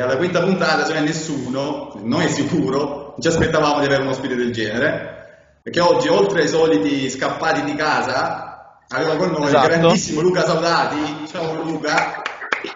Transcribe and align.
alla 0.00 0.16
quinta 0.16 0.40
puntata 0.42 0.84
cioè 0.86 1.00
nessuno, 1.00 1.92
noi 2.02 2.28
sicuro, 2.28 3.14
ci 3.18 3.28
aspettavamo 3.28 3.80
di 3.80 3.86
avere 3.86 4.02
un 4.02 4.08
ospite 4.08 4.34
del 4.34 4.52
genere, 4.52 5.58
perché 5.62 5.80
oggi 5.80 6.08
oltre 6.08 6.42
ai 6.42 6.48
soliti 6.48 7.08
scappati 7.10 7.62
di 7.64 7.74
casa, 7.74 8.78
aveva 8.88 9.16
con 9.16 9.30
noi 9.30 9.46
Esatto. 9.46 9.66
il 9.66 9.78
grandissimo 9.78 10.20
Luca 10.20 10.44
Saudati. 10.44 11.26
Ciao 11.26 11.62
Luca. 11.62 12.22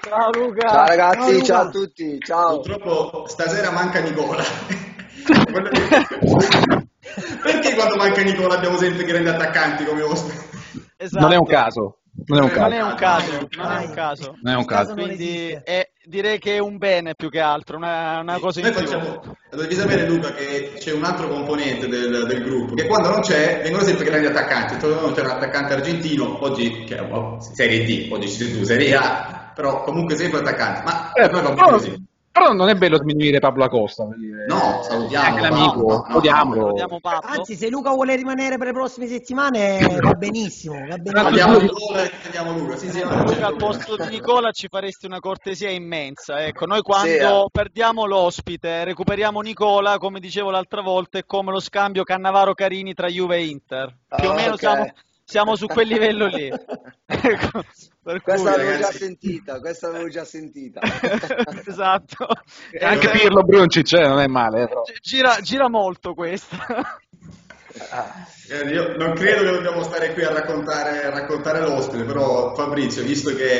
Ciao 0.00 0.30
Luca! 0.32 0.68
Ciao 0.68 0.86
ragazzi, 0.86 1.18
Ciao, 1.18 1.30
Luca. 1.32 1.44
ciao 1.44 1.60
a 1.60 1.68
tutti, 1.68 2.18
ciao. 2.20 2.60
Purtroppo 2.60 3.24
stasera 3.26 3.70
manca 3.70 4.00
Nicola. 4.00 4.42
Perché 7.42 7.74
quando 7.74 7.96
manca 7.96 8.22
Nicola 8.22 8.54
abbiamo 8.54 8.76
sempre 8.78 9.04
grandi 9.04 9.28
attaccanti 9.28 9.84
come 9.84 10.02
ospiti? 10.02 10.38
Esatto. 10.96 11.22
Non 11.22 11.32
è 11.32 11.36
un 11.36 11.46
caso. 11.46 11.98
Non 12.26 12.38
è 12.38 12.42
un 12.42 12.48
caso. 12.50 12.68
Non 12.68 12.72
è 12.72 12.82
un 12.82 12.94
caso, 12.94 13.48
non 13.56 13.72
è 13.72 13.84
un 13.86 13.90
caso. 13.92 14.36
Non 14.42 14.52
è 14.54 14.56
un 14.56 14.64
caso. 14.64 14.94
Quindi 14.94 15.58
è- 15.64 15.90
direi 16.04 16.38
che 16.38 16.54
è 16.56 16.58
un 16.58 16.78
bene 16.78 17.14
più 17.14 17.28
che 17.28 17.40
altro, 17.40 17.76
una, 17.76 18.20
una 18.20 18.38
cosa 18.38 18.60
in 18.60 18.66
Noi 18.66 18.74
più. 18.76 18.86
facciamo, 18.86 19.36
devi 19.50 19.74
sapere 19.74 20.06
Luca 20.06 20.32
che 20.32 20.74
c'è 20.78 20.92
un 20.92 21.04
altro 21.04 21.28
componente 21.28 21.88
del, 21.88 22.24
del 22.26 22.42
gruppo 22.42 22.74
che 22.74 22.86
quando 22.86 23.10
non 23.10 23.20
c'è 23.20 23.60
vengono 23.62 23.84
sempre 23.84 24.04
grandi 24.04 24.26
attaccanti. 24.26 24.84
Un 24.84 25.12
attaccante 25.16 25.72
argentino, 25.74 26.42
oggi 26.44 26.84
che 26.84 26.96
è 26.96 27.06
Serie 27.54 27.84
D, 27.84 28.12
oggi 28.12 28.28
sei 28.28 28.52
tu, 28.52 28.64
Serie 28.64 28.94
A, 28.94 29.52
però 29.54 29.82
comunque 29.82 30.16
sempre 30.16 30.40
attaccanti. 30.40 30.82
Ma 30.84 31.12
Eh, 31.12 31.28
noi 31.28 31.42
va 31.42 31.50
bene 31.50 31.70
così. 31.72 32.04
Però 32.34 32.52
non 32.52 32.68
è 32.68 32.74
bello 32.74 32.98
diminuire 32.98 33.38
Pablo 33.38 33.62
Acosta. 33.62 34.08
dire. 34.16 34.46
No, 34.46 34.82
salutiamo, 34.82 35.24
Anche 35.24 35.40
l'amico, 35.40 35.78
no, 35.78 35.86
no, 35.86 36.04
no, 36.08 36.16
odiamolo. 36.16 36.74
Pablo. 37.00 37.20
Anzi, 37.22 37.54
se 37.54 37.68
Luca 37.70 37.90
vuole 37.90 38.16
rimanere 38.16 38.58
per 38.58 38.66
le 38.66 38.72
prossime 38.72 39.06
settimane, 39.06 40.00
va 40.00 40.14
benissimo. 40.14 40.74
Va 40.84 40.96
benissimo. 40.98 41.28
Andiamo 41.28 41.58
Nicola 41.58 42.02
e 42.02 42.10
andiamo 42.24 42.58
Luca. 42.58 42.76
Sì, 42.76 42.90
sì, 42.90 43.00
Luca, 43.02 43.14
al 43.14 43.24
problema. 43.24 43.56
posto 43.56 43.96
di 43.96 44.08
Nicola 44.08 44.50
ci 44.50 44.66
faresti 44.68 45.06
una 45.06 45.20
cortesia 45.20 45.70
immensa. 45.70 46.44
Ecco, 46.44 46.66
noi 46.66 46.82
quando 46.82 47.06
Sì, 47.08 47.18
eh. 47.18 47.44
perdiamo 47.52 48.04
l'ospite, 48.04 48.82
recuperiamo 48.82 49.40
Nicola, 49.40 49.98
come 49.98 50.18
dicevo 50.18 50.50
l'altra 50.50 50.82
volta, 50.82 51.18
è 51.18 51.24
come 51.24 51.52
lo 51.52 51.60
scambio 51.60 52.02
Cannavaro-Carini 52.02 52.94
tra 52.94 53.06
Juve 53.06 53.36
e 53.36 53.44
Inter. 53.46 53.96
Più 54.08 54.28
o 54.28 54.32
Ah, 54.32 54.34
meno 54.34 54.52
ok. 54.54 54.58
siamo, 54.58 54.92
siamo 55.24 55.56
su 55.56 55.66
quel 55.66 55.88
livello 55.88 56.26
lì. 56.26 56.50
Ecco, 57.06 57.62
per 58.02 58.22
cui, 58.22 58.32
Questa 58.32 58.50
l'avevo 58.50 58.70
già 58.70 58.76
ragazzi. 58.76 58.96
sentita, 58.98 59.60
questa 59.60 59.88
l'avevo 59.88 60.08
già 60.08 60.24
sentita. 60.24 60.80
esatto. 61.66 62.26
E 62.70 62.84
anche 62.84 63.10
Pirlo 63.10 63.42
Bruncic 63.42 63.92
eh, 63.92 64.06
non 64.08 64.20
è 64.20 64.26
male. 64.26 64.62
eh, 64.62 64.68
però. 64.68 64.82
gira, 65.00 65.36
gira 65.40 65.68
molto 65.68 66.14
questa. 66.14 66.56
Eh, 68.50 68.68
Io 68.68 68.96
non 68.96 69.14
credo 69.14 69.42
che 69.42 69.50
dobbiamo 69.50 69.82
stare 69.82 70.12
qui 70.12 70.22
a 70.22 70.32
raccontare, 70.32 71.02
a 71.06 71.10
raccontare 71.10 71.60
l'ospite, 71.60 72.04
però 72.04 72.54
Fabrizio, 72.54 73.02
visto 73.02 73.34
che 73.34 73.58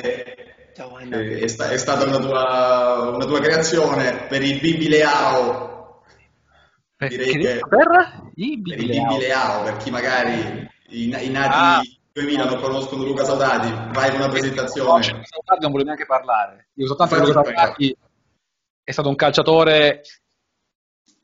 è, 0.72 1.46
sta- 1.48 1.70
è 1.70 1.76
stata 1.76 2.04
una 2.06 2.18
tua, 2.18 3.10
una 3.12 3.24
tua 3.24 3.40
creazione 3.40 4.26
per 4.28 4.40
i 4.42 4.58
Bibi 4.60 4.88
Leao, 4.88 6.02
direi 6.98 7.32
Che- 7.32 7.58
per? 7.68 8.30
I 8.36 8.60
per 8.62 8.78
i 8.78 8.86
Bibi 8.86 8.86
Bibi 8.86 9.18
Leao, 9.18 9.62
per 9.64 9.76
chi 9.78 9.90
magari 9.90 10.70
i, 10.88 11.04
i 11.04 11.30
nati 11.30 11.50
Ah. 11.52 11.82
2000 12.12 12.44
non 12.44 12.60
conoscono 12.60 13.04
Luca 13.04 13.24
Saudati, 13.24 13.68
vai 13.92 14.10
con 14.10 14.18
una 14.18 14.26
No, 14.26 14.32
presentazione. 14.32 15.02
Saudati 15.02 15.60
non 15.60 15.70
volevo 15.72 15.84
neanche 15.84 16.06
parlare. 16.06 16.68
Dico 16.72 16.88
soltanto 16.94 17.16
Luca 17.18 17.42
Saudati 17.42 17.96
è 18.84 18.90
stato 18.92 19.08
un 19.08 19.16
calciatore. 19.16 20.02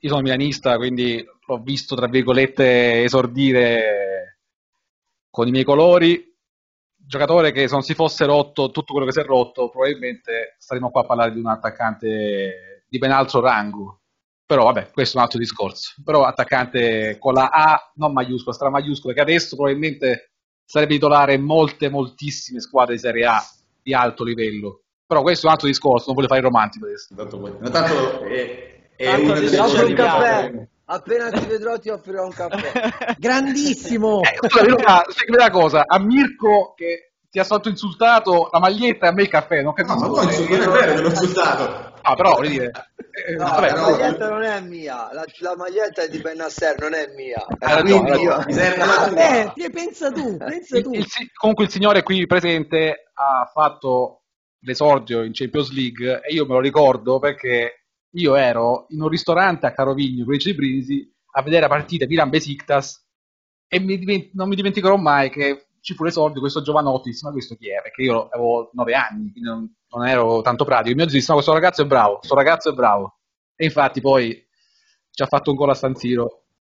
Io 0.03 0.09
sono 0.09 0.23
milanista, 0.23 0.77
quindi 0.77 1.25
l'ho 1.47 1.59
visto, 1.59 1.95
tra 1.95 2.09
virgolette, 2.09 3.03
esordire 3.05 4.39
con 5.31 5.47
i 5.47 5.51
miei 5.51 5.65
colori. 5.65 6.27
Giocatore 6.97 7.53
che 7.53 7.67
se 7.67 7.75
non 7.75 7.83
si 7.83 7.95
fosse 7.95 8.25
rotto 8.25 8.71
tutto 8.71 8.93
quello 8.93 9.07
che 9.07 9.13
si 9.13 9.21
è 9.21 9.25
rotto, 9.25 9.69
probabilmente 9.69 10.55
staremmo 10.59 10.91
qua 10.91 11.03
a 11.03 11.07
parlare 11.07 11.33
di 11.33 11.39
un 11.39 11.47
attaccante 11.47 12.85
di 12.89 12.99
ben 12.99 13.11
altro 13.13 13.41
rango. 13.41 14.00
Però 14.51 14.65
vabbè, 14.65 14.91
questo 14.91 15.15
è 15.15 15.19
un 15.19 15.27
altro 15.27 15.39
discorso. 15.39 15.95
Però 16.05 16.25
attaccante 16.25 17.19
con 17.21 17.35
la 17.35 17.51
A 17.53 17.93
non 17.95 18.13
maiuscola, 18.13 18.53
stra 18.53 18.69
maiuscola, 18.69 19.15
che 19.15 19.21
adesso 19.21 19.55
probabilmente 19.55 20.33
sarebbe 20.65 20.95
titolare 20.95 21.39
molte, 21.39 21.89
moltissime 21.89 22.59
squadre 22.59 22.95
di 22.95 23.01
Serie 23.01 23.27
A 23.27 23.41
di 23.81 23.95
alto 23.95 24.25
livello. 24.25 24.83
Però 25.07 25.23
questo 25.23 25.45
è 25.45 25.47
un 25.47 25.53
altro 25.53 25.69
discorso, 25.69 26.07
non 26.07 26.17
voglio 26.17 26.27
fare 26.27 26.41
il 26.41 26.47
romantico 26.47 26.87
adesso. 26.87 27.15
Tanto, 27.15 27.39
poi- 27.39 27.55
no, 27.61 27.71
tanto 27.71 28.23
è, 28.23 28.89
è 28.97 29.05
Tanto 29.05 29.25
una 29.31 29.35
delle 29.39 29.85
un 29.85 29.95
caffè. 29.95 30.69
Appena 30.87 31.31
ti 31.31 31.47
vedrò 31.47 31.79
ti 31.79 31.89
offrirò 31.91 32.25
un 32.25 32.33
caffè. 32.33 33.15
Grandissimo. 33.19 34.21
Eh, 34.23 34.49
spiegami 34.49 34.83
una 35.29 35.51
cosa, 35.51 35.85
a 35.87 36.01
Mirko 36.01 36.75
che 36.75 37.13
ti 37.31 37.39
ha 37.39 37.45
stato 37.45 37.69
insultato 37.69 38.49
la 38.51 38.59
maglietta 38.59 39.07
e 39.07 39.09
a 39.11 39.13
me 39.13 39.23
il 39.23 39.29
caffè, 39.29 39.63
non 39.63 39.75
No, 39.77 39.85
capisco. 39.85 40.09
ma 40.09 40.09
poi 40.09 40.25
insomma, 40.25 40.57
non 40.57 40.61
è 40.61 40.69
vero 40.73 40.95
che 40.95 41.01
l'ho 41.03 41.09
insultato. 41.09 41.90
Ah, 42.03 42.15
però, 42.15 42.37
voglio 42.37 42.49
dire... 42.49 42.71
eh, 43.27 43.35
No, 43.35 43.45
vabbè, 43.45 43.71
la 43.73 43.81
maglietta 43.91 44.29
non 44.29 44.43
è 44.43 44.61
mia, 44.61 45.13
la, 45.13 45.25
la 45.41 45.57
maglietta 45.57 46.03
è 46.03 46.09
di 46.09 46.19
Benasser, 46.19 46.79
non 46.81 46.95
è 46.95 47.13
mia. 47.15 47.45
Hai 47.59 47.75
ragione, 47.75 48.17
tua. 48.17 48.45
Vabbè, 48.47 49.53
ti- 49.55 49.71
pensa 49.71 50.11
tu, 50.11 50.37
pensa 50.37 50.81
tu. 50.81 50.93
il 50.95 51.07
comunque 51.35 51.65
il 51.65 51.71
signore 51.71 52.03
qui 52.03 52.27
presente 52.27 53.11
ha 53.15 53.51
fatto 53.53 54.23
l'esordio 54.61 55.23
in 55.23 55.33
Champions 55.33 55.71
League 55.73 56.21
e 56.23 56.33
io 56.33 56.45
me 56.47 56.53
lo 56.55 56.61
ricordo 56.61 57.19
perché 57.19 57.85
io 58.11 58.35
ero 58.35 58.87
in 58.91 59.01
un 59.03 59.09
ristorante 59.09 59.67
a 59.67 59.73
Carovigno 59.73 60.25
con 60.25 60.35
i 60.35 60.39
Cibrisi 60.39 61.11
a 61.33 61.43
vedere 61.43 61.63
la 61.63 61.69
partita 61.69 62.07
Milan-Besiktas 62.07 63.07
e 63.69 63.81
mi 63.81 64.31
non 64.35 64.49
mi 64.49 64.57
dimenticherò 64.57 64.97
mai 64.97 65.31
che 65.31 65.67
ci 65.81 65.95
fu 65.95 66.05
l'esordio 66.05 66.35
di 66.35 66.41
questo 66.41 66.63
giovanotti, 66.63 67.11
ma 67.23 67.31
questo 67.33 67.57
chi 67.57 67.71
è? 67.71 67.81
Perché 67.83 68.03
io 68.03 68.29
avevo 68.29 68.71
nove 68.75 68.95
anni, 68.95 69.31
quindi 69.33 69.49
non, 69.49 69.75
non 69.91 70.07
ero 70.07 70.41
tanto 70.43 70.65
pratico. 70.65 70.91
Il 70.91 70.97
mio 70.97 71.09
zio 71.09 71.17
disse 71.19 71.29
no, 71.31 71.35
questo 71.37 71.53
ragazzo 71.55 71.83
è 71.83 71.87
bravo, 71.87 72.17
questo 72.19 72.35
ragazzo 72.35 72.71
è 72.71 72.73
bravo. 72.73 73.19
E 73.57 73.65
infatti 73.65 74.01
poi 74.01 74.47
ci 75.11 75.23
ha 75.23 75.27
fatto 75.27 75.51
un 75.51 75.57
gol 75.57 75.71
a 75.71 75.75
San 75.75 75.95
Siro, 75.95 76.45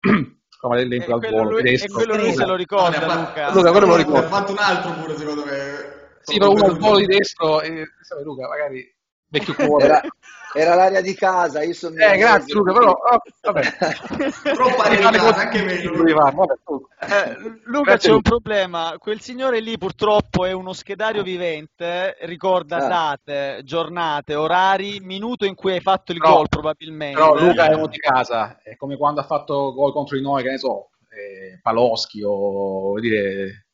come 0.60 0.76
E 0.80 0.82
l'elenco 0.84 1.14
al 1.14 1.18
quello 1.20 1.36
volo, 1.36 1.50
lui, 1.50 1.60
e 1.60 1.62
tedesco. 1.64 1.92
quello 1.94 2.16
lui 2.16 2.32
se 2.32 2.40
lo 2.44 2.46
No, 2.48 2.56
ricorda, 2.56 2.96
ha 2.96 3.00
fatto- 3.00 3.18
Luca. 3.20 3.52
Luca, 3.52 3.70
quello 3.70 3.86
me 3.86 3.92
lo 3.92 3.96
Ne 3.98 4.02
ricordo. 4.04 4.26
ha 4.26 4.28
fatto 4.28 4.52
un 4.52 4.58
altro 4.58 4.92
pure 4.94 5.16
secondo 5.16 5.44
me. 5.44 5.88
Sì, 6.22 6.38
però 6.38 6.50
uno 6.50 6.64
al 6.66 6.78
volo 6.78 6.98
di 6.98 7.06
destro 7.06 7.60
e 7.62 7.86
sai, 8.02 8.22
Luca, 8.24 8.46
magari 8.48 8.94
vecchio 9.28 9.54
cuore. 9.54 9.84
Era, 9.84 10.00
era 10.54 10.74
l'aria 10.74 11.00
di 11.00 11.14
casa, 11.14 11.62
io 11.62 11.72
sono 11.74 11.96
Eh, 11.96 12.16
grazie 12.16 12.54
Luca, 12.54 12.72
però 12.72 12.90
oh, 12.90 13.20
vabbè. 13.42 13.62
Troppa 14.54 15.18
cose 15.18 15.40
anche 15.40 15.82
tu. 15.82 16.86
Eh, 17.00 17.36
Luca 17.64 17.90
Grazie, 17.90 18.08
c'è 18.10 18.14
un 18.14 18.22
problema, 18.22 18.94
quel 18.98 19.20
signore 19.20 19.60
lì 19.60 19.78
purtroppo 19.78 20.44
è 20.44 20.52
uno 20.52 20.72
schedario 20.72 21.22
vivente, 21.22 22.16
ricorda 22.22 22.76
Ah. 22.76 22.88
date, 22.88 23.60
giornate, 23.64 24.34
orari, 24.34 25.00
minuto 25.00 25.44
in 25.44 25.54
cui 25.54 25.72
hai 25.72 25.80
fatto 25.80 26.12
il 26.12 26.18
Però- 26.18 26.36
gol 26.36 26.48
probabilmente. 26.48 27.18
Però 27.18 27.34
Luca 27.38 27.66
è 27.68 27.74
uno 27.74 27.86
di 27.86 27.98
casa, 27.98 28.58
è 28.62 28.76
come 28.76 28.96
quando 28.96 29.20
ha 29.20 29.24
fatto 29.24 29.72
gol 29.72 29.92
contro 29.92 30.16
di 30.16 30.22
noi, 30.22 30.42
che 30.42 30.50
ne 30.50 30.58
so, 30.58 30.90
eh, 31.10 31.58
Paloschi 31.62 32.22
o 32.24 32.98
dire, 33.00 33.66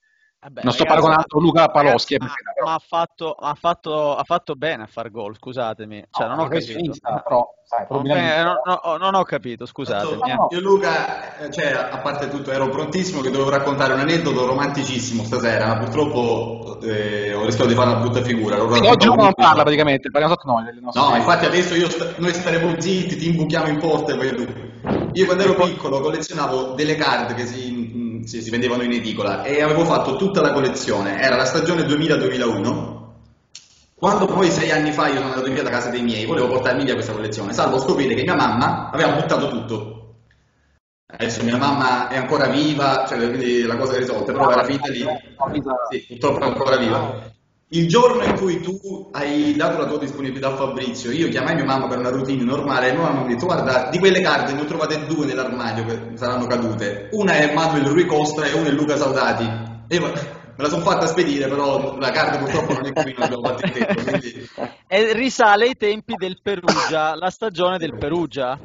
Vabbè, 0.46 0.60
non 0.62 0.72
sto 0.72 0.84
ragazzi, 0.84 1.00
paragonando 1.00 1.40
Luca 1.40 1.62
a 1.64 1.68
Paloschi, 1.70 2.14
eh, 2.14 2.18
ma, 2.20 2.28
ma 2.64 2.74
ha, 2.74 2.78
fatto, 2.78 3.32
ha, 3.32 3.54
fatto, 3.54 4.14
ha 4.14 4.22
fatto 4.22 4.54
bene 4.54 4.84
a 4.84 4.86
far 4.86 5.10
gol, 5.10 5.34
scusatemi. 5.36 6.04
Cioè, 6.08 6.28
No, 6.28 6.34
non 6.36 6.46
ho 6.46 6.54
inizia, 6.54 7.20
però, 7.20 7.52
sai, 7.64 7.84
Non, 7.90 8.06
eh, 8.06 8.42
non- 8.44 8.60
non- 8.64 8.98
non 9.00 9.14
ho 9.16 9.24
capito, 9.24 9.66
scusatemi. 9.66 10.20
eh. 10.24 10.34
no. 10.34 10.46
Io 10.52 10.60
Luca, 10.60 11.38
eh, 11.38 11.50
cioè, 11.50 11.72
a 11.72 11.98
parte 11.98 12.28
tutto, 12.28 12.52
ero 12.52 12.68
prontissimo 12.68 13.22
che 13.22 13.30
dovevo 13.32 13.50
raccontare 13.50 13.94
un 13.94 13.98
aneddoto 13.98 14.46
romanticissimo 14.46 15.24
stasera, 15.24 15.66
ma 15.66 15.78
purtroppo 15.78 16.78
eh, 16.82 17.34
ho 17.34 17.44
rischiato 17.44 17.68
di 17.68 17.74
fare 17.74 17.90
una 17.90 17.98
brutta 17.98 18.22
figura. 18.22 18.54
Raccontato 18.54 18.88
oggi 18.88 19.06
Luca 19.06 19.22
non 19.22 19.34
parla 19.34 19.62
praticamente, 19.62 20.10
parliamo 20.12 20.36
sotto 20.38 20.52
noi. 20.52 20.80
No, 20.94 21.16
infatti 21.16 21.44
adesso 21.44 21.74
io 21.74 21.88
noi 22.18 22.32
staremo 22.32 22.80
zitti, 22.80 23.16
ti 23.16 23.30
imbuchiamo 23.30 23.66
in 23.66 23.78
porta 23.80 24.12
e 24.12 24.16
vai 24.16 24.32
tu. 24.32 24.46
Io 25.14 25.24
quando 25.24 25.42
ero 25.42 25.54
piccolo 25.54 25.98
collezionavo 26.00 26.74
delle 26.74 26.94
card 26.94 27.34
che 27.34 27.46
si, 27.46 27.95
si- 28.26 28.42
si 28.42 28.50
vendevano 28.50 28.82
in 28.82 28.92
edicola 28.92 29.42
e 29.42 29.62
avevo 29.62 29.84
fatto 29.84 30.16
tutta 30.16 30.40
la 30.40 30.52
collezione, 30.52 31.20
era 31.20 31.36
la 31.36 31.44
stagione 31.44 31.84
2000-2001. 31.84 32.94
Quando 33.94 34.26
poi 34.26 34.50
sei 34.50 34.70
anni 34.70 34.92
fa 34.92 35.08
io 35.08 35.16
sono 35.16 35.28
andato 35.28 35.50
via 35.50 35.62
da 35.62 35.70
casa 35.70 35.88
dei 35.90 36.02
miei, 36.02 36.26
volevo 36.26 36.48
portarmi 36.48 36.84
via 36.84 36.94
questa 36.94 37.12
collezione, 37.12 37.52
salvo 37.52 37.78
scoprire 37.78 38.14
che 38.14 38.22
mia 38.22 38.34
mamma 38.34 38.90
aveva 38.90 39.12
buttato 39.12 39.48
tutto. 39.48 39.94
Adesso 41.06 41.42
mia 41.44 41.56
mamma 41.56 42.08
è 42.08 42.16
ancora 42.16 42.48
viva, 42.48 43.04
cioè 43.08 43.18
quindi 43.28 43.62
la 43.62 43.76
cosa 43.76 43.94
è 43.94 43.98
risolta, 43.98 44.32
però 44.32 44.50
era 44.50 44.64
finita 44.64 44.88
lì. 44.90 45.04
Sì, 45.88 46.04
purtroppo 46.08 46.44
è 46.44 46.48
ancora 46.48 46.76
viva. 46.76 47.35
Il 47.70 47.88
giorno 47.88 48.22
in 48.22 48.36
cui 48.36 48.60
tu 48.60 49.08
hai 49.10 49.56
dato 49.56 49.78
la 49.78 49.86
tua 49.86 49.98
disponibilità 49.98 50.52
a 50.52 50.56
Fabrizio, 50.56 51.10
io 51.10 51.28
chiamai 51.28 51.56
mia 51.56 51.64
mamma 51.64 51.88
per 51.88 51.98
una 51.98 52.10
routine 52.10 52.44
normale 52.44 52.88
e 52.88 52.92
mia 52.92 53.02
mamma 53.02 53.20
mi 53.20 53.24
ha 53.24 53.34
detto 53.34 53.46
guarda, 53.46 53.88
di 53.90 53.98
quelle 53.98 54.20
carte 54.20 54.52
ne 54.52 54.60
ho 54.60 54.64
trovate 54.66 55.04
due 55.06 55.26
nell'armadio 55.26 55.84
che 55.84 56.16
saranno 56.16 56.46
cadute. 56.46 57.08
Una 57.10 57.32
è 57.32 57.52
Manuel 57.52 57.86
Rui 57.86 58.06
Costa 58.06 58.44
e 58.44 58.52
una 58.52 58.68
è 58.68 58.70
Luca 58.70 58.96
Saudati. 58.96 59.44
E 59.88 59.96
io 59.96 60.00
me 60.00 60.12
la 60.62 60.68
sono 60.68 60.84
fatta 60.84 61.06
spedire, 61.06 61.48
però 61.48 61.98
la 61.98 62.10
carta 62.12 62.38
purtroppo 62.38 62.72
non 62.72 62.86
è 62.86 62.92
qui, 62.92 63.12
non 63.12 63.22
abbiamo 63.24 63.42
fatto 63.42 63.66
il 63.66 63.72
tempo. 63.72 64.02
Quindi... 64.02 64.48
E 64.88 65.12
risale 65.14 65.64
ai 65.64 65.76
tempi 65.76 66.14
del 66.14 66.38
Perugia, 66.40 67.16
la 67.16 67.30
stagione 67.30 67.78
del 67.78 67.96
Perugia. 67.96 68.56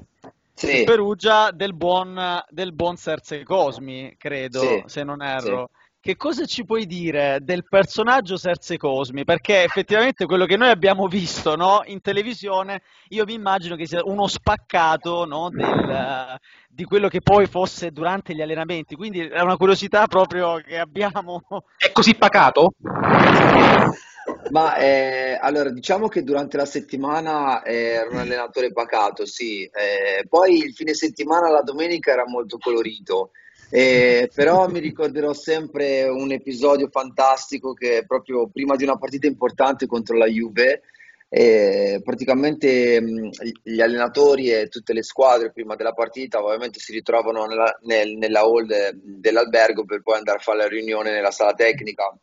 Sì. 0.54 0.84
Perugia 0.84 1.50
del 1.50 1.74
buon, 1.74 2.40
del 2.50 2.74
buon 2.74 2.96
Serse 2.96 3.44
Cosmi, 3.44 4.16
credo, 4.20 4.60
Sì, 4.60 4.84
se 4.86 5.04
non 5.04 5.24
erro. 5.24 5.72
Che 6.02 6.18
cosa 6.18 6.46
ci 6.46 6.66
puoi 6.66 6.88
dire 6.88 7.38
del 7.44 7.64
personaggio 7.64 8.36
Serse 8.36 8.76
Cosmi? 8.76 9.24
Perché 9.24 9.64
effettivamente 9.64 10.26
quello 10.26 10.48
che 10.48 10.58
noi 10.58 10.70
abbiamo 10.70 11.08
visto 11.08 11.56
no, 11.56 11.84
in 11.86 12.02
televisione, 12.02 12.82
io 13.10 13.24
mi 13.26 13.36
immagino 13.36 13.76
che 13.76 13.86
sia 13.86 14.02
uno 14.04 14.26
spaccato 14.28 15.26
no, 15.26 15.50
del, 15.52 16.40
di 16.68 16.86
quello 16.86 17.08
che 17.08 17.22
poi 17.22 17.46
fosse 17.46 17.92
durante 17.92 18.34
gli 18.34 18.42
allenamenti. 18.42 18.96
Quindi 18.96 19.20
è 19.20 19.42
una 19.42 19.58
curiosità 19.58 20.08
proprio 20.08 20.56
che 20.58 20.80
abbiamo. 20.80 21.44
È 21.78 21.92
così 21.92 22.16
pacato? 22.16 22.74
Ma 24.50 24.76
eh, 24.78 25.38
allora 25.40 25.70
diciamo 25.70 26.08
che 26.08 26.24
durante 26.24 26.58
la 26.58 26.66
settimana 26.66 27.64
era 27.64 28.10
un 28.10 28.18
allenatore 28.18 28.72
pacato, 28.72 29.26
sì, 29.26 29.64
Eh, 29.64 30.26
poi 30.28 30.58
il 30.58 30.74
fine 30.74 30.96
settimana, 30.96 31.50
la 31.50 31.62
domenica 31.62 32.12
era 32.12 32.28
molto 32.28 32.58
colorito, 32.58 33.32
Eh, 33.74 34.30
però 34.36 34.68
mi 34.68 34.80
ricorderò 34.80 35.32
sempre 35.32 36.04
un 36.04 36.32
episodio 36.34 36.90
fantastico 36.90 37.74
che 37.74 38.04
proprio 38.06 38.50
prima 38.50 38.76
di 38.76 38.84
una 38.84 38.98
partita 38.98 39.28
importante 39.28 39.88
contro 39.88 40.18
la 40.18 40.28
Juve, 40.28 40.82
eh, 41.30 42.02
praticamente 42.04 43.00
mh, 43.00 43.30
gli 43.64 43.80
allenatori 43.80 44.52
e 44.52 44.68
tutte 44.68 44.92
le 44.92 45.04
squadre 45.04 45.54
prima 45.54 45.76
della 45.76 45.94
partita 45.94 46.44
ovviamente 46.44 46.80
si 46.80 46.92
ritrovano 46.92 47.46
nella, 47.46 47.78
nel- 47.84 48.18
nella 48.18 48.42
hall 48.42 48.66
de- 48.66 48.92
dell'albergo 49.02 49.86
per 49.86 50.02
poi 50.02 50.18
andare 50.18 50.40
a 50.40 50.42
fare 50.42 50.58
la 50.58 50.68
riunione 50.68 51.12
nella 51.12 51.32
sala 51.32 51.54
tecnica. 51.54 52.14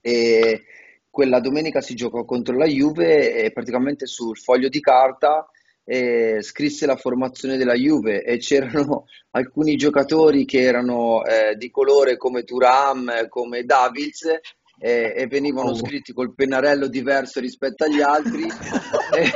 E 0.00 0.62
quella 1.10 1.40
domenica 1.40 1.80
si 1.80 1.96
giocò 1.96 2.24
contro 2.24 2.56
la 2.56 2.66
Juve 2.66 3.34
e 3.34 3.50
praticamente 3.50 4.06
sul 4.06 4.38
foglio 4.38 4.68
di 4.68 4.80
carta 4.80 5.50
eh, 5.90 6.40
scrisse 6.40 6.86
la 6.86 6.94
formazione 6.94 7.56
della 7.56 7.74
Juve 7.74 8.22
e 8.22 8.38
c'erano 8.38 9.06
alcuni 9.30 9.74
giocatori 9.74 10.44
che 10.44 10.60
erano 10.60 11.24
eh, 11.24 11.56
di 11.56 11.68
colore 11.68 12.16
come 12.16 12.44
Thuram, 12.44 13.26
come 13.28 13.64
Davids 13.64 14.24
eh, 14.80 15.12
e 15.14 15.26
venivano 15.26 15.68
Oh. 15.70 15.74
scritti 15.74 16.14
col 16.14 16.34
pennarello 16.34 16.86
diverso 16.88 17.38
rispetto 17.40 17.84
agli 17.84 18.00
altri. 18.00 18.48
E, 19.12 19.24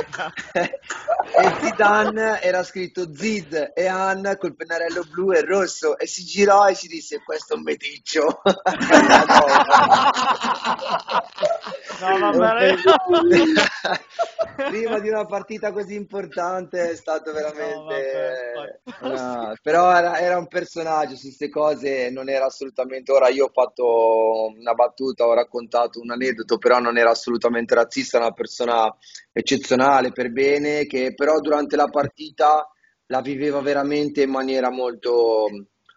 e 1.37 1.55
Zidane 1.61 2.41
era 2.41 2.63
scritto 2.63 3.13
Zid 3.13 3.73
e 3.75 3.87
Han 3.89 4.37
col 4.39 4.55
pennarello 4.55 5.03
blu 5.11 5.33
e 5.33 5.41
rosso. 5.41 5.99
E 5.99 6.07
si 6.07 6.23
girò 6.25 6.69
e 6.69 6.77
si 6.77 6.87
disse 6.87 7.21
questo 7.25 7.55
è 7.55 7.57
un 7.57 7.65
meticcio. 7.65 8.41
No, 12.01 12.33
vabbè. 12.33 12.75
prima 14.69 14.99
di 14.99 15.09
una 15.09 15.25
partita 15.25 15.73
così 15.73 15.95
importante 15.95 16.91
è 16.91 16.97
stato 16.97 17.31
No, 17.31 17.37
veramente 17.37 18.53
vabbè, 18.55 18.81
no, 19.15 19.55
però 19.63 19.97
era, 19.97 20.19
era 20.19 20.37
un 20.39 20.49
personaggio 20.49 21.17
su 21.17 21.23
queste 21.27 21.49
cose 21.49 22.11
non 22.11 22.29
era 22.29 22.47
assolutamente 22.47 23.13
ora 23.13 23.29
io 23.29 23.47
ho 23.47 23.51
fatto 23.53 24.53
una 24.57 24.75
battuta 24.75 25.27
ho 25.35 25.37
raccontato 25.37 26.01
un 26.01 26.11
aneddoto 26.11 26.57
però 26.59 26.79
non 26.79 26.97
era 26.97 27.11
assolutamente 27.11 27.75
razzista 27.75 28.19
una 28.19 28.33
persona 28.33 28.95
eccezionale 29.33 30.13
per 30.13 30.31
bene 30.33 30.87
che 30.87 31.13
però 31.15 31.41
durante 31.41 31.77
la 31.77 31.87
partita 31.89 32.69
la 33.07 33.21
viveva 33.21 33.61
veramente 33.61 34.23
in 34.23 34.31
maniera 34.31 34.71
molto 34.71 35.47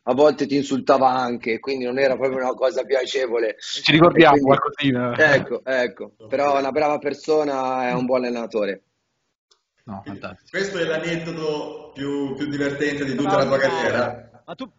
a 0.09 0.13
volte 0.13 0.45
ti 0.45 0.55
insultava 0.55 1.09
anche 1.09 1.59
quindi 1.59 1.85
non 1.85 1.99
era 1.99 2.15
proprio 2.17 2.39
una 2.39 2.53
cosa 2.53 2.83
piacevole 2.83 3.55
Ci 3.59 3.91
ricordiamo 3.91 4.35
E 4.35 4.39
quindi- 4.39 4.57
qualcosina. 4.95 5.33
ecco 5.35 5.61
ecco 5.63 6.11
però 6.27 6.55
è 6.57 6.59
una 6.59 6.71
brava 6.71 6.97
persona 6.97 7.87
è 7.87 7.93
un 7.93 8.05
buon 8.05 8.23
allenatore 8.25 8.81
No, 9.87 10.01
fantastico. 10.05 10.49
Questo 10.51 10.79
è 10.79 10.83
l'aneddoto 10.83 11.91
più, 11.93 12.35
più 12.35 12.47
divertente 12.49 13.05
di 13.05 13.15
tutta 13.15 13.37
la 13.37 13.45
tua 13.45 13.57
carriera. 13.57 14.43
Ma 14.45 14.53
tu 14.53 14.69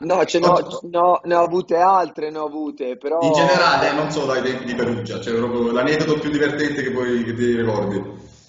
No, 0.00 0.24
ce 0.24 0.38
n'ho, 0.38 0.80
no, 0.90 1.20
ne 1.24 1.34
ho 1.34 1.42
avute 1.44 1.76
altre, 1.76 2.30
ne 2.30 2.38
ho 2.38 2.46
avute, 2.46 2.96
però... 2.96 3.20
In 3.20 3.32
generale, 3.32 3.92
non 3.92 4.10
solo 4.10 4.32
ai 4.32 4.42
tempi 4.42 4.64
di 4.64 4.74
Perugia, 4.74 5.20
cioè 5.20 5.34
proprio 5.36 5.70
l'aneddoto 5.70 6.18
più 6.18 6.30
divertente 6.30 6.82
che, 6.82 6.90
poi, 6.90 7.22
che 7.22 7.34
ti 7.34 7.54
ricordi. 7.56 8.02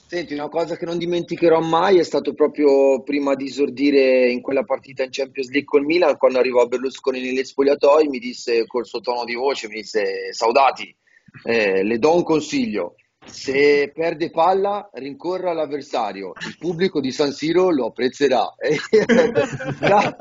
Senti, 0.07 0.33
una 0.33 0.49
cosa 0.49 0.75
che 0.75 0.85
non 0.85 0.97
dimenticherò 0.97 1.59
mai 1.59 1.99
è 1.99 2.03
stato 2.03 2.33
proprio 2.33 3.01
prima 3.03 3.35
di 3.35 3.45
esordire 3.45 4.29
in 4.29 4.41
quella 4.41 4.63
partita 4.63 5.03
in 5.03 5.09
Champions 5.11 5.49
League 5.49 5.65
col 5.65 5.83
Milan, 5.83 6.17
quando 6.17 6.39
arrivò 6.39 6.65
Berlusconi 6.67 7.21
negli 7.21 7.43
spogliatoi, 7.43 8.07
mi 8.07 8.19
disse 8.19 8.65
col 8.65 8.85
suo 8.85 9.01
tono 9.01 9.23
di 9.23 9.33
voce, 9.33 9.67
mi 9.67 9.75
disse, 9.75 10.31
Saudati, 10.31 10.95
eh, 11.43 11.83
le 11.83 11.97
do 11.97 12.15
un 12.15 12.23
consiglio, 12.23 12.95
se 13.25 13.91
perde 13.93 14.29
palla 14.29 14.89
rincorra 14.93 15.53
l'avversario, 15.53 16.33
il 16.47 16.57
pubblico 16.57 16.99
di 17.01 17.11
San 17.11 17.31
Siro 17.31 17.69
lo 17.71 17.87
apprezzerà. 17.87 18.53
Già, 19.79 20.15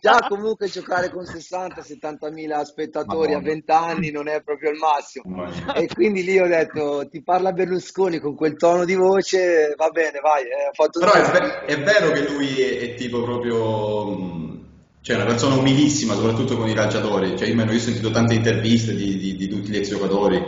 già 0.00 0.26
comunque 0.28 0.68
giocare 0.68 1.10
con 1.10 1.24
60-70 1.24 2.32
mila 2.32 2.64
spettatori 2.64 3.32
a 3.32 3.36
Madonna. 3.36 3.52
20 3.52 3.70
anni 3.70 4.10
non 4.10 4.28
è 4.28 4.42
proprio 4.42 4.70
il 4.70 4.78
massimo. 4.78 5.44
E 5.74 5.86
quindi 5.92 6.22
lì 6.24 6.38
ho 6.38 6.46
detto, 6.46 7.06
ti 7.08 7.22
parla 7.22 7.52
Berlusconi 7.52 8.18
con 8.18 8.34
quel 8.34 8.56
tono 8.56 8.84
di 8.84 8.94
voce, 8.94 9.74
va 9.76 9.88
bene, 9.90 10.18
vai, 10.20 10.42
eh, 10.44 10.70
Però 10.76 11.12
è, 11.12 11.22
tutto. 11.22 11.38
ve- 11.40 11.64
è 11.66 11.82
vero 11.82 12.10
che 12.12 12.28
lui 12.28 12.60
è, 12.60 12.78
è 12.80 12.94
tipo 12.94 13.22
proprio... 13.22 14.04
mh, 14.10 14.64
Cioè, 15.00 15.16
una 15.16 15.26
persona 15.26 15.54
umilissima, 15.56 16.14
soprattutto 16.14 16.56
con 16.56 16.68
i 16.68 16.74
calciatori. 16.74 17.36
Cioè, 17.38 17.48
io, 17.48 17.54
io 17.64 17.72
ho 17.72 17.78
sentito 17.78 18.10
tante 18.10 18.34
interviste 18.34 18.94
di, 18.94 19.16
di- 19.18 19.36
di 19.36 19.48
tutti 19.48 19.70
gli 19.70 19.76
ex 19.76 19.88
giocatori. 19.90 20.42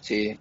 Sì, 0.00 0.36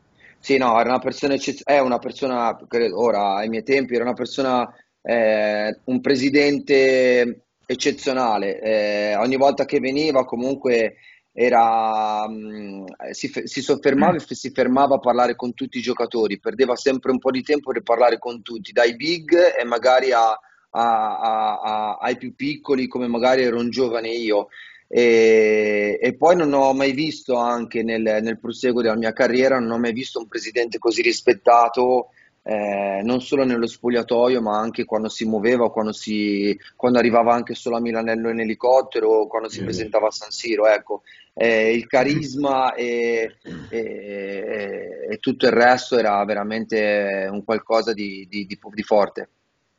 sì, 0.47 0.57
no, 0.57 0.79
era 0.79 0.88
una 0.89 0.99
persona, 0.99 1.33
eccez- 1.33 1.63
è 1.65 1.79
una 1.79 1.99
persona, 1.99 2.55
credo, 2.69 3.01
ora 3.01 3.35
ai 3.35 3.49
miei 3.49 3.63
tempi, 3.63 3.95
era 3.95 4.03
una 4.05 4.13
persona, 4.13 4.65
eh, 5.01 5.77
un 5.85 5.99
presidente 5.99 7.47
eccezionale. 7.65 8.61
Eh, 8.61 9.15
ogni 9.17 9.35
volta 9.35 9.65
che 9.65 9.79
veniva 9.81 10.23
comunque 10.23 10.95
era, 11.33 12.25
mh, 12.29 12.85
si, 13.11 13.27
fe- 13.27 13.45
si 13.45 13.61
soffermava 13.61 14.15
e 14.15 14.19
f- 14.19 14.31
si 14.31 14.49
fermava 14.51 14.95
a 14.95 14.99
parlare 14.99 15.35
con 15.35 15.53
tutti 15.53 15.79
i 15.79 15.81
giocatori, 15.81 16.39
perdeva 16.39 16.77
sempre 16.77 17.11
un 17.11 17.19
po' 17.19 17.31
di 17.31 17.41
tempo 17.44 17.71
per 17.73 17.81
parlare 17.83 18.17
con 18.17 18.41
tutti, 18.41 18.71
dai 18.71 18.95
big 18.95 19.33
e 19.59 19.65
magari 19.65 20.13
a- 20.13 20.39
a- 20.69 21.59
a- 21.59 21.97
ai 21.99 22.15
più 22.17 22.33
piccoli 22.35 22.88
come 22.88 23.07
magari 23.07 23.44
ero 23.44 23.57
un 23.59 23.69
giovane 23.69 24.09
io. 24.11 24.47
E, 24.89 26.00
e 26.01 26.16
poi 26.16 26.36
non 26.36 26.54
ho 26.54 26.74
mai 26.74 26.92
visto 26.94 27.36
anche 27.36 27.84
nel, 27.84 28.01
nel 28.22 28.39
proseguo 28.39 28.81
della 28.81 28.95
mia 28.95 29.13
carriera, 29.13 29.60
non 29.60 29.72
ho 29.72 29.78
mai 29.80 29.92
visto 29.94 30.19
un 30.19 30.28
presidente 30.28 30.78
così 30.78 31.01
rispettato, 31.01 32.10
eh, 32.44 33.01
non 33.04 33.19
solo 33.22 33.44
nello 33.44 33.68
spogliatoio, 33.68 34.42
ma 34.42 34.57
anche 34.57 34.86
quando 34.86 35.10
si 35.10 35.25
muoveva, 35.25 35.69
quando, 35.72 35.92
si, 35.92 36.57
quando 36.78 36.98
arrivava 37.00 37.34
anche 37.34 37.54
solo 37.54 37.75
a 37.75 37.81
Milanello 37.81 38.30
in 38.30 38.39
elicottero, 38.39 39.10
o 39.10 39.28
quando 39.28 39.50
si 39.50 39.57
Sì. 39.57 39.63
presentava 39.63 40.07
a 40.07 40.12
San 40.12 40.31
Siro. 40.31 40.68
Ecco, 40.68 41.01
Eh, 41.40 41.72
il 41.75 41.86
carisma 41.86 42.74
e, 42.74 43.36
e- 43.68 45.07
e 45.07 45.18
tutto 45.18 45.45
il 45.45 45.51
resto 45.51 45.95
era 45.98 46.24
veramente 46.25 47.28
un 47.30 47.44
qualcosa 47.44 47.94
di, 47.94 48.25
di- 48.28 48.48
di- 48.48 48.57
di 48.74 48.83
forte. 48.83 49.30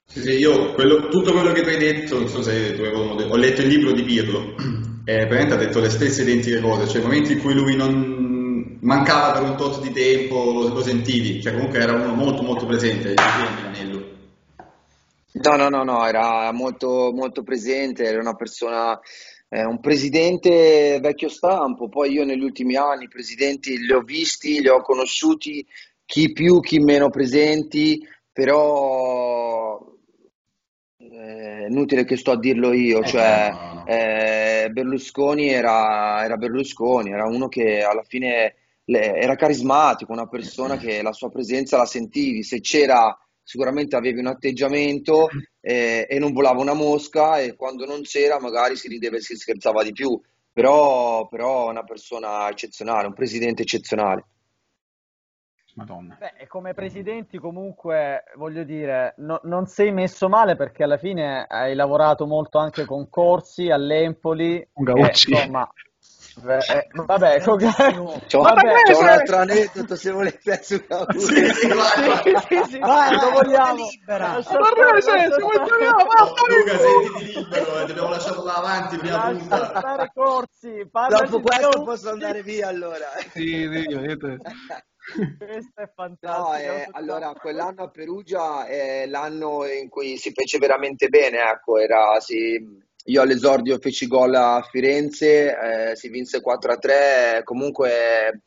Sì, 0.04 0.22
sì, 0.22 0.31
io 0.38 0.72
quello- 0.75 1.09
tutto 1.09 1.32
quello 1.32 1.50
che 1.52 1.62
tu 1.62 1.68
hai 1.71 1.78
detto, 1.78 2.16
non 2.18 2.28
so 2.28 2.42
se 2.42 2.75
tu 2.75 2.82
avuto- 2.82 3.25
ho 3.25 3.37
letto 3.37 3.62
il 3.62 3.66
libro 3.68 3.92
di 3.92 4.02
Pirlo, 4.04 4.54
e 5.08 5.26
praticamente 5.26 5.54
ha 5.54 5.56
detto 5.56 5.80
le 5.80 5.88
stesse 5.88 6.20
identiche 6.20 6.60
cose, 6.60 6.86
cioè 6.86 7.00
i 7.00 7.04
momenti 7.04 7.32
in 7.32 7.40
cui 7.40 7.54
lui 7.54 7.74
non 7.74 8.76
mancava 8.80 9.32
per 9.32 9.48
un 9.48 9.56
tot 9.56 9.80
di 9.80 9.90
tempo 9.90 10.52
lo, 10.52 10.68
lo 10.68 10.82
sentivi, 10.82 11.40
cioè 11.40 11.54
comunque 11.54 11.78
era 11.78 11.94
uno 11.94 12.12
molto 12.12 12.42
molto 12.42 12.66
presente 12.66 13.14
a 13.14 13.54
Milanello. 13.54 14.06
No, 15.32 15.56
no, 15.56 15.68
no, 15.70 15.82
no, 15.82 16.06
era 16.06 16.52
molto, 16.52 17.10
molto 17.14 17.42
presente, 17.42 18.04
era 18.04 18.18
una 18.20 18.34
persona, 18.34 19.00
eh, 19.48 19.64
un 19.64 19.80
presidente 19.80 20.98
vecchio 21.00 21.30
stampo. 21.30 21.88
Poi 21.88 22.12
io 22.12 22.26
negli 22.26 22.42
ultimi 22.42 22.76
anni 22.76 23.04
i 23.04 23.08
presidenti 23.08 23.78
li 23.78 23.92
ho 23.94 24.02
visti, 24.02 24.60
li 24.60 24.68
ho 24.68 24.82
conosciuti, 24.82 25.66
chi 26.04 26.32
più, 26.32 26.60
chi 26.60 26.80
meno 26.80 27.08
presenti, 27.08 28.06
però 28.30 29.80
eh, 30.98 31.64
è 31.64 31.66
inutile 31.66 32.04
che 32.04 32.18
sto 32.18 32.32
a 32.32 32.38
dirlo 32.38 32.74
io, 32.74 33.00
Eh, 33.00 33.06
cioè. 33.06 33.76
Eh, 33.88 34.68
Berlusconi 34.71 35.49
era, 35.49 36.23
era 36.23 36.37
Berlusconi, 36.37 37.11
era 37.11 37.26
uno 37.26 37.49
che 37.49 37.83
alla 37.83 38.02
fine 38.02 38.54
le- 38.85 39.14
era 39.14 39.35
carismatico, 39.35 40.12
una 40.12 40.28
persona 40.28 40.76
che 40.76 41.00
la 41.02 41.12
sua 41.12 41.30
presenza 41.30 41.78
la 41.78 41.87
sentivi, 41.87 42.42
se 42.42 42.61
c'era 42.61 43.16
sicuramente 43.42 43.97
avevi 43.97 44.18
un 44.21 44.26
atteggiamento 44.26 45.28
eh, 45.61 46.07
e 46.09 46.18
non 46.18 46.33
volava 46.33 46.61
una 46.61 46.75
mosca 46.75 47.38
e 47.38 47.54
quando 47.57 47.87
non 47.87 48.02
c'era 48.02 48.38
magari 48.38 48.76
si 48.76 48.88
rideva 48.88 49.16
e 49.16 49.21
si 49.23 49.35
scherzava 49.37 49.83
di 49.83 49.92
più, 49.92 50.21
però, 50.52 51.26
però 51.28 51.71
una 51.71 51.85
persona 51.85 52.49
eccezionale, 52.50 53.07
un 53.07 53.14
presidente 53.14 53.62
eccezionale. 53.62 54.26
Madonna. 55.78 56.16
Beh, 56.18 56.32
e 56.37 56.47
come 56.49 56.75
presidenti 56.75 57.38
comunque, 57.38 58.25
voglio 58.35 58.64
dire, 58.64 59.14
no- 59.18 59.40
non 59.44 59.66
sei 59.66 59.92
messo 59.92 60.28
male 60.28 60.56
perché 60.56 60.82
alla 60.82 60.99
fine 60.99 61.47
hai 61.49 61.75
lavorato 61.76 62.26
molto 62.26 62.58
anche 62.58 62.85
con 62.85 63.08
Corsi 63.08 63.70
all'Empoli, 63.70 64.68
Con 64.73 64.85
Gaucci. 64.85 65.30
insomma, 65.30 65.70
Beh, 66.40 66.58
eh, 66.58 66.88
vabbè, 66.92 67.40
comunque- 67.42 67.73
C'ho, 68.28 68.42
Vabbè, 68.42 68.73
c'ho 68.92 68.99
un 69.00 69.08
altro 69.08 69.37
aneddoto 69.38 69.97
se 69.97 70.11
volete 70.12 70.62
su 70.62 70.85
Cavour. 70.87 71.18
Sì, 71.20 71.44
sì. 71.52 71.68
Sì, 72.49 72.62
sì, 72.70 72.78
Vai, 72.78 73.12
lo 73.20 73.30
vogliamo. 73.30 73.88
libera. 73.90 74.32
Lascia 74.35 74.58
Ma 74.58 74.68
lascia 74.76 75.16
Luca, 76.49 76.78
sentiti 76.78 77.35
libero, 77.35 77.80
eh, 77.80 77.85
ti 77.85 77.90
abbiamo 77.90 78.08
lasciato 78.11 78.44
là 78.44 78.54
avanti 78.54 78.97
prima 78.99 79.16
Lascia 79.16 79.38
punta. 79.38 79.78
stare 79.78 80.11
corsi, 80.14 80.88
Dopo 81.08 81.40
questo 81.40 81.82
posso 81.85 82.11
andare 82.11 82.42
via 82.42 82.68
allora. 82.68 83.06
Sì, 83.32 83.40
sì, 83.40 83.66
vedete. 83.66 84.38
Questo 85.38 85.80
è 85.80 85.86
No, 85.86 85.92
fantastico. 85.94 86.72
eh, 86.72 86.88
allora 86.92 87.32
quell'anno 87.32 87.84
a 87.84 87.90
Perugia 87.90 88.66
è 88.66 89.06
l'anno 89.06 89.64
in 89.66 89.88
cui 89.88 90.16
si 90.16 90.32
fece 90.32 90.58
veramente 90.58 91.08
bene, 91.08 91.38
ecco, 91.50 91.78
era, 91.78 92.20
sì, 92.20 92.58
io 93.04 93.22
all'esordio 93.22 93.78
feci 93.78 94.06
gol 94.06 94.34
a 94.34 94.62
Firenze, 94.70 95.90
eh, 95.90 95.96
si 95.96 96.08
vinse 96.08 96.40
4-3, 96.40 97.42
comunque 97.42 98.42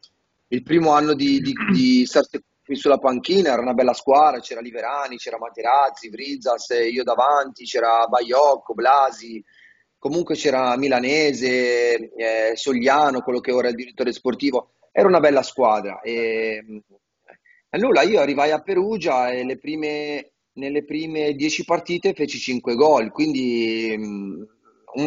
il 0.49 0.63
primo 0.63 0.91
anno 0.91 1.13
di, 1.13 1.39
di, 1.39 1.53
di 1.71 2.05
qui 2.63 2.75
sulla 2.75 2.99
panchina 2.99 3.53
era 3.53 3.61
una 3.61 3.73
bella 3.73 3.93
squadra, 3.93 4.39
c'era 4.39 4.61
Liverani, 4.61 5.17
c'era 5.17 5.37
Materazzi, 5.37 6.09
Vrizzas, 6.09 6.69
io 6.91 7.03
davanti, 7.03 7.65
c'era 7.65 8.05
Baiocco, 8.07 8.73
Blasi, 8.73 9.43
comunque 10.01 10.33
c'era 10.33 10.75
Milanese, 10.77 12.09
eh, 12.15 12.51
Sogliano, 12.55 13.21
quello 13.21 13.39
che 13.39 13.51
ora 13.51 13.67
è 13.67 13.69
il 13.69 13.75
direttore 13.75 14.11
sportivo, 14.11 14.71
era 14.91 15.07
una 15.07 15.19
bella 15.19 15.43
squadra. 15.43 16.01
E, 16.01 16.59
e 17.69 17.77
nulla, 17.77 18.01
io 18.01 18.19
arrivai 18.19 18.49
a 18.49 18.61
Perugia 18.61 19.29
e 19.29 19.59
prime, 19.59 20.31
nelle 20.53 20.83
prime 20.85 21.33
dieci 21.35 21.63
partite 21.63 22.15
feci 22.15 22.39
cinque 22.39 22.73
gol, 22.73 23.11
quindi 23.11 23.93
mm, 23.95 24.41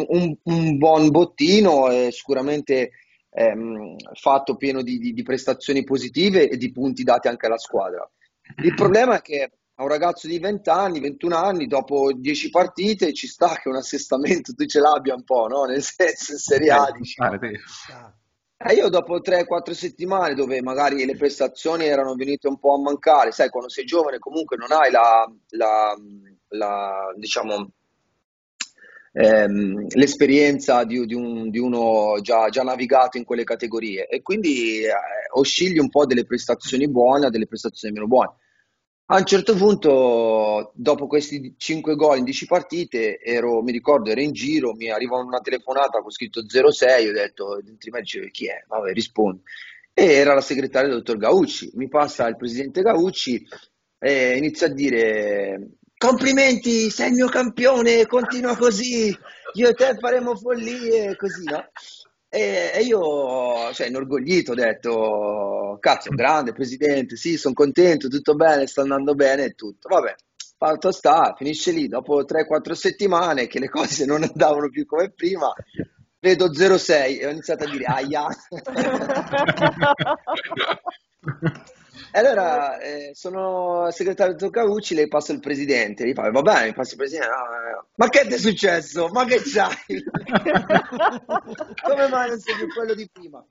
un, 0.07 0.37
un- 0.43 0.77
buon 0.77 1.09
bottino, 1.11 1.91
e 1.91 2.13
sicuramente 2.13 2.91
ehm, 3.31 3.97
fatto 4.13 4.55
pieno 4.55 4.81
di, 4.81 4.97
di- 4.97 5.11
di 5.11 5.23
prestazioni 5.23 5.83
positive 5.83 6.47
e 6.49 6.55
di 6.55 6.71
punti 6.71 7.03
dati 7.03 7.27
anche 7.27 7.47
alla 7.47 7.57
squadra. 7.57 8.09
Il 8.63 8.73
problema 8.75 9.17
è 9.17 9.21
che 9.21 9.51
a 9.77 9.83
un 9.83 9.89
ragazzo 9.89 10.27
di 10.27 10.39
20 10.39 10.69
anni, 10.69 10.99
21 11.01 11.35
anni, 11.35 11.67
dopo 11.67 12.11
10 12.13 12.49
partite, 12.49 13.13
ci 13.13 13.27
sta 13.27 13.55
che 13.61 13.67
un 13.67 13.75
assestamento 13.75 14.53
tu 14.53 14.65
ce 14.65 14.79
l'abbia 14.79 15.15
un 15.15 15.23
po', 15.23 15.47
no? 15.47 15.65
Nel 15.65 15.81
senso, 15.83 16.31
in 16.31 16.37
Serie 16.37 16.71
A, 16.71 16.91
dici. 16.97 17.21
Ah, 17.21 17.37
sì. 17.39 17.93
E 18.57 18.73
io 18.73 18.87
dopo 18.87 19.19
3-4 19.19 19.73
settimane 19.73 20.33
dove 20.33 20.61
magari 20.61 21.05
le 21.05 21.17
prestazioni 21.17 21.85
erano 21.85 22.13
venute 22.15 22.47
un 22.47 22.57
po' 22.57 22.73
a 22.75 22.79
mancare, 22.79 23.31
sai, 23.33 23.49
quando 23.49 23.69
sei 23.69 23.83
giovane 23.83 24.17
comunque 24.17 24.55
non 24.55 24.71
hai 24.71 24.89
la, 24.91 25.29
la- 25.49 25.93
la, 26.49 27.13
diciamo, 27.17 27.69
ehm, 29.11 29.87
l'esperienza 29.89 30.85
di, 30.85 31.05
di 31.05 31.13
un- 31.13 31.49
di 31.49 31.59
uno 31.59 32.19
già, 32.21 32.47
già 32.49 32.63
navigato 32.63 33.17
in 33.17 33.25
quelle 33.25 33.43
categorie 33.43 34.07
e 34.07 34.21
quindi 34.21 34.83
eh, 34.83 34.91
oscilli 35.33 35.77
un 35.79 35.89
po' 35.89 36.05
delle 36.05 36.25
prestazioni 36.25 36.89
buone 36.89 37.25
a 37.27 37.29
delle 37.29 37.47
prestazioni 37.47 37.93
meno 37.93 38.07
buone. 38.07 38.35
A 39.07 39.17
un 39.17 39.25
certo 39.25 39.53
punto, 39.55 40.71
dopo 40.73 41.05
questi 41.05 41.53
5 41.57 41.93
gol 41.95 42.17
in 42.17 42.23
10 42.23 42.47
partite, 42.47 43.19
ero, 43.19 43.61
mi 43.61 43.71
ricordo, 43.71 44.09
ero 44.09 44.19
in 44.19 44.31
giro, 44.31 44.73
mi 44.73 44.89
arriva 44.89 45.17
una 45.17 45.41
telefonata 45.41 46.01
con 46.01 46.09
scritto 46.09 46.43
06, 46.47 47.09
ho 47.09 47.11
detto, 47.11 47.59
dentro 47.63 47.91
me 47.91 47.99
dicevo, 47.99 48.27
chi 48.31 48.47
è? 48.47 48.63
Vabbè, 48.67 48.93
rispondo. 48.93 49.41
E 49.93 50.05
era 50.05 50.33
la 50.33 50.41
segretaria 50.41 50.87
del 50.89 50.97
dottor 50.97 51.17
Gaucci, 51.17 51.69
mi 51.75 51.87
passa 51.87 52.27
il 52.27 52.35
presidente 52.35 52.81
Gaucci 52.81 53.45
e 53.99 54.37
inizia 54.37 54.67
a 54.67 54.73
dire, 54.73 55.69
complimenti, 55.95 56.89
sei 56.89 57.09
il 57.09 57.15
mio 57.15 57.27
campione, 57.27 58.07
continua 58.07 58.57
così, 58.57 59.15
io 59.53 59.69
e 59.69 59.73
te 59.75 59.95
faremo 59.99 60.35
follie, 60.35 61.15
così, 61.15 61.43
no? 61.43 61.63
E, 62.35 62.71
e 62.73 62.81
io, 62.81 63.71
cioè, 63.71 63.87
inorgoglito, 63.87 64.51
ho 64.51 64.55
detto, 64.55 65.77
cazzo, 65.79 66.09
grande 66.09 66.51
presidente, 66.51 67.15
sì, 67.15 67.37
sono 67.37 67.53
contento, 67.53 68.09
tutto 68.09 68.35
bene, 68.35 68.67
sta 68.67 68.81
andando 68.81 69.15
bene 69.15 69.45
e 69.45 69.53
tutto. 69.53 69.87
Vabbè, 69.87 70.13
fatto 70.57 70.91
sta, 70.91 71.33
finisce 71.37 71.71
lì, 71.71 71.87
dopo 71.87 72.25
3-4 72.25 72.73
settimane 72.73 73.47
che 73.47 73.59
le 73.59 73.69
cose 73.71 74.05
non 74.05 74.23
andavano 74.23 74.67
più 74.67 74.85
come 74.85 75.11
prima, 75.11 75.53
vedo 76.19 76.53
06 76.53 77.19
e 77.19 77.25
ho 77.25 77.29
iniziato 77.29 77.63
a 77.63 77.69
dire, 77.69 77.85
aia. 77.85 78.27
E 82.11 82.19
allora 82.19 82.77
eh, 82.79 83.11
sono 83.13 83.89
segretario 83.91 84.35
di 84.35 84.49
Caucci, 84.49 84.95
le 84.95 85.07
passo 85.07 85.31
il 85.33 85.39
presidente, 85.39 86.07
gli 86.07 86.13
fa, 86.13 86.29
va 86.31 86.41
bene, 86.41 86.65
mi 86.67 86.73
passa 86.73 86.91
il 86.91 86.97
presidente, 86.97 87.27
"No, 87.29 87.35
no, 87.35 87.69
no. 87.75 87.85
ma 87.95 88.09
che 88.09 88.27
ti 88.27 88.33
è 88.33 88.37
successo? 88.37 89.09
Ma 89.09 89.25
che 89.25 89.41
c'hai? 89.43 90.03
Come 91.83 92.07
mai 92.09 92.29
non 92.29 92.39
sei 92.39 92.55
più 92.55 92.67
quello 92.73 92.93
di 92.93 93.09
prima? 93.11 93.43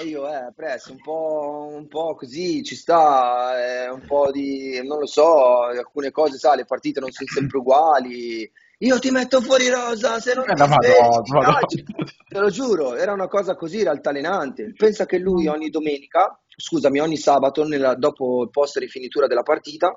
E 0.00 0.04
io, 0.04 0.28
eh, 0.28 0.52
presto, 0.54 0.92
un 0.92 1.00
po', 1.02 1.68
un 1.72 1.88
po' 1.88 2.14
così, 2.14 2.62
ci 2.62 2.76
sta, 2.76 3.54
eh, 3.60 3.90
un 3.90 4.02
po' 4.06 4.30
di, 4.30 4.80
non 4.86 4.98
lo 5.00 5.06
so, 5.06 5.62
alcune 5.62 6.10
cose, 6.12 6.38
sai, 6.38 6.58
le 6.58 6.64
partite 6.64 7.00
non 7.00 7.10
sono 7.10 7.28
sempre 7.28 7.58
uguali. 7.58 8.50
Io 8.78 8.98
ti 8.98 9.10
metto 9.10 9.40
fuori 9.40 9.68
rosa, 9.68 10.20
se 10.20 10.34
non 10.34 10.44
Eh, 10.48 10.54
ti 10.54 10.60
la 10.60 10.66
svegli, 10.66 11.40
calcio. 11.40 11.82
Te 12.28 12.38
lo 12.38 12.50
giuro, 12.50 12.94
era 12.96 13.12
una 13.12 13.28
cosa 13.28 13.54
così 13.56 13.80
altalenante. 13.82 14.72
Pensa 14.76 15.06
che 15.06 15.18
lui 15.18 15.46
ogni 15.46 15.70
domenica, 15.70 16.38
scusami, 16.56 17.00
ogni 17.00 17.16
sabato, 17.16 17.64
nella- 17.64 17.94
dopo 17.94 18.42
il 18.42 18.50
post 18.50 18.76
rifinitura 18.78 19.26
della 19.26 19.42
partita, 19.42 19.96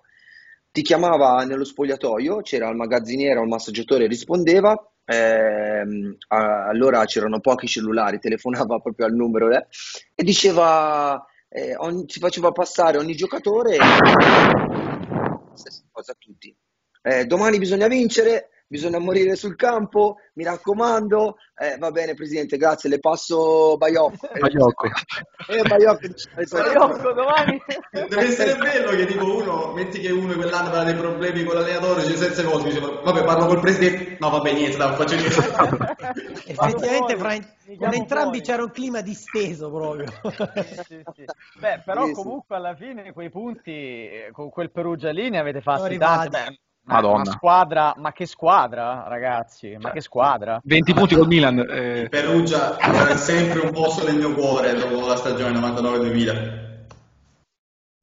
ti 0.72 0.82
chiamava 0.82 1.44
nello 1.44 1.64
spogliatoio, 1.64 2.42
c'era 2.42 2.70
il 2.70 2.76
magazziniere 2.76 3.40
o 3.40 3.44
il 3.44 3.48
massaggiatore, 3.48 4.08
rispondeva, 4.08 4.76
ehm, 5.06 6.18
allora 6.28 7.04
c'erano 7.06 7.40
pochi 7.40 7.68
cellulari, 7.68 8.20
telefonava 8.68 8.80
proprio 8.80 9.06
al 9.08 9.14
numero 9.14 9.50
eh, 9.52 9.66
e 10.14 10.24
diceva, 10.24 11.24
eh, 11.50 11.76
ogni- 11.78 12.08
ci 12.08 12.20
faceva 12.20 12.52
passare 12.52 12.98
ogni 12.98 13.16
giocatore, 13.16 13.78
stessa 15.54 15.84
cosa 15.92 16.12
a 16.12 16.16
tutti. 16.18 16.56
Eh, 17.02 17.26
domani 17.26 17.58
bisogna 17.58 17.88
vincere, 17.88 18.50
bisogna 18.68 19.00
morire 19.00 19.36
sul 19.36 19.56
campo, 19.56 20.18
mi 20.34 20.44
raccomando. 20.44 21.38
Eh, 21.60 21.78
va 21.80 21.90
bene, 21.92 22.14
presidente, 22.14 22.58
grazie. 22.58 22.90
Le 22.90 23.00
passo 23.00 23.78
Baiocco. 23.78 24.28
Baiocco. 24.40 24.88
Eh, 25.48 25.62
Baiocco 25.64 26.08
Baiocco, 26.52 27.14
domani. 27.14 27.62
Deve 27.92 28.22
essere 28.22 28.56
bello 28.56 28.92
che 28.92 29.06
tipo 29.06 29.36
uno, 29.38 29.74
metti 29.74 30.00
che 30.00 30.12
uno 30.12 30.34
quell'anno 30.36 30.68
aveva 30.70 30.84
dei 30.84 30.96
problemi 30.96 31.44
con 31.44 31.56
l'allenatore, 31.56 32.04
dice 32.04 32.18
senza 32.18 32.44
cose, 32.44 32.66
dice 32.70 32.80
vabbè 32.80 33.24
parlo 33.24 33.46
col 33.48 33.60
presidente, 33.60 34.18
no 34.20 34.30
vabbè 34.30 34.54
niente, 34.54 34.78
dai, 34.78 34.96
faccio 34.96 35.16
niente. 35.16 35.36
Effettivamente 36.48 37.16
Poi, 37.16 37.18
fra 37.18 37.30
con 37.66 37.78
chiamo 37.78 37.94
entrambi 37.94 38.38
poi. 38.38 38.42
c'era 38.48 38.64
un 38.64 38.72
clima 38.72 39.02
disteso 39.02 39.72
proprio. 39.72 40.06
Sì, 40.88 41.02
sì. 41.14 41.26
Beh, 41.60 41.82
però 41.86 42.04
Sì, 42.04 42.14
sì. 42.14 42.14
comunque 42.14 42.56
alla 42.56 42.76
fine 42.76 43.12
quei 43.14 43.30
punti 43.30 43.72
eh, 43.72 44.30
con 44.32 44.50
quel 44.50 44.72
Perugia 44.72 45.12
lì 45.12 45.30
ne 45.30 45.40
avete 45.40 45.62
fatti 45.62 45.98
tanti. 45.98 46.60
Madonna. 46.88 47.22
Una 47.22 47.32
squadra, 47.32 47.94
ma 47.98 48.12
che 48.14 48.26
squadra, 48.26 49.06
ragazzi? 49.08 49.78
Ma 49.80 49.92
che 49.92 50.02
squadra? 50.02 50.60
20 50.64 50.94
punti 50.94 51.16
col 51.16 51.28
Milan. 51.28 51.60
eh, 51.60 52.08
Perugia 52.10 52.78
era 52.80 53.16
sempre 53.18 53.60
un 53.60 53.72
posto 53.72 54.06
nel 54.06 54.16
mio 54.16 54.34
cuore 54.34 54.74
dopo 54.74 55.06
la 55.06 55.16
stagione 55.16 55.60
99-2000. 55.60 56.67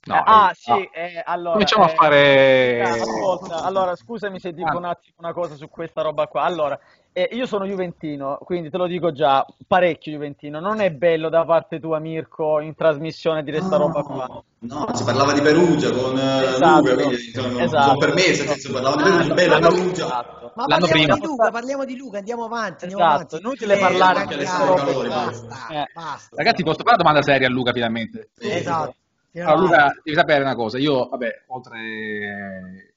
No, 0.06 0.22
ah, 0.24 0.50
eh, 0.50 0.54
sì, 0.54 0.70
no. 0.70 0.88
eh, 0.92 1.22
allora... 1.24 1.52
Cominciamo 1.52 1.84
a 1.84 1.90
eh, 1.90 1.94
fare... 1.94 2.82
Ah, 2.82 2.90
ascolta, 2.92 3.62
allora 3.62 3.94
scusami 3.96 4.38
se 4.38 4.52
dico 4.52 4.68
Ah. 4.70 4.76
un 4.76 4.84
attimo 4.84 5.14
una 5.18 5.32
cosa 5.32 5.54
su 5.54 5.68
questa 5.68 6.02
roba 6.02 6.26
qua. 6.26 6.42
Allora, 6.42 6.78
eh, 7.12 7.28
io 7.32 7.46
sono 7.46 7.64
juventino, 7.64 8.38
quindi 8.44 8.70
te 8.70 8.76
lo 8.76 8.86
dico 8.86 9.12
già, 9.12 9.46
parecchio 9.66 10.12
juventino. 10.12 10.58
Non 10.60 10.80
è 10.80 10.90
bello 10.90 11.28
da 11.28 11.44
parte 11.44 11.78
tua, 11.78 11.98
Mirko, 12.00 12.60
in 12.60 12.74
trasmissione 12.74 13.42
dire 13.44 13.60
sta 13.60 13.76
roba 13.76 14.02
qua. 14.02 14.42
No, 14.58 14.88
si 14.94 15.04
parlava 15.04 15.32
di 15.32 15.40
Perugia 15.40 15.90
con 15.92 16.18
eh, 16.18 16.44
Esatto, 16.44 16.80
Luca, 16.80 16.94
quindi 16.94 17.16
sono, 17.16 17.58
esatto. 17.58 17.84
sono 17.86 17.98
permesso, 17.98 18.44
nel 18.44 18.58
senso, 18.58 18.68
di 18.68 19.02
Perugia, 19.02 19.34
bella 19.34 19.58
Perugia. 19.58 20.04
Esatto. 20.04 20.52
Ma 20.56 20.64
L'anno 20.66 20.86
parliamo 20.86 21.04
prima. 21.06 21.14
di 21.14 21.26
Luca, 21.26 21.50
parliamo 21.50 21.84
di 21.84 21.96
Luca, 21.96 22.18
andiamo 22.18 22.44
avanti. 22.44 22.84
Andiamo 22.84 23.04
Esatto, 23.04 23.36
avanti. 23.36 23.36
inutile 23.36 23.74
Eh, 23.74 23.78
parlare 23.78 24.18
anche 24.20 24.36
le 24.36 24.44
ragazzi, 24.44 24.84
calori, 24.84 25.08
basta, 25.08 25.66
Eh. 25.70 25.86
basta. 25.92 26.36
Ragazzi, 26.36 26.62
posso 26.62 26.76
fare 26.78 26.94
una 26.94 26.96
domanda 26.96 27.22
seria 27.22 27.46
a 27.46 27.50
Luca 27.50 27.72
finalmente? 27.72 28.30
Esatto. 28.38 28.94
Allora, 29.42 29.92
devi 30.02 30.16
sapere 30.16 30.42
una 30.42 30.54
cosa. 30.54 30.78
Io, 30.78 31.08
vabbè, 31.08 31.44
oltre... 31.48 32.94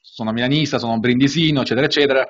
Sono 0.00 0.32
milanista, 0.32 0.78
sono 0.78 0.98
brindisino, 0.98 1.60
eccetera, 1.60 1.86
eccetera. 1.86 2.26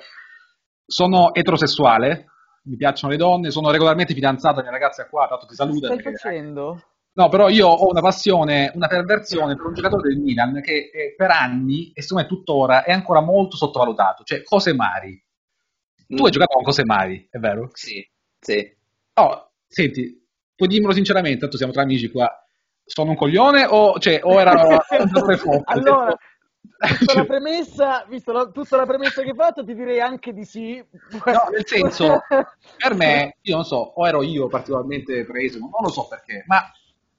Sono 0.85 1.33
eterosessuale, 1.35 2.27
mi 2.65 2.77
piacciono 2.77 3.13
le 3.13 3.19
donne, 3.19 3.51
sono 3.51 3.71
regolarmente 3.71 4.15
fidanzato, 4.15 4.57
la 4.57 4.63
mia 4.63 4.71
ragazza 4.73 5.03
è 5.05 5.09
qua, 5.09 5.27
tanto 5.29 5.47
ti 5.47 5.55
saluta. 5.55 5.87
Stai 5.87 5.97
perché- 6.03 6.19
facendo? 6.19 6.83
No, 7.13 7.29
però 7.29 7.49
io 7.49 7.67
ho 7.69 7.89
una 7.91 8.01
passione, 8.01 8.71
una 8.75 8.87
perversione 8.87 9.57
per 9.57 9.67
un 9.67 9.75
giocatore 9.75 10.09
del 10.09 10.19
Milan 10.19 10.61
che 10.61 11.15
per 11.17 11.31
anni, 11.31 11.91
e 11.93 12.03
secondo 12.03 12.23
me 12.25 12.29
tuttora, 12.29 12.85
è 12.85 12.93
ancora 12.93 13.21
molto 13.21 13.57
sottovalutato, 13.57 14.23
cioè 14.25 14.43
Cosemari. 14.43 15.21
Tu 16.07 16.15
Mm. 16.23 16.25
hai 16.25 16.31
giocato 16.31 16.55
con 16.55 16.63
Cosemari, 16.65 17.27
è 17.31 17.39
vero? 17.39 17.71
Sì, 17.73 18.07
sì. 18.39 18.73
Oh, 19.15 19.51
senti, 19.67 20.27
puoi 20.55 20.69
dirmelo 20.69 20.93
sinceramente, 20.93 21.41
tanto 21.41 21.57
siamo 21.57 21.73
tra 21.73 21.83
amici 21.83 22.09
qua. 22.11 22.31
Sono 22.89 23.11
un 23.11 23.17
coglione 23.17 23.65
o, 23.65 23.99
cioè, 23.99 24.21
o 24.23 24.41
era 24.41 24.53
allora, 25.65 26.17
Vista 26.99 27.15
la 27.15 27.25
premessa, 27.25 28.05
visto 28.09 28.31
la- 28.33 28.47
tutta 28.47 28.77
la 28.77 28.87
premessa 28.87 29.23
che 29.23 29.31
hai 29.31 29.35
fatto, 29.35 29.65
ti 29.65 29.75
direi 29.75 30.01
anche 30.01 30.33
di 30.33 30.45
sì. 30.45 30.77
No, 30.77 31.49
nel 31.51 31.67
senso, 31.67 32.23
per 32.77 32.95
me, 32.95 33.37
io 33.43 33.57
non 33.57 33.65
so, 33.65 33.77
o 33.77 34.07
ero 34.07 34.23
io 34.23 34.47
particolarmente 34.47 35.25
preso, 35.25 35.59
non 35.59 35.71
lo 35.81 35.89
so 35.89 36.07
perché, 36.07 36.45
ma 36.47 36.63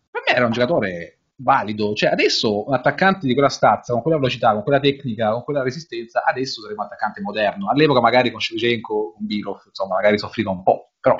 per 0.09 0.23
me 0.25 0.33
era 0.33 0.45
un 0.45 0.51
giocatore 0.51 1.19
valido. 1.35 1.93
Cioè, 1.93 2.11
adesso 2.11 2.67
un 2.67 2.73
attaccante 2.73 3.27
di 3.27 3.33
quella 3.33 3.49
stazza, 3.49 3.91
con 3.91 4.01
quella 4.01 4.17
velocità, 4.17 4.53
con 4.53 4.63
quella 4.63 4.79
tecnica, 4.79 5.31
con 5.31 5.43
quella 5.43 5.61
resistenza, 5.61 6.23
adesso 6.23 6.61
sarebbe 6.61 6.79
un 6.79 6.85
attaccante 6.85 7.19
moderno. 7.21 7.69
All'epoca 7.69 7.99
magari 7.99 8.31
con 8.31 8.39
Shevchenko, 8.39 9.13
con 9.13 9.25
Bilov, 9.25 9.61
insomma, 9.67 9.95
magari 9.95 10.17
soffriva 10.17 10.51
un 10.51 10.63
po', 10.63 10.91
però 11.01 11.17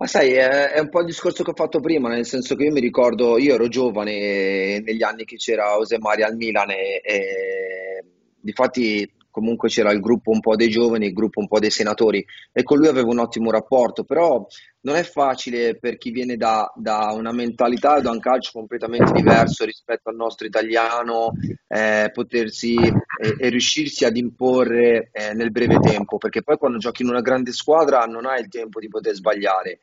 Ma 0.00 0.06
sai, 0.06 0.32
è, 0.32 0.78
un 0.78 0.90
po' 0.90 1.00
il 1.00 1.06
discorso 1.06 1.42
che 1.42 1.50
ho 1.50 1.54
fatto 1.54 1.80
prima, 1.80 2.08
nel 2.08 2.24
senso 2.24 2.54
che 2.54 2.64
io 2.64 2.72
mi 2.72 2.78
ricordo, 2.78 3.36
io 3.36 3.54
ero 3.54 3.66
giovane 3.66 4.78
negli 4.80 5.02
anni 5.02 5.24
che 5.24 5.34
c'era 5.34 5.74
José 5.74 5.96
al 5.96 6.36
Milan 6.36 6.70
e, 6.70 7.00
e 7.02 8.04
difatti 8.38 9.10
comunque 9.38 9.68
c'era 9.68 9.92
il 9.92 10.00
gruppo 10.00 10.32
un 10.32 10.40
po' 10.40 10.56
dei 10.56 10.68
giovani, 10.68 11.06
il 11.06 11.12
gruppo 11.12 11.38
un 11.38 11.46
po' 11.46 11.60
dei 11.60 11.70
senatori 11.70 12.24
e 12.52 12.62
con 12.64 12.78
lui 12.78 12.88
avevo 12.88 13.10
un 13.10 13.20
ottimo 13.20 13.52
rapporto, 13.52 14.02
però 14.02 14.44
non 14.80 14.96
è 14.96 15.04
facile 15.04 15.76
per 15.76 15.96
chi 15.96 16.10
viene 16.10 16.36
da, 16.36 16.70
da 16.74 17.12
una 17.12 17.32
mentalità 17.32 17.98
e 17.98 18.02
da 18.02 18.10
un 18.10 18.18
calcio 18.18 18.50
completamente 18.52 19.12
diverso 19.12 19.64
rispetto 19.64 20.08
al 20.08 20.16
nostro 20.16 20.46
italiano 20.46 21.32
eh, 21.68 22.10
potersi 22.12 22.74
e, 22.74 23.36
e 23.38 23.48
riuscirsi 23.48 24.04
ad 24.04 24.16
imporre 24.16 25.10
eh, 25.12 25.34
nel 25.34 25.52
breve 25.52 25.78
tempo, 25.78 26.18
perché 26.18 26.42
poi 26.42 26.56
quando 26.56 26.78
giochi 26.78 27.02
in 27.02 27.08
una 27.08 27.20
grande 27.20 27.52
squadra 27.52 28.04
non 28.06 28.26
hai 28.26 28.40
il 28.40 28.48
tempo 28.48 28.80
di 28.80 28.88
poter 28.88 29.14
sbagliare. 29.14 29.78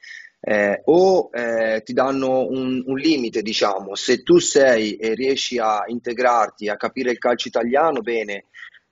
Eh, 0.48 0.82
o 0.86 1.32
eh, 1.34 1.82
ti 1.84 1.94
danno 1.94 2.46
un, 2.48 2.84
un 2.86 2.98
limite, 2.98 3.42
diciamo, 3.42 3.96
se 3.96 4.22
tu 4.22 4.38
sei 4.38 4.96
e 4.96 5.16
riesci 5.16 5.58
a 5.58 5.86
integrarti, 5.88 6.70
a 6.70 6.78
capire 6.78 7.10
il 7.10 7.18
calcio 7.18 7.48
italiano, 7.48 8.02
bene, 8.02 8.46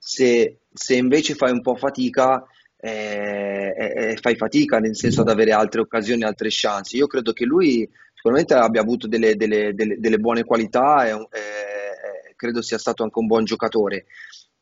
se, 0.05 0.59
se 0.73 0.95
invece 0.95 1.33
fai 1.33 1.51
un 1.51 1.61
po' 1.61 1.75
fatica, 1.75 2.43
eh, 2.77 3.73
eh, 3.77 4.17
fai 4.19 4.35
fatica 4.35 4.79
nel 4.79 4.97
senso 4.97 5.21
ad 5.21 5.29
avere 5.29 5.51
altre 5.53 5.79
occasioni, 5.79 6.23
altre 6.23 6.49
chance. 6.51 6.97
Io 6.97 7.07
credo 7.07 7.31
che 7.31 7.45
lui 7.45 7.89
sicuramente 8.13 8.53
abbia 8.53 8.81
avuto 8.81 9.07
delle, 9.07 9.35
delle- 9.37 9.73
delle- 9.73 9.97
delle 9.99 10.17
buone 10.17 10.43
qualità 10.43 11.07
e 11.07 11.11
eh, 11.11 12.33
credo 12.35 12.61
sia 12.61 12.77
stato 12.77 13.03
anche 13.03 13.19
un 13.19 13.27
buon 13.27 13.45
giocatore. 13.45 14.05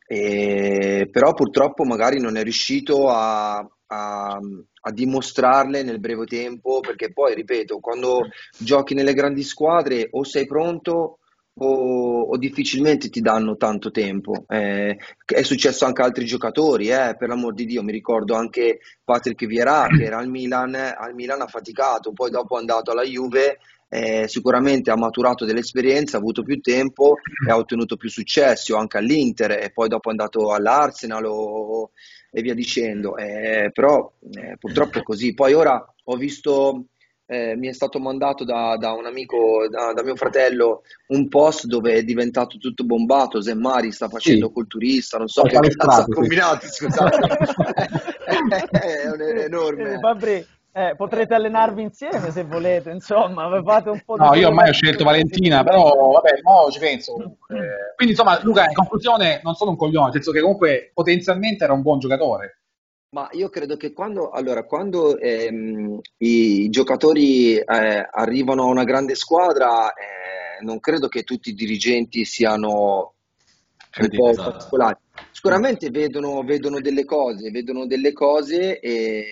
E- 0.06 1.08
però 1.10 1.34
purtroppo 1.34 1.84
magari 1.84 2.20
non 2.20 2.36
è 2.36 2.42
riuscito 2.44 3.08
a, 3.08 3.56
a- 3.58 4.38
a 4.84 4.90
dimostrarle 4.92 5.82
nel 5.82 5.98
breve 6.00 6.24
tempo, 6.26 6.80
perché 6.80 7.12
poi, 7.12 7.34
ripeto, 7.34 7.78
quando 7.80 8.28
giochi 8.58 8.94
nelle 8.94 9.14
grandi 9.14 9.42
squadre 9.42 10.08
o 10.12 10.24
sei 10.24 10.46
pronto 10.46 11.18
o, 11.54 12.22
o 12.22 12.36
difficilmente 12.38 13.08
ti 13.08 13.20
danno 13.20 13.56
tanto 13.56 13.90
tempo. 13.90 14.44
Eh, 14.48 14.96
è 15.24 15.42
successo 15.42 15.84
anche 15.84 16.02
a 16.02 16.04
altri 16.06 16.24
giocatori, 16.24 16.88
eh, 16.88 17.14
per 17.18 17.28
l'amor 17.28 17.54
di 17.54 17.66
Dio, 17.66 17.82
mi 17.82 17.92
ricordo 17.92 18.34
anche 18.34 18.80
Patrick 19.04 19.46
Vieira 19.46 19.86
che 19.94 20.04
era 20.04 20.18
al 20.18 20.28
Milan, 20.28 20.74
al 20.74 21.14
Milan 21.14 21.40
ha 21.42 21.46
faticato, 21.46 22.12
poi 22.12 22.30
dopo 22.30 22.56
è 22.56 22.60
andato 22.60 22.90
alla 22.90 23.04
Juve, 23.04 23.58
eh, 23.88 24.26
sicuramente 24.26 24.90
ha 24.90 24.96
maturato 24.96 25.44
dell'esperienza, 25.44 26.16
ha 26.16 26.20
avuto 26.20 26.42
più 26.42 26.60
tempo 26.60 27.16
e 27.46 27.50
ha 27.50 27.56
ottenuto 27.56 27.96
più 27.96 28.08
successo 28.08 28.76
anche 28.76 28.96
all'Inter 28.96 29.50
e 29.50 29.70
poi 29.70 29.88
dopo 29.88 30.08
è 30.08 30.12
andato 30.12 30.50
all'Arsenal 30.52 31.24
o- 31.26 31.90
e 32.30 32.40
via 32.40 32.54
dicendo. 32.54 33.16
Eh, 33.16 33.70
però 33.72 34.10
eh, 34.32 34.56
purtroppo 34.58 34.98
è 34.98 35.02
così. 35.02 35.34
Poi 35.34 35.52
ora 35.52 35.84
ho 36.04 36.16
visto 36.16 36.86
eh, 37.26 37.56
mi 37.56 37.68
è 37.68 37.72
stato 37.72 37.98
mandato 37.98 38.44
da, 38.44 38.76
da 38.76 38.92
un 38.92 39.06
amico, 39.06 39.66
da, 39.70 39.92
da 39.92 40.02
mio 40.02 40.16
fratello, 40.16 40.82
un 41.08 41.28
post 41.28 41.66
dove 41.66 41.94
è 41.94 42.02
diventato 42.02 42.58
tutto 42.58 42.84
bombato. 42.84 43.40
Zemmari 43.40 43.92
sta 43.92 44.08
facendo 44.08 44.46
Sì. 44.48 44.52
culturista, 44.52 45.18
non 45.18 45.28
so 45.28 45.42
Ho 45.42 45.44
che 45.44 45.58
cazzo 45.58 46.00
ha 46.02 46.06
combinato, 46.08 46.66
scusate. 46.66 47.18
è, 48.70 49.08
un- 49.10 49.20
è 49.20 49.44
enorme. 49.44 49.94
Eh, 49.94 49.98
Fabri, 49.98 50.46
eh, 50.74 50.94
potrete 50.96 51.34
allenarvi 51.34 51.82
insieme 51.82 52.30
se 52.30 52.44
volete, 52.44 52.90
insomma, 52.90 53.48
fate 53.62 53.90
un 53.90 54.00
po' 54.04 54.16
di 54.16 54.24
No, 54.24 54.34
io 54.34 54.48
ormai 54.48 54.70
ho 54.70 54.72
scelto 54.72 55.04
Valentina, 55.04 55.62
però 55.62 56.12
vabbè, 56.12 56.40
mo 56.42 56.70
ci 56.70 56.78
penso. 56.78 57.12
comunque. 57.12 57.94
Quindi 57.96 58.14
insomma, 58.14 58.40
Luca, 58.42 58.64
in 58.64 58.74
conclusione, 58.74 59.40
non 59.42 59.54
sono 59.54 59.70
un 59.70 59.76
coglione, 59.76 60.04
nel 60.06 60.14
senso 60.14 60.32
che 60.32 60.40
comunque 60.40 60.90
potenzialmente 60.94 61.64
era 61.64 61.72
un 61.74 61.82
buon 61.82 61.98
giocatore. 61.98 62.61
Ma 63.14 63.28
io 63.32 63.50
credo 63.50 63.76
che 63.76 63.92
quando, 63.92 64.30
allora, 64.30 64.64
quando 64.64 65.18
ehm, 65.18 66.00
i 66.16 66.70
giocatori 66.70 67.58
eh, 67.58 68.08
arrivano 68.10 68.62
a 68.62 68.70
una 68.70 68.84
grande 68.84 69.16
squadra, 69.16 69.92
eh, 69.92 70.64
non 70.64 70.80
credo 70.80 71.08
che 71.08 71.22
tutti 71.22 71.50
i 71.50 71.54
dirigenti 71.54 72.24
siano 72.24 73.16
un 74.00 74.08
po' 74.08 74.32
particolari. 74.34 74.96
Sicuramente 75.30 75.90
vedono, 75.90 76.42
vedono 76.42 76.80
delle 76.80 77.04
cose, 77.04 77.50
vedono 77.50 77.84
delle 77.84 78.14
cose, 78.14 78.80
e, 78.80 79.24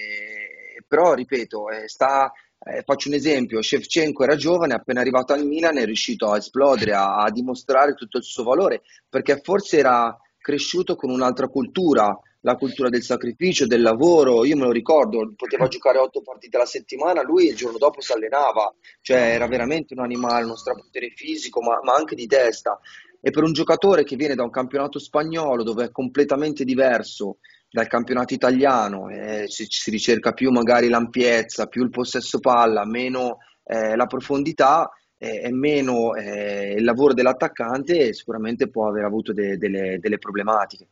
però 0.86 1.14
ripeto, 1.14 1.70
eh, 1.70 1.88
sta, 1.88 2.30
eh, 2.62 2.82
faccio 2.84 3.08
un 3.08 3.14
esempio, 3.14 3.62
Shevchenko 3.62 4.24
era 4.24 4.36
giovane, 4.36 4.74
appena 4.74 5.00
arrivato 5.00 5.32
al 5.32 5.46
Milan 5.46 5.78
è 5.78 5.86
riuscito 5.86 6.30
a 6.30 6.36
esplodere, 6.36 6.92
a, 6.92 7.22
a 7.22 7.30
dimostrare 7.30 7.94
tutto 7.94 8.18
il 8.18 8.24
suo 8.24 8.44
valore, 8.44 8.82
perché 9.08 9.40
forse 9.42 9.78
era 9.78 10.14
cresciuto 10.36 10.96
con 10.96 11.08
un'altra 11.08 11.48
cultura, 11.48 12.14
la 12.42 12.56
cultura 12.56 12.88
del 12.88 13.02
sacrificio, 13.02 13.66
del 13.66 13.82
lavoro, 13.82 14.44
io 14.44 14.56
me 14.56 14.64
lo 14.64 14.70
ricordo, 14.70 15.32
poteva 15.36 15.68
giocare 15.68 15.98
otto 15.98 16.22
partite 16.22 16.56
alla 16.56 16.66
settimana, 16.66 17.22
lui 17.22 17.48
il 17.48 17.56
giorno 17.56 17.78
dopo 17.78 18.00
si 18.00 18.12
allenava, 18.12 18.72
cioè 19.00 19.18
era 19.34 19.46
veramente 19.46 19.92
un 19.94 20.00
animale, 20.00 20.44
uno 20.44 20.56
strapotere 20.56 21.10
fisico, 21.14 21.60
ma, 21.60 21.80
ma 21.82 21.94
anche 21.94 22.14
di 22.14 22.26
testa. 22.26 22.78
E 23.20 23.30
per 23.30 23.42
un 23.42 23.52
giocatore 23.52 24.04
che 24.04 24.16
viene 24.16 24.34
da 24.34 24.42
un 24.42 24.50
campionato 24.50 24.98
spagnolo 24.98 25.62
dove 25.62 25.84
è 25.84 25.90
completamente 25.90 26.64
diverso 26.64 27.38
dal 27.68 27.86
campionato 27.86 28.32
italiano, 28.32 29.10
eh, 29.10 29.44
si, 29.46 29.66
si 29.68 29.90
ricerca 29.90 30.32
più 30.32 30.50
magari 30.50 30.88
l'ampiezza, 30.88 31.66
più 31.66 31.82
il 31.82 31.90
possesso 31.90 32.40
palla, 32.40 32.86
meno 32.86 33.38
eh, 33.64 33.94
la 33.94 34.06
profondità 34.06 34.90
eh, 35.18 35.42
e 35.44 35.52
meno 35.52 36.14
eh, 36.14 36.72
il 36.78 36.84
lavoro 36.84 37.12
dell'attaccante, 37.12 38.14
sicuramente 38.14 38.70
può 38.70 38.88
aver 38.88 39.04
avuto 39.04 39.34
de- 39.34 39.58
delle, 39.58 39.98
delle 40.00 40.18
problematiche. 40.18 40.88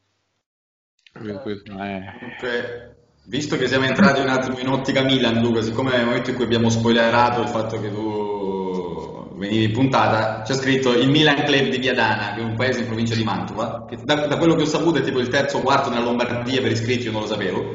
Eh, 1.12 2.12
Comunque, 2.18 2.96
visto 3.24 3.56
che 3.56 3.66
siamo 3.66 3.84
entrati 3.86 4.20
un 4.20 4.28
attimo 4.28 4.58
in 4.58 4.68
ottica 4.68 5.02
Milan, 5.02 5.40
Luca, 5.40 5.62
siccome 5.62 5.90
nel 5.90 6.04
momento 6.04 6.30
in 6.30 6.36
cui 6.36 6.44
abbiamo 6.44 6.70
spoilerato 6.70 7.40
il 7.42 7.48
fatto 7.48 7.80
che 7.80 7.90
tu 7.90 9.34
venivi 9.36 9.64
in 9.64 9.72
puntata, 9.72 10.42
c'è 10.42 10.54
scritto 10.54 10.92
il 10.92 11.08
Milan 11.08 11.42
Club 11.44 11.68
di 11.68 11.78
Viadana, 11.78 12.34
che 12.34 12.40
è 12.40 12.44
un 12.44 12.54
paese 12.56 12.80
in 12.80 12.86
provincia 12.86 13.14
di 13.14 13.24
Mantova, 13.24 13.84
che 13.88 13.98
da, 14.02 14.26
da 14.26 14.36
quello 14.36 14.54
che 14.54 14.62
ho 14.62 14.66
saputo 14.66 14.98
è 14.98 15.02
tipo 15.02 15.18
il 15.20 15.28
terzo 15.28 15.58
o 15.58 15.60
quarto 15.62 15.90
nella 15.90 16.02
Lombardia 16.04 16.60
per 16.60 16.72
iscritti, 16.72 17.04
io 17.06 17.12
non 17.12 17.22
lo 17.22 17.26
sapevo, 17.26 17.74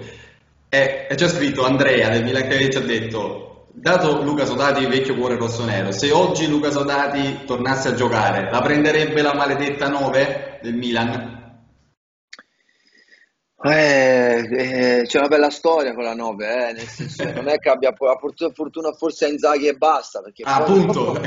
e, 0.70 1.08
e 1.10 1.16
c'è 1.16 1.28
scritto 1.30 1.64
Andrea 1.66 2.10
del 2.10 2.24
Milan 2.24 2.48
Club 2.48 2.70
ci 2.70 2.78
ha 2.78 2.82
detto, 2.82 3.68
dato 3.72 4.22
Luca 4.24 4.46
Sodati 4.46 4.86
vecchio 4.86 5.16
cuore 5.16 5.36
rossonero, 5.38 5.92
se 5.92 6.12
oggi 6.12 6.48
Luca 6.48 6.72
Sodati 6.72 7.44
tornasse 7.46 7.90
a 7.90 7.94
giocare, 7.94 8.50
la 8.52 8.62
prenderebbe 8.62 9.22
la 9.22 9.34
maledetta 9.34 9.88
9 9.90 10.60
del 10.62 10.76
Milan? 10.76 11.33
Eh, 13.66 14.40
eh, 14.52 15.04
c'è 15.06 15.20
una 15.20 15.30
bella 15.30 15.50
storia 15.50 15.94
con 15.94 16.04
la 16.04 16.14
9, 16.14 16.70
eh, 16.70 16.74
nel 16.74 16.88
senso, 16.88 17.24
non 17.32 17.48
è 17.48 17.58
che 17.60 17.70
abbia 17.70 17.94
po- 17.94 18.08
la 18.08 18.18
fortuna, 18.18 18.52
fortuna 18.54 18.92
forse 18.92 19.26
a 19.26 19.30
Inzaghi 19.30 19.68
e 19.68 19.74
basta, 19.76 20.22
perché 20.22 20.44
Ah, 20.46 20.64
poi- 20.64 20.80
appunto, 20.82 21.22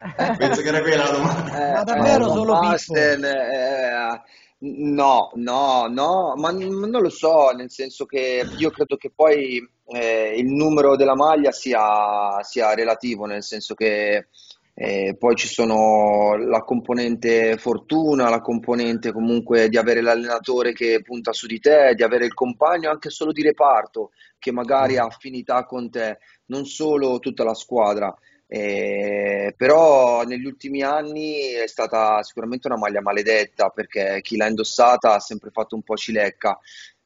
penso 0.38 0.62
che 0.62 0.68
era 0.68 0.80
quella 0.80 1.04
la 1.04 1.10
domanda. 1.10 1.68
Eh, 1.68 1.72
Ma 1.72 1.82
davvero 1.84 2.26
eh, 2.26 2.30
solo? 2.30 2.52
Basten, 2.54 3.24
eh, 3.24 4.20
no, 4.60 5.30
no, 5.34 5.86
no, 5.90 6.34
ma 6.36 6.50
n- 6.50 6.88
non 6.88 7.02
lo 7.02 7.10
so, 7.10 7.50
nel 7.50 7.70
senso 7.70 8.06
che 8.06 8.48
io 8.50 8.70
credo 8.70 8.96
che 8.96 9.10
poi 9.14 9.62
eh, 9.88 10.34
il 10.38 10.46
numero 10.46 10.96
della 10.96 11.14
maglia 11.14 11.50
sia, 11.52 12.42
sia 12.42 12.72
relativo, 12.74 13.26
nel 13.26 13.42
senso 13.42 13.74
che 13.74 14.28
eh, 14.74 15.16
poi 15.18 15.36
ci 15.36 15.48
sono 15.48 16.34
la 16.36 16.62
componente 16.62 17.56
fortuna, 17.58 18.30
la 18.30 18.40
componente 18.40 19.12
comunque 19.12 19.68
di 19.68 19.76
avere 19.76 20.00
l'allenatore 20.00 20.72
che 20.72 21.02
punta 21.02 21.32
su 21.32 21.46
di 21.46 21.60
te, 21.60 21.94
di 21.94 22.02
avere 22.02 22.24
il 22.24 22.34
compagno 22.34 22.90
anche 22.90 23.10
solo 23.10 23.32
di 23.32 23.42
reparto 23.42 24.12
che 24.38 24.50
magari 24.50 24.96
ha 24.96 25.04
affinità 25.04 25.64
con 25.64 25.90
te, 25.90 26.18
non 26.46 26.64
solo 26.64 27.18
tutta 27.18 27.44
la 27.44 27.54
squadra. 27.54 28.14
Eh, 28.54 29.54
però 29.56 30.24
negli 30.24 30.44
ultimi 30.44 30.82
anni 30.82 31.52
è 31.52 31.66
stata 31.66 32.22
sicuramente 32.22 32.66
una 32.66 32.76
maglia 32.76 33.00
maledetta 33.00 33.70
perché 33.70 34.18
chi 34.20 34.36
l'ha 34.36 34.46
indossata 34.46 35.14
ha 35.14 35.20
sempre 35.20 35.50
fatto 35.50 35.74
un 35.74 35.82
po' 35.82 35.96
cilecca. 35.96 36.58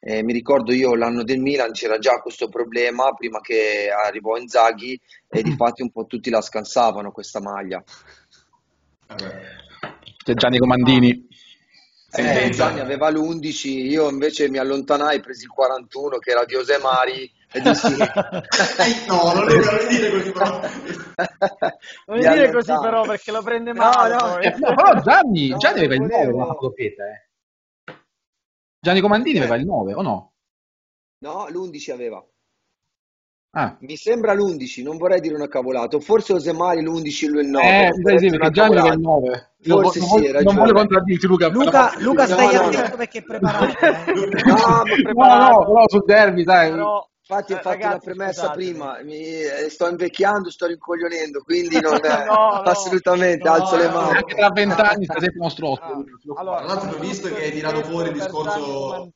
Eh, 0.08 0.22
mi 0.22 0.32
ricordo 0.32 0.72
io 0.72 0.94
l'anno 0.94 1.24
del 1.24 1.40
Milan 1.40 1.72
c'era 1.72 1.98
già 1.98 2.20
questo 2.20 2.48
problema 2.48 3.12
prima 3.14 3.40
che 3.40 3.88
arrivò 3.90 4.36
Inzaghi 4.36 4.96
e 5.28 5.42
di 5.42 5.50
fatti 5.58 5.82
un 5.82 5.90
po' 5.90 6.06
tutti 6.06 6.30
la 6.30 6.40
scansavano 6.40 7.10
questa 7.10 7.40
maglia. 7.40 7.82
C'è 10.24 10.34
Gianni 10.34 10.58
Comandini. 10.58 11.26
Eh. 12.12 12.46
Inzaghi 12.46 12.78
aveva 12.78 13.10
l'11, 13.10 13.66
io 13.68 14.08
invece 14.08 14.48
mi 14.48 14.58
allontanai, 14.58 15.18
presi 15.18 15.42
il 15.42 15.50
41 15.50 16.18
che 16.18 16.30
era 16.30 16.44
di 16.44 16.54
José 16.54 16.78
Mari 16.78 17.28
E 17.50 17.60
dissi, 17.60 17.92
Eh, 17.98 19.06
no, 19.08 19.32
non 19.34 19.44
lo 19.44 19.52
devo 19.54 19.88
dire 19.88 20.10
così 20.10 20.30
però. 20.30 20.60
Non 22.06 22.16
Mi 22.18 22.28
dire 22.28 22.52
così 22.52 22.72
però 22.80 23.02
perché 23.02 23.32
lo 23.32 23.42
prende 23.42 23.72
No, 23.72 23.80
male. 23.80 24.14
no. 24.14 24.38
Eh, 24.38 24.54
no, 24.56 24.68
però 24.74 25.00
Gianni, 25.02 25.48
No, 25.48 25.56
Gianni 25.56 25.78
aveva 25.84 25.94
il 25.94 26.00
9 26.02 26.14
volevo- 26.14 26.38
con 26.38 26.46
la 26.46 26.56
doppietta, 26.60 27.04
eh. 27.04 27.25
Gianni 28.86 29.00
Comandini 29.00 29.38
aveva 29.38 29.56
il 29.56 29.64
9, 29.64 29.94
o 29.94 30.02
no? 30.02 30.32
No, 31.24 31.48
l'11 31.48 31.90
aveva. 31.90 32.24
Ah. 33.56 33.76
Mi 33.80 33.96
sembra 33.96 34.32
l'11, 34.32 34.84
non 34.84 34.96
vorrei 34.96 35.18
dire 35.20 35.34
una 35.34 35.48
cavolata. 35.48 35.98
Forse 35.98 36.34
Osemari 36.34 36.82
l'11 36.82 37.24
e 37.24 37.28
lui 37.28 37.42
il 37.42 37.48
9. 37.48 37.66
eh, 37.66 37.88
non 37.88 38.18
sì, 38.18 38.28
perché 38.28 38.50
Gianni 38.50 38.76
aveva 38.78 38.94
il 38.94 39.00
cavolata. 39.02 39.26
9. 39.26 39.50
Non, 39.64 39.82
Forse 39.82 39.98
non 39.98 40.08
sì, 40.08 40.14
non 40.22 40.32
ragione. 40.32 40.58
voglio 40.60 40.72
contraddirti, 40.74 41.26
Luca. 41.26 41.48
Luca, 41.48 41.70
però- 41.88 42.00
Luca 42.04 42.26
stai 42.26 42.54
no, 42.54 42.60
attento 42.60 42.90
no. 42.90 42.96
perché 42.96 43.18
è 43.18 43.22
preparato. 43.24 43.64
eh. 43.86 44.14
No, 44.44 44.54
ma 44.54 44.82
No, 44.86 45.02
preparato. 45.02 45.50
no, 45.58 45.64
però 45.66 45.88
sul 45.88 46.04
derby, 46.04 46.44
sai. 46.44 46.70
Però, 46.70 47.10
Infatti 47.28 47.54
ho 47.54 47.56
eh, 47.56 47.60
fatto 47.60 47.76
una 47.76 47.86
ragazzi, 47.86 48.04
premessa 48.04 48.40
scusatemi. 48.42 48.70
prima, 48.70 49.02
mi, 49.02 49.18
eh, 49.18 49.68
sto 49.68 49.88
invecchiando, 49.88 50.48
sto 50.48 50.66
rincoglionendo, 50.66 51.42
quindi 51.42 51.80
non 51.80 51.98
No, 52.00 52.24
no. 52.24 52.60
assolutamente 52.62 53.48
No, 53.48 53.54
alzo 53.54 53.76
le 53.76 53.86
no. 53.88 53.92
mani. 53.94 54.16
Anche 54.18 54.34
tra 54.36 54.50
vent'anni 54.50 55.04
stai 55.04 55.20
sempre 55.20 55.40
uno 55.40 55.48
strozzo. 55.48 55.82
Ah, 55.82 56.04
allora. 56.36 56.56
Tra 56.58 56.66
l'altro 56.66 56.96
ho 56.96 57.00
visto 57.00 57.28
che 57.28 57.42
hai 57.42 57.50
tirato 57.50 57.82
fuori 57.82 58.10
il 58.10 58.14
discorso-. 58.14 59.12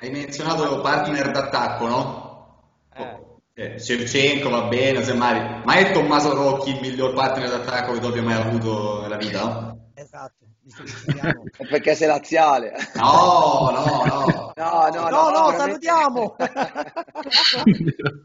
Hai 0.00 0.10
menzionato 0.10 0.80
partner 0.80 1.30
d'attacco, 1.30 1.86
no? 1.86 2.62
Eh. 2.94 3.24
Eh, 3.58 3.78
Shevchenko 3.78 4.50
va 4.50 4.62
bene, 4.64 5.02
semmai. 5.04 5.62
Ma 5.64 5.74
è 5.74 5.92
Tommaso 5.92 6.34
Rocchi 6.34 6.70
il 6.70 6.80
miglior 6.80 7.14
partner 7.14 7.48
d'attacco 7.48 7.92
che 7.92 8.00
tu 8.00 8.06
abbia 8.06 8.22
mai 8.22 8.34
avuto 8.34 9.02
nella 9.02 9.16
vita? 9.16 9.42
no? 9.44 9.90
Esatto. 9.94 10.44
Perché 11.70 11.94
sei 11.94 12.08
laziale. 12.08 12.74
No, 12.94 13.70
no, 13.72 14.04
no. 14.04 14.45
No, 14.56 14.88
no, 14.88 15.08
No, 15.10 15.30
no, 15.30 15.52
salutiamo. 15.52 16.36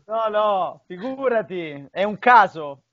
No, 0.08 0.28
no, 0.30 0.82
figurati, 0.88 1.88
è 1.92 2.04
un 2.04 2.18
caso. 2.20 2.84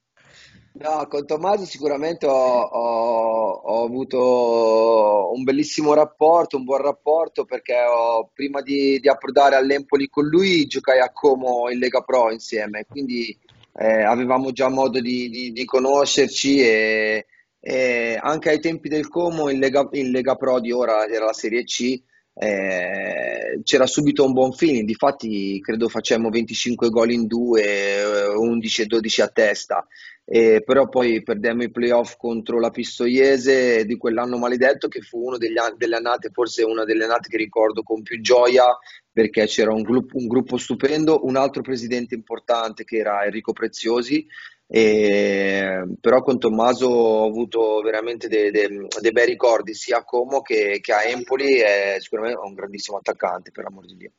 No, 0.75 1.07
con 1.09 1.27
Tommaso 1.27 1.65
sicuramente 1.65 2.27
ho, 2.27 2.33
ho- 2.33 3.51
ho 3.65 3.85
avuto 3.85 5.31
un 5.35 5.43
bellissimo 5.43 5.95
rapporto, 5.95 6.57
un 6.57 6.65
buon 6.65 6.83
rapporto 6.83 7.45
perché 7.45 7.75
ho- 7.83 8.31
prima 8.33 8.61
di, 8.61 9.01
di 9.01 9.09
approdare 9.09 9.57
all'Empoli 9.57 10.09
con 10.09 10.27
lui 10.27 10.67
giocai 10.67 11.01
a 11.01 11.11
Como 11.13 11.69
in 11.71 11.79
Lega 11.81 12.01
Pro 12.03 12.31
insieme, 12.31 12.87
quindi 12.89 13.37
eh, 13.75 14.03
avevamo 14.03 14.53
già 14.53 14.69
modo 14.69 15.01
di, 15.01 15.29
di- 15.29 15.53
di 15.53 15.65
conoscerci 15.65 16.61
e, 16.61 17.27
e 17.59 18.19
anche 18.21 18.51
ai 18.51 18.61
tempi 18.61 18.89
del 18.89 19.09
Como 19.09 19.49
in 19.51 19.59
Lega, 19.59 19.89
in 19.93 20.11
Lega 20.13 20.37
Pro 20.37 20.61
di 20.61 20.71
ora 20.71 21.05
era 21.07 21.25
la 21.25 21.33
Serie 21.33 21.65
C, 21.65 22.01
eh, 22.41 23.61
c'era 23.65 23.87
subito 23.87 24.25
un 24.25 24.33
buon 24.33 24.53
feeling, 24.53 24.87
difatti 24.87 25.61
credo 25.61 25.89
facemmo 25.89 26.31
25 26.31 26.89
gol 26.89 27.11
in 27.11 27.27
due, 27.27 27.63
eh, 27.63 28.27
11 28.29 28.83
e 28.83 28.87
12 28.87 29.21
a 29.23 29.29
testa. 29.29 29.87
Eh, 30.31 30.63
però 30.63 30.89
poi 30.89 31.23
perdemmo 31.23 31.63
i 31.63 31.71
playoff 31.71 32.17
contro 32.17 32.61
la 32.61 32.71
Pistoiese 32.71 33.87
di 33.87 33.97
quell'anno 33.97 34.37
maledetto 34.37 34.87
che 34.87 35.01
fu 35.01 35.25
una 35.25 35.37
an- 35.37 35.75
delle 35.79 35.97
annate, 35.97 36.29
forse 36.31 36.63
una 36.65 36.85
delle 36.85 37.05
annate 37.05 37.31
che 37.31 37.39
ricordo 37.39 37.83
con 37.83 38.03
più 38.03 38.21
gioia 38.21 38.67
perché 39.11 39.47
c'era 39.47 39.73
un 39.73 39.83
gruppo, 39.83 40.19
un 40.19 40.27
gruppo 40.27 40.59
stupendo, 40.59 41.25
un 41.25 41.37
altro 41.37 41.63
presidente 41.63 42.15
importante 42.15 42.85
che 42.85 42.99
era 42.99 43.25
Enrico 43.25 43.53
Preziosi, 43.53 44.27
e- 44.69 45.85
però 46.01 46.23
con 46.23 46.39
Tommaso 46.39 46.87
ho 46.89 47.27
avuto 47.27 47.81
veramente 47.81 48.29
dei, 48.29 48.51
dei- 48.51 48.87
dei 49.01 49.13
bei 49.13 49.27
ricordi 49.27 49.75
sia 49.75 49.99
a 49.99 50.05
Como 50.05 50.43
che, 50.43 50.79
che 50.81 50.93
a 50.93 51.05
Empoli 51.05 51.61
e 51.61 51.97
sicuramente 52.01 52.39
è 52.39 52.45
un 52.45 52.55
grandissimo 52.55 52.99
attaccante 52.99 53.51
per 53.51 53.65
l'amor 53.65 53.87
di 53.87 53.97
Dio. 53.97 54.11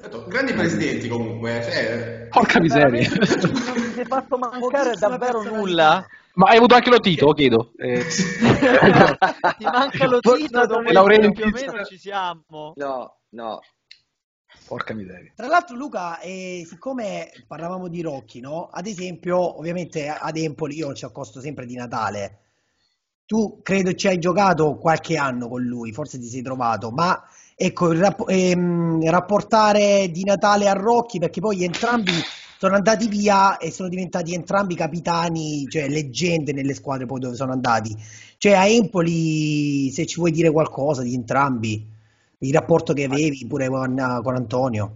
Certo, 0.00 0.24
Grandi 0.28 0.52
presidenti 0.54 1.08
comunque, 1.08 1.60
cioè, 1.62 2.28
Porca 2.30 2.60
miseria. 2.60 3.08
Non 3.18 3.92
ti 3.92 3.98
hai 4.00 4.04
fatto 4.06 4.38
mancare 4.38 4.94
davvero 4.96 5.42
nulla. 5.42 6.06
Ma 6.34 6.50
hai 6.50 6.58
avuto 6.58 6.76
anche 6.76 6.90
lo 6.90 7.00
Tito, 7.00 7.32
chiedo. 7.32 7.72
Eh, 7.78 8.04
Ti 8.04 9.64
manca 9.64 10.06
lo 10.06 10.20
Tito 10.20 10.66
dove 10.66 11.32
più 11.32 11.44
o 11.44 11.50
meno 11.50 11.84
ci 11.84 11.98
siamo. 11.98 12.74
No, 12.76 13.16
no, 13.30 13.60
porca 14.68 14.94
miseria. 14.94 15.32
Tra 15.34 15.48
l'altro 15.48 15.74
Luca, 15.74 16.20
eh, 16.20 16.64
siccome 16.68 17.30
parlavamo 17.46 17.88
di 17.88 18.02
Rocchi, 18.02 18.40
no? 18.40 18.68
Ad 18.70 18.86
esempio, 18.86 19.58
ovviamente 19.58 20.08
ad 20.08 20.36
Empoli 20.36 20.76
io 20.76 20.92
ci 20.92 21.06
accosto 21.06 21.40
sempre 21.40 21.66
di 21.66 21.74
Natale. 21.74 22.40
Tu 23.24 23.60
credo 23.62 23.92
ci 23.94 24.06
hai 24.06 24.18
giocato 24.18 24.76
qualche 24.76 25.16
anno 25.16 25.48
con 25.48 25.62
lui, 25.62 25.92
forse 25.92 26.18
ti 26.18 26.26
sei 26.28 26.42
trovato, 26.42 26.90
ma 26.90 27.20
ecco, 27.56 27.92
rapp- 27.92 28.28
ehm, 28.28 29.10
rapportare 29.10 30.10
di 30.10 30.24
Natale 30.24 30.68
a 30.68 30.72
Rocchi, 30.72 31.18
perché 31.18 31.40
poi 31.40 31.64
entrambi 31.64 32.12
sono 32.58 32.74
andati 32.74 33.06
via 33.06 33.56
e 33.58 33.70
sono 33.70 33.88
diventati 33.88 34.34
entrambi 34.34 34.74
capitani, 34.74 35.66
cioè 35.68 35.88
leggende 35.88 36.52
nelle 36.52 36.74
squadre 36.74 37.06
poi 37.06 37.20
dove 37.20 37.36
sono 37.36 37.52
andati. 37.52 37.94
Cioè 38.36 38.52
a 38.52 38.66
Empoli, 38.66 39.90
se 39.90 40.06
ci 40.06 40.16
vuoi 40.16 40.30
dire 40.30 40.50
qualcosa 40.50 41.02
di 41.02 41.14
entrambi, 41.14 41.96
il 42.38 42.52
rapporto 42.52 42.92
che 42.92 43.04
avevi 43.04 43.46
pure 43.46 43.68
con, 43.68 44.20
con 44.22 44.34
Antonio. 44.34 44.92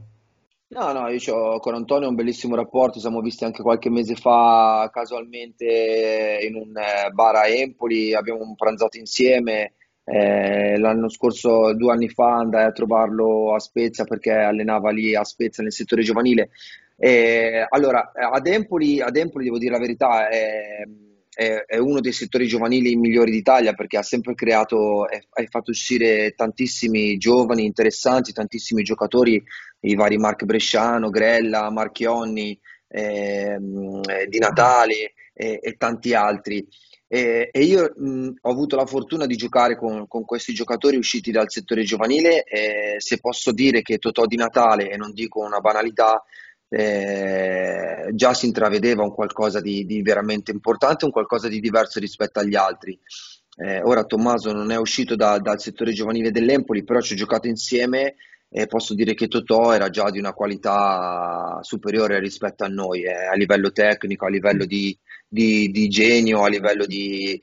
No, 0.69 0.91
no, 0.93 1.09
io 1.09 1.19
c'ho- 1.19 1.59
con 1.59 1.75
Antonio 1.75 2.07
ho 2.07 2.11
un 2.11 2.17
bellissimo 2.17 2.57
rapporto, 2.57 2.99
siamo 2.99 3.21
visti 3.21 3.45
anche 3.45 3.63
qualche 3.63 3.91
mese 3.91 4.15
fa 4.15 4.89
casualmente 4.91 6.39
in 6.49 6.55
un 6.55 6.75
eh, 6.79 7.11
bar 7.11 7.37
a 7.37 7.47
Empoli, 7.47 8.15
abbiamo 8.15 8.55
pranzato 8.57 8.97
insieme, 8.97 9.75
eh, 10.05 10.79
l'anno 10.79 11.11
scorso, 11.11 11.75
due 11.75 11.93
anni 11.93 12.09
fa, 12.09 12.37
andai 12.39 12.65
a 12.65 12.73
trovarlo 12.73 13.55
a 13.55 13.59
Spezia 13.59 14.05
perché 14.05 14.33
allenava 14.33 14.91
lì 14.91 15.15
a 15.15 15.25
Spezia 15.25 15.63
nel 15.63 15.73
settore 15.73 16.03
giovanile. 16.03 16.51
E, 16.97 17.67
allora, 17.69 18.11
eh, 18.13 18.25
ad 18.25 18.47
Empoli, 18.47 19.01
ad 19.03 19.17
Empoli, 19.17 19.45
devo 19.45 19.59
dire 19.59 19.73
la 19.73 19.79
verità, 19.79 20.29
è, 20.29 20.85
è- 21.35 21.65
è 21.67 21.79
uno 21.79 22.01
dei 22.01 22.13
settori 22.13 22.47
giovanili 22.47 22.95
migliori 22.97 23.31
d'Italia 23.31 23.73
perché 23.73 23.99
ha 23.99 24.03
sempre 24.03 24.35
creato 24.35 25.05
ha 25.05 25.45
fatto 25.49 25.71
uscire 25.71 26.33
tantissimi 26.33 27.17
giovani 27.17 27.65
interessanti, 27.65 28.33
tantissimi 28.33 28.83
giocatori 28.83 29.43
i 29.81 29.95
vari 29.95 30.19
Mark 30.19 30.45
Bresciano, 30.45 31.09
Grella, 31.11 31.71
Marchionni, 31.71 32.59
ehm, 32.89 34.01
eh, 34.09 34.27
Di 34.27 34.39
Natale 34.39 35.15
e, 35.33 35.59
e 35.63 35.73
tanti 35.79 36.15
altri. 36.15 36.67
E, 37.09 37.49
e 37.51 37.63
io 37.65 37.93
mh, 37.95 38.29
ho 38.41 38.51
avuto 38.51 38.77
la 38.77 38.87
fortuna 38.87 39.27
di 39.27 39.37
giocare 39.37 39.77
con, 39.77 40.07
con 40.09 40.25
questi 40.25 40.55
giocatori 40.55 40.97
usciti 40.97 41.31
dal 41.31 41.51
settore 41.51 41.83
giovanile 41.83 42.43
e 42.45 42.95
se 42.99 43.19
posso 43.19 43.53
dire 43.53 43.83
che 43.83 43.99
Totò 43.99 44.25
Di 44.27 44.37
Natale, 44.37 44.91
e 44.91 44.97
non 44.97 45.13
dico 45.13 45.41
una 45.41 45.61
banalità, 45.61 46.23
eh, 46.75 48.11
già 48.15 48.33
si 48.35 48.47
intravedeva 48.47 49.03
un 49.03 49.13
qualcosa 49.13 49.61
di, 49.61 49.85
di 49.85 50.01
veramente 50.03 50.51
importante, 50.51 51.05
un 51.05 51.11
qualcosa 51.11 51.49
di 51.49 51.61
diverso 51.61 52.01
rispetto 52.01 52.41
agli 52.41 52.55
altri. 52.55 52.99
Eh, 53.57 53.83
ora 53.83 54.05
Tommaso 54.05 54.53
non 54.53 54.71
è 54.71 54.77
uscito 54.77 55.15
da- 55.15 55.39
dal 55.39 55.61
settore 55.61 55.93
giovanile 55.93 56.31
dell'Empoli, 56.31 56.85
però 56.85 57.01
ci 57.01 57.13
ho 57.13 57.17
giocato 57.17 57.47
insieme 57.49 58.15
e 58.49 58.67
posso 58.67 58.95
dire 58.95 59.15
che 59.15 59.29
Totò 59.29 59.73
era 59.73 59.89
già 59.91 60.11
di 60.11 60.19
una 60.19 60.33
qualità 60.33 61.59
superiore 61.63 62.19
rispetto 62.19 62.65
a 62.65 62.69
noi, 62.69 63.03
eh, 63.03 63.27
a 63.27 63.35
livello 63.35 63.71
tecnico, 63.73 64.27
a 64.27 64.31
livello 64.31 64.65
di, 64.65 64.97
di- 65.29 65.71
di 65.71 65.89
genio, 65.89 66.43
a 66.43 66.49
livello 66.49 66.85
di- 66.87 67.41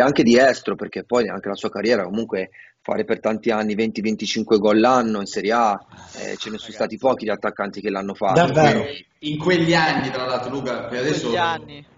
anche 0.00 0.22
di 0.22 0.38
estro, 0.38 0.74
perché 0.74 1.04
poi 1.04 1.28
anche 1.28 1.48
la 1.48 1.54
sua 1.54 1.70
carriera 1.70 2.04
comunque 2.04 2.50
fare 2.86 3.04
per 3.04 3.18
tanti 3.18 3.50
anni 3.50 3.74
20-25 3.74 4.58
gol 4.58 4.78
l'anno 4.78 5.18
in 5.18 5.26
Serie 5.26 5.50
A, 5.52 5.84
eh, 6.12 6.36
ce 6.36 6.50
ne 6.50 6.58
sono 6.58 6.72
stati 6.72 6.96
pochi 6.96 7.24
di 7.24 7.30
attaccanti 7.30 7.80
che 7.80 7.90
l'hanno 7.90 8.14
fatto. 8.14 8.34
Davvero? 8.40 8.82
quindi- 8.82 9.06
in 9.20 9.38
quegli 9.38 9.74
anni, 9.74 10.10
tra 10.10 10.24
l'altro, 10.24 10.50
Luca, 10.50 10.84
per 10.84 11.00
adesso, 11.00 11.32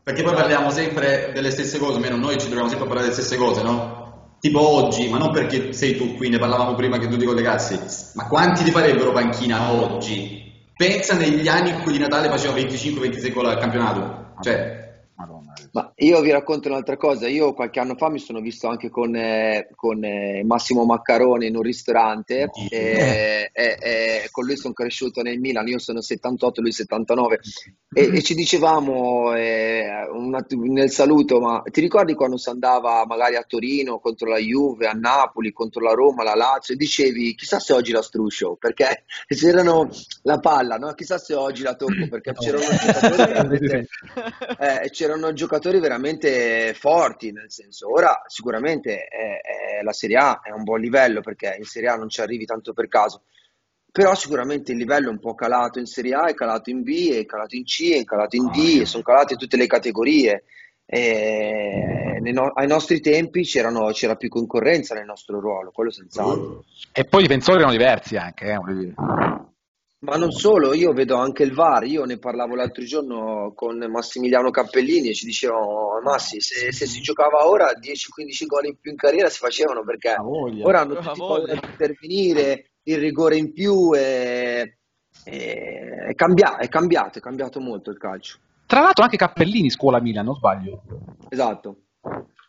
perché 0.03 0.23
poi 0.23 0.35
parliamo 0.35 0.71
sempre 0.71 1.31
delle 1.35 1.51
stesse 1.51 1.79
cose, 1.79 1.97
almeno 1.97 2.17
noi 2.17 2.39
ci 2.39 2.47
troviamo 2.47 2.69
sempre 2.69 2.87
a 2.87 2.89
parlare 2.89 3.11
delle 3.11 3.21
stesse 3.21 3.37
cose, 3.37 3.63
no? 3.63 4.37
Tipo 4.41 4.67
oggi, 4.67 5.09
ma 5.09 5.19
non 5.19 5.31
perché 5.31 5.73
sei 5.75 5.97
tu 5.97 6.15
qui, 6.15 6.31
ne 6.31 6.39
parlavamo 6.39 6.75
prima 6.75 6.97
che 6.99 7.09
tu 7.09 7.19
ti 7.19 7.27
collegassi, 7.27 7.79
ma 8.15 8.27
quanti 8.27 8.65
ti 8.65 8.71
farebbero 8.71 9.13
panchina 9.13 9.73
oggi? 9.73 10.47
Pensa 10.75 11.17
negli 11.17 11.49
anni 11.49 11.71
in 11.71 11.83
cui 11.83 11.93
di 11.93 11.99
Natale 11.99 12.29
faceva 12.29 12.55
25-26 12.55 13.33
gol 13.33 13.47
al 13.47 13.59
campionato, 13.59 14.37
cioè. 14.41 14.88
Ma 15.73 15.93
io 15.97 16.21
vi 16.21 16.31
racconto 16.31 16.69
un'altra 16.69 16.97
cosa, 16.97 17.29
io 17.29 17.53
qualche 17.53 17.81
anno 17.81 17.95
fa 17.95 18.09
mi 18.09 18.19
sono 18.19 18.41
visto 18.41 18.69
anche 18.69 18.89
con, 18.89 19.15
eh, 19.15 19.69
con, 19.75 20.03
eh, 20.03 20.43
Massimo 20.45 20.85
Maccarone 20.85 21.47
in 21.47 21.57
un 21.57 21.63
ristorante 21.63 22.49
e, 22.71 23.51
e- 23.53 23.77
e 23.81 24.29
con 24.31 24.47
lui 24.47 24.57
sono 24.57 24.73
cresciuto 24.73 25.21
nel 25.23 25.39
Milan, 25.39 25.67
io 25.69 25.79
sono 25.79 26.01
78, 26.01 26.61
lui 26.61 26.73
79 26.73 27.41
e, 27.93 28.17
e 28.17 28.23
ci 28.23 28.35
dicevamo 28.35 29.35
eh, 29.35 30.09
un 30.11 30.35
att- 30.35 30.53
nel 30.53 30.91
saluto, 30.91 31.41
ma 31.41 31.63
ti 31.71 31.81
ricordi 31.81 32.15
quando 32.15 32.39
si 32.39 32.49
andava 32.49 33.05
magari 33.07 33.37
a 33.37 33.45
Torino 33.47 33.99
contro 33.99 34.29
la 34.29 34.39
Juve, 34.39 34.87
a 34.87 34.93
Napoli, 34.93 35.53
contro 35.53 35.83
la 35.83 35.93
Roma, 35.93 36.23
la 36.23 36.35
Lazio? 36.35 36.75
E 36.75 36.77
dicevi 36.79 37.35
chissà 37.35 37.59
se 37.59 37.73
oggi 37.75 37.93
la 37.93 38.03
struscio 38.03 38.57
perché 38.59 39.05
c'erano 39.29 39.91
la 40.23 40.39
palla, 40.39 40.77
no? 40.77 40.93
Chissà 40.95 41.19
se 41.19 41.35
oggi 41.35 41.63
la 41.63 41.75
tocco 41.75 42.09
perché 42.09 42.33
c'erano 42.39 42.65
giocatori 42.65 43.87
eh, 44.59 44.91
c'erano 44.91 45.33
giocatori 45.33 45.58
veramente 45.81 46.75
forti, 46.75 47.33
nel 47.33 47.51
senso, 47.51 47.93
ora 47.93 48.23
sicuramente 48.27 49.09
eh, 49.09 49.41
eh, 49.79 49.83
la 49.83 49.93
Serie 49.93 50.17
A 50.17 50.41
è 50.43 50.51
un 50.51 50.63
buon 50.63 50.81
livello 50.81 51.21
perché 51.21 51.57
in 51.59 51.65
Serie 51.65 51.89
A 51.89 51.97
non 51.97 52.09
ci 52.09 52.21
arrivi 52.21 52.45
tanto 52.45 52.73
per 52.73 52.89
caso, 52.89 53.23
però 53.91 54.15
sicuramente 54.15 54.73
il 54.73 54.79
livello 54.79 55.09
è 55.09 55.13
un 55.13 55.19
po' 55.19 55.35
calato 55.35 55.79
in 55.79 55.87
Serie 55.87 56.15
A, 56.15 56.27
è 56.27 56.35
calato 56.35 56.71
in 56.71 56.83
B, 56.83 57.11
è 57.13 57.25
calato 57.27 57.57
in 57.57 57.65
C, 57.65 57.93
è 57.93 58.05
calato 58.05 58.37
in 58.37 58.47
D, 58.47 58.81
e 58.81 58.87
sono 58.87 59.03
calate 59.03 59.37
tutte 59.37 59.57
le 59.57 59.67
categorie. 59.67 60.45
No- 60.87 62.53
ai 62.55 62.67
nostri 62.67 63.01
tempi 63.01 63.43
c'era 63.43 64.17
più 64.17 64.29
concorrenza 64.29 64.95
nel 64.95 65.05
nostro 65.05 65.39
ruolo, 65.41 65.71
quello 65.71 65.91
senz'altro. 65.91 66.65
E 66.93 67.05
poi 67.05 67.21
i 67.21 67.27
difensori 67.27 67.59
erano 67.59 67.73
diversi 67.73 68.17
anche, 68.17 68.47
eh. 68.47 68.59
Ma 70.01 70.15
non 70.17 70.31
solo, 70.31 70.75
io 70.75 70.93
vedo 70.93 71.17
anche 71.17 71.43
il 71.43 71.53
VAR, 71.53 71.83
io 71.85 72.05
ne 72.05 72.19
parlavo 72.19 72.55
l'altro 72.55 72.85
giorno 72.85 73.53
con 73.55 73.79
Massimiliano 73.91 74.51
Cappellini 74.51 75.09
e 75.09 75.15
ci 75.15 75.27
dicevano, 75.27 75.99
Massi, 76.05 76.41
se, 76.41 76.71
se 76.73 76.87
si 76.87 77.01
giocava 77.01 77.49
ora 77.49 77.67
10-15 77.73 78.47
gol 78.47 78.67
in 78.67 78.77
più 78.81 78.93
in 78.93 78.97
carriera 78.97 79.29
si 79.29 79.39
facevano 79.39 79.83
perché 79.83 80.15
voglia. 80.21 80.65
ora 80.65 80.81
hanno 80.83 80.99
Ha 80.99 81.03
tutti 81.03 81.19
voglia. 81.19 81.35
paura 81.47 81.53
di 81.61 81.67
intervenire, 81.69 82.71
il 82.85 82.99
rigore 82.99 83.37
in 83.39 83.53
più, 83.53 83.93
e, 83.93 84.79
e- 85.25 86.05
è, 86.11 86.15
cambia- 86.15 86.59
è 86.59 86.69
cambiato, 86.69 87.19
è 87.19 87.21
cambiato 87.21 87.59
molto 87.59 87.91
il 87.91 87.99
calcio. 87.99 88.39
Tra 88.67 88.81
l'altro 88.81 89.03
anche 89.03 89.17
Cappellini 89.17 89.69
scuola 89.69 90.01
Milan, 90.01 90.27
non 90.27 90.35
sbaglio. 90.37 90.83
Esatto. 91.29 91.77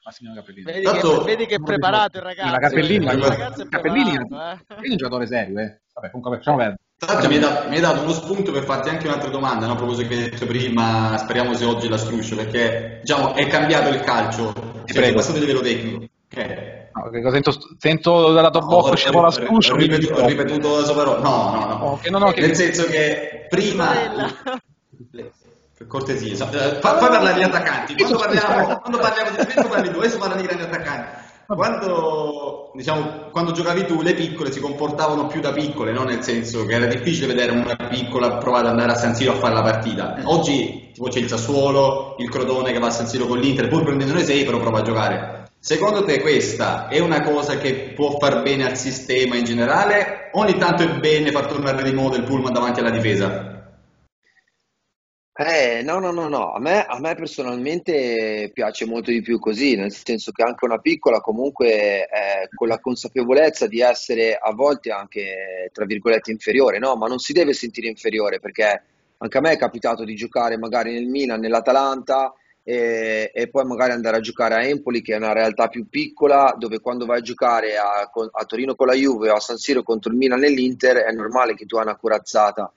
Massimiliano 0.06 0.42
Cappellini. 0.46 0.72
Vedi, 0.72 0.84
Tanto- 0.86 1.18
che, 1.18 1.24
vedi 1.24 1.46
che 1.48 1.56
è 1.56 1.60
preparato 1.60 2.18
il 2.18 2.24
ragazzo. 2.24 2.52
La 2.52 2.58
Cappellini, 2.60 3.06
il 3.06 3.12
ragazzo 3.24 3.62
è 3.64 3.68
Cappellini 3.68 4.12
preparato, 4.18 4.62
eh. 4.74 4.76
è 4.76 4.90
un 4.92 4.98
giocatore 4.98 5.26
serio, 5.26 5.60
eh. 5.60 5.82
Vabbè, 5.94 6.12
comunque 6.12 6.36
lasciamo 6.36 6.58
perdere. 6.58 6.82
Tra 7.00 7.14
l'altro 7.14 7.30
mi 7.30 7.36
hai, 7.36 7.40
dato, 7.42 7.70
mi 7.70 7.76
hai 7.76 7.82
dato 7.82 8.02
uno 8.02 8.12
spunto 8.12 8.52
per 8.52 8.64
farti 8.66 8.90
anche 8.90 9.08
un'altra 9.08 9.30
domanda, 9.30 9.66
no? 9.66 9.76
proprio 9.76 9.96
quello 9.96 10.10
che 10.10 10.16
hai 10.16 10.30
detto 10.30 10.46
prima, 10.46 11.16
speriamo 11.18 11.54
se 11.54 11.64
oggi 11.64 11.88
la 11.88 11.98
struscio, 11.98 12.36
perché 12.36 13.00
diciamo 13.00 13.36
è 13.36 13.48
cambiato 13.48 13.88
il 13.88 14.02
calcio, 14.02 14.52
Ti 14.52 14.92
cioè, 14.94 15.02
prego. 15.04 15.12
è 15.12 15.14
passato 15.14 15.38
a 15.38 15.40
livello 15.40 15.62
tecnico. 15.62 16.04
Ok. 16.30 16.78
No, 16.94 17.10
che 17.10 17.22
cosa 17.22 17.34
sento, 17.36 17.52
sento 17.78 18.32
dalla 18.34 18.50
tua 18.50 18.60
bocca 18.62 18.90
Ho- 18.90 18.92
uscire 18.92 19.12
un 19.12 19.16
po' 19.16 19.22
la 19.22 19.28
ho- 19.28 19.32
struscio. 19.32 19.74
ho 19.74 19.76
ripetuto, 19.78 20.22
ho 20.22 20.28
ripetuto 20.28 20.78
la 20.80 20.84
sua 20.84 20.94
parola. 20.96 21.20
No, 21.22 21.52
no, 21.54 21.66
no. 21.66 21.86
Ok, 21.92 22.10
no, 22.10 22.18
no, 22.18 22.32
che- 22.32 22.42
Nel 22.42 22.56
senso 22.56 22.84
che 22.88 23.46
prima... 23.48 23.94
Per 25.78 25.88
cortesia, 25.88 26.34
eh, 26.34 26.80
fa- 26.82 26.98
fai 26.98 27.10
parlare 27.10 27.40
gli 27.40 27.44
attaccanti. 27.44 27.96
Quando 27.96 28.18
parliamo, 28.18 28.80
quando 28.80 28.98
parliamo 29.00 29.30
di 29.30 29.38
spesso 29.50 29.68
parli 29.70 29.90
tu, 29.90 30.00
adesso 30.00 30.18
parlano 30.18 30.42
di 30.42 30.48
grandi 30.48 30.64
attaccanti. 30.64 31.28
Quando, 31.56 32.70
diciamo, 32.76 33.30
quando 33.32 33.52
giocavi 33.52 33.86
tu, 33.86 34.04
le 34.04 34.14
piccole 34.14 34.52
si 34.52 34.60
comportavano 34.60 35.26
più 35.26 35.42
da 35.42 35.52
piccole, 35.52 35.92
no? 35.92 36.04
nel 36.04 36.22
senso 36.22 36.64
che 36.66 36.76
era 36.76 36.86
difficile 36.86 37.26
vedere 37.26 37.52
una 37.54 37.76
piccola 37.76 38.38
provare 38.38 38.68
ad 38.68 38.74
andare 38.74 38.92
a 38.92 38.96
San 38.96 39.16
Siro 39.16 39.32
a 39.32 39.36
fare 39.36 39.56
la 39.56 39.64
partita. 39.64 40.20
Oggi 40.26 40.92
tipo, 40.94 41.08
c'è 41.08 41.18
il 41.18 41.28
Sassuolo, 41.28 42.16
il 42.20 42.30
Crotone 42.30 42.72
che 42.72 42.78
va 42.78 42.88
a 42.88 42.92
San 42.92 43.08
Siro 43.08 43.26
con 43.26 43.40
l'Inter, 43.40 43.68
pur 43.68 43.84
prendendone 43.84 44.24
6 44.24 44.46
però 44.46 44.60
prova 44.60 44.80
a 44.80 44.84
giocare. 44.84 45.50
Secondo 45.58 46.06
te 46.06 46.22
questa 46.22 46.88
è 46.88 47.00
una 47.00 47.22
cosa 47.22 47.58
che 47.58 47.94
può 47.96 48.18
far 48.20 48.44
bene 48.44 48.66
al 48.66 48.78
sistema 48.78 49.36
in 49.36 49.44
generale? 49.44 50.30
Ogni 50.34 50.56
tanto 50.56 50.84
è 50.84 51.00
bene 51.00 51.32
far 51.32 51.48
tornare 51.48 51.82
di 51.82 51.94
moda 51.94 52.16
il 52.16 52.24
pullman 52.24 52.54
davanti 52.54 52.80
alla 52.80 52.92
difesa? 52.92 53.59
Eh, 55.42 55.84
no, 55.84 56.00
no, 56.00 56.12
no, 56.12 56.28
no, 56.28 56.52
a 56.52 56.60
me, 56.60 56.84
a 56.86 57.00
me 57.00 57.16
personalmente 57.16 58.52
piace 58.54 58.84
molto 58.86 59.10
di 59.10 59.22
più 59.22 59.40
così, 59.40 59.78
nel 59.78 59.94
senso 59.94 60.34
che 60.34 60.44
anche 60.44 60.66
una 60.66 60.80
piccola 60.80 61.22
comunque 61.22 62.08
è 62.08 62.50
con 62.54 62.68
la 62.68 62.78
consapevolezza 62.82 63.66
di 63.66 63.80
essere 63.80 64.36
a 64.36 64.52
volte 64.52 64.92
anche, 64.92 65.70
tra 65.72 65.86
virgolette, 65.86 66.32
inferiore, 66.32 66.78
no? 66.78 66.98
Ma 66.98 67.08
non 67.08 67.20
si 67.20 67.32
deve 67.32 67.54
sentire 67.54 67.88
inferiore 67.88 68.42
perché 68.42 68.84
anche 69.16 69.38
a 69.38 69.40
me 69.40 69.52
è 69.54 69.58
capitato 69.58 70.04
di 70.04 70.14
giocare 70.14 70.58
magari 70.58 70.92
nel 70.92 71.08
Milan, 71.08 71.40
nell'Atalanta 71.40 72.34
e, 72.62 73.32
e 73.34 73.48
poi 73.48 73.64
magari 73.64 73.94
andare 73.94 74.18
a 74.18 74.20
giocare 74.20 74.56
a 74.56 74.64
Empoli, 74.64 75.02
che 75.02 75.14
è 75.14 75.18
una 75.18 75.32
realtà 75.32 75.70
più 75.70 75.88
piccola, 75.88 76.54
dove 76.58 76.82
quando 76.82 77.06
vai 77.06 77.20
a 77.20 77.22
giocare 77.22 77.78
a, 77.78 78.12
a 78.12 78.44
Torino 78.44 78.76
con 78.76 78.88
la 78.88 78.94
Juve 78.94 79.30
o 79.30 79.36
a 79.36 79.40
San 79.40 79.56
Siro 79.56 79.84
contro 79.84 80.12
il 80.12 80.18
Milan 80.18 80.44
e 80.44 80.50
l'Inter 80.50 80.98
è 80.98 81.14
normale 81.14 81.56
che 81.56 81.66
tu 81.66 81.78
hai 81.78 81.84
una 81.84 81.96
corazzata 81.96 82.70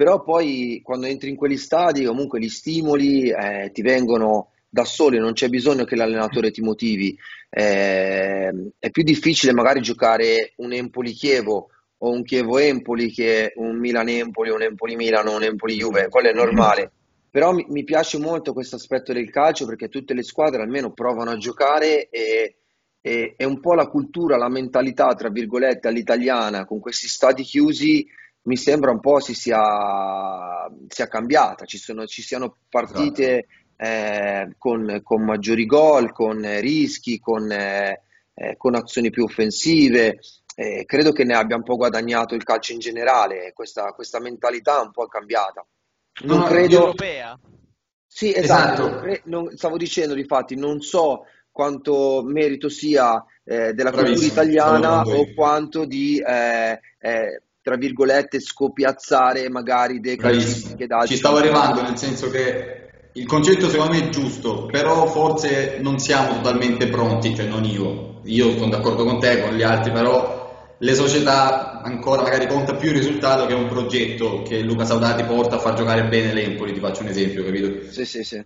però 0.00 0.22
poi 0.22 0.80
quando 0.82 1.04
entri 1.04 1.28
in 1.28 1.36
quegli 1.36 1.58
stadi 1.58 2.06
comunque 2.06 2.40
gli 2.40 2.48
stimoli 2.48 3.28
eh, 3.28 3.70
ti 3.70 3.82
vengono 3.82 4.52
da 4.66 4.86
soli, 4.86 5.18
non 5.18 5.34
c'è 5.34 5.50
bisogno 5.50 5.84
che 5.84 5.94
l'allenatore 5.94 6.50
ti 6.50 6.62
motivi. 6.62 7.14
Eh, 7.50 8.50
è 8.78 8.90
più 8.90 9.02
difficile 9.02 9.52
magari 9.52 9.82
giocare 9.82 10.54
un 10.56 10.72
Empoli-Chievo 10.72 11.68
o 11.98 12.10
un 12.10 12.22
Chievo-Empoli 12.22 13.12
che 13.12 13.52
un 13.56 13.76
Milan-Empoli, 13.76 14.48
un 14.48 14.62
Empoli-Milan 14.62 15.28
o 15.28 15.36
un 15.36 15.42
Empoli-Juve, 15.42 16.08
quello 16.08 16.30
è 16.30 16.32
normale. 16.32 16.92
Però 17.30 17.52
mi, 17.52 17.66
mi 17.68 17.84
piace 17.84 18.16
molto 18.16 18.54
questo 18.54 18.76
aspetto 18.76 19.12
del 19.12 19.30
calcio 19.30 19.66
perché 19.66 19.90
tutte 19.90 20.14
le 20.14 20.22
squadre 20.22 20.62
almeno 20.62 20.94
provano 20.94 21.32
a 21.32 21.36
giocare 21.36 22.08
e, 22.08 22.56
e, 23.02 23.34
e 23.36 23.44
un 23.44 23.60
po' 23.60 23.74
la 23.74 23.86
cultura, 23.86 24.38
la 24.38 24.48
mentalità, 24.48 25.12
tra 25.14 25.28
virgolette, 25.28 25.88
all'italiana 25.88 26.64
con 26.64 26.80
questi 26.80 27.06
stadi 27.06 27.42
chiusi 27.42 28.06
mi 28.50 28.56
sembra 28.56 28.90
un 28.90 28.98
po' 28.98 29.20
si 29.20 29.32
sia, 29.32 30.68
sia 30.88 31.06
cambiata, 31.06 31.66
ci, 31.66 31.78
sono, 31.78 32.04
ci 32.06 32.20
siano 32.20 32.56
partite 32.68 33.46
eh, 33.76 34.54
con, 34.58 35.00
con 35.04 35.24
maggiori 35.24 35.66
gol, 35.66 36.10
con 36.10 36.44
eh, 36.44 36.58
rischi, 36.58 37.20
con, 37.20 37.48
eh, 37.48 38.02
eh, 38.34 38.56
con 38.56 38.74
azioni 38.74 39.10
più 39.10 39.22
offensive. 39.22 40.18
Eh, 40.56 40.84
credo 40.84 41.12
che 41.12 41.22
ne 41.22 41.36
abbia 41.36 41.54
un 41.54 41.62
po' 41.62 41.76
guadagnato 41.76 42.34
il 42.34 42.42
calcio 42.42 42.72
in 42.72 42.80
generale, 42.80 43.52
questa, 43.54 43.92
questa 43.92 44.18
mentalità 44.18 44.80
un 44.80 44.90
po' 44.90 45.04
è 45.04 45.08
cambiata. 45.08 45.64
Non 46.24 46.40
No, 46.40 46.44
credo... 46.46 46.76
Europea. 46.78 47.38
Sì, 48.12 48.34
esatto, 48.36 49.06
Esatto. 49.06 49.20
non 49.26 49.56
stavo 49.56 49.76
dicendo 49.76 50.14
difatti, 50.14 50.56
non 50.56 50.80
so 50.80 51.26
quanto 51.52 52.22
merito 52.24 52.68
sia 52.68 53.24
eh, 53.44 53.72
della 53.72 53.92
cultura 53.92 54.26
italiana 54.26 55.02
o 55.02 55.32
quanto 55.32 55.84
di, 55.84 56.20
eh, 56.20 56.80
eh, 56.98 57.42
tra 57.62 57.76
virgolette, 57.76 58.40
scopiazzare 58.40 59.48
magari 59.48 60.00
dei 60.00 60.16
calcisti 60.16 60.74
Bravissimo. 60.74 60.76
che 60.76 60.86
da 60.86 61.06
Ci 61.06 61.16
stavo 61.16 61.36
arrivando, 61.36 61.82
nel 61.82 61.96
senso 61.96 62.30
che 62.30 62.88
il 63.12 63.26
concetto 63.26 63.68
secondo 63.68 63.92
me 63.92 64.06
è 64.06 64.08
giusto, 64.08 64.66
però 64.66 65.06
forse 65.06 65.78
non 65.80 65.98
siamo 65.98 66.34
totalmente 66.34 66.88
pronti, 66.88 67.34
cioè 67.34 67.46
non 67.46 67.64
io. 67.64 68.20
Io 68.24 68.52
sono 68.52 68.68
d'accordo 68.70 69.04
con 69.04 69.18
te, 69.18 69.40
con 69.40 69.54
gli 69.54 69.62
altri, 69.62 69.90
però 69.90 70.38
le 70.78 70.94
società 70.94 71.82
ancora 71.82 72.22
magari 72.22 72.46
conta 72.46 72.74
più 72.74 72.88
il 72.88 72.96
risultato 72.96 73.46
che 73.46 73.54
un 73.54 73.68
progetto 73.68 74.42
che 74.42 74.60
Luca 74.60 74.84
Saudati 74.84 75.24
porta 75.24 75.56
a 75.56 75.58
far 75.58 75.74
giocare 75.74 76.08
bene 76.08 76.32
l'Empoli, 76.32 76.72
ti 76.72 76.80
faccio 76.80 77.02
un 77.02 77.08
esempio, 77.08 77.44
capito? 77.44 77.90
Sì, 77.90 78.04
sì, 78.04 78.22
sì. 78.22 78.42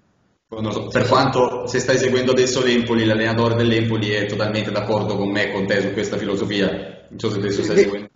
So, 0.49 0.87
Per 0.87 1.09
quanto 1.09 1.67
se 1.67 1.81
stai 1.81 1.99
seguendo 1.99 2.31
adesso 2.31 2.63
l'Empoli, 2.63 3.05
l'allenatore 3.05 3.55
dell'Empoli 3.55 4.11
è 4.11 4.27
totalmente 4.27 4.71
d'accordo 4.71 5.17
con 5.17 5.31
me 5.31 5.49
e 5.49 5.53
con 5.53 5.67
te 5.67 5.81
su 5.81 5.93
questa 5.93 6.17
filosofia. 6.17 7.07
Non 7.09 7.19
so 7.19 7.31
se 7.31 7.39
adesso 7.39 7.63
stai 7.63 7.79
seguendo. 7.79 8.09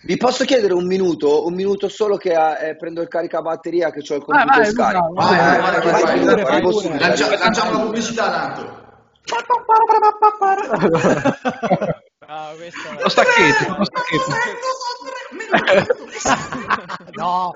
Vi 0.00 0.16
posso 0.16 0.44
chiedere 0.44 0.74
un 0.74 0.86
minuto, 0.86 1.44
un 1.44 1.54
minuto 1.54 1.88
solo 1.88 2.16
che 2.16 2.32
eh, 2.32 2.76
prendo 2.76 3.02
il 3.02 3.08
caricabatteria 3.08 3.90
che 3.90 3.98
ho 3.98 4.16
il 4.16 4.22
computer 4.22 4.46
vai, 4.46 4.70
scarico. 4.70 5.12
Vai, 5.12 5.36
vai, 5.36 5.60
vai, 5.60 5.60
vai, 5.60 5.80
vai, 5.80 6.02
vai, 6.02 6.02
vai, 6.02 6.24
vai, 6.24 6.44
Arrivo 6.44 6.70
vai, 6.70 6.80
subito, 6.80 7.04
Lancia- 7.04 7.26
arrivo 7.26 7.42
lanciamo 7.42 7.72
la 7.72 7.80
pubblicità 7.80 8.30
tanto. 8.30 8.86
Ah, 12.30 12.52
questa 12.56 12.92
Lo 13.00 13.08
stacchetto, 13.08 13.74
lo 13.76 13.84
stacchetto. 13.84 14.32
no, 17.16 17.52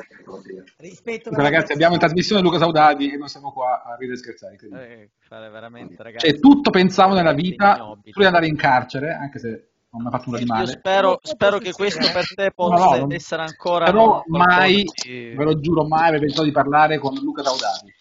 rispetto 0.79 1.31
Ragazzi, 1.31 1.73
abbiamo 1.73 1.95
in 1.95 2.01
trasmissione 2.01 2.41
Luca 2.41 2.59
Saudati 2.59 3.13
e 3.13 3.17
non 3.19 3.29
siamo 3.29 3.53
qua 3.53 3.83
a 3.85 3.97
ridere 3.99 4.19
e 4.19 4.21
scherzare. 4.21 4.57
Eh, 4.57 5.11
fare 5.29 5.51
veramente, 5.51 6.03
ragazzi. 6.03 6.27
Cioè, 6.27 6.41
tutto 6.41 6.71
pensavo 6.71 7.15
nella 7.15 7.35
vita, 7.35 7.97
pure 8.11 8.27
andare 8.27 8.47
in 8.47 8.57
carcere, 8.57 9.13
anche 9.13 9.39
se 9.39 9.72
non 9.93 10.03
mi 10.03 10.09
ha 10.09 10.11
fatto 10.11 10.25
nulla 10.31 10.39
di 10.39 10.45
Io 10.45 10.53
male. 10.53 10.73
spero, 10.73 11.19
spero 11.23 11.59
che 11.59 11.73
questo 11.73 12.01
per 12.01 12.27
te 12.35 12.51
possa 12.53 12.97
No, 12.97 13.07
no, 13.07 13.13
essere 13.13 13.43
ancora 13.43 13.85
Però 13.87 14.23
mai, 14.27 14.83
di- 14.85 15.35
ve 15.37 15.45
lo 15.45 15.61
giuro, 15.61 15.85
mai 15.85 16.07
avrei 16.07 16.21
pensato 16.21 16.45
di 16.45 16.53
parlare 16.53 16.99
con 16.99 17.15
Luca 17.15 17.43
Saudati. 17.43 17.93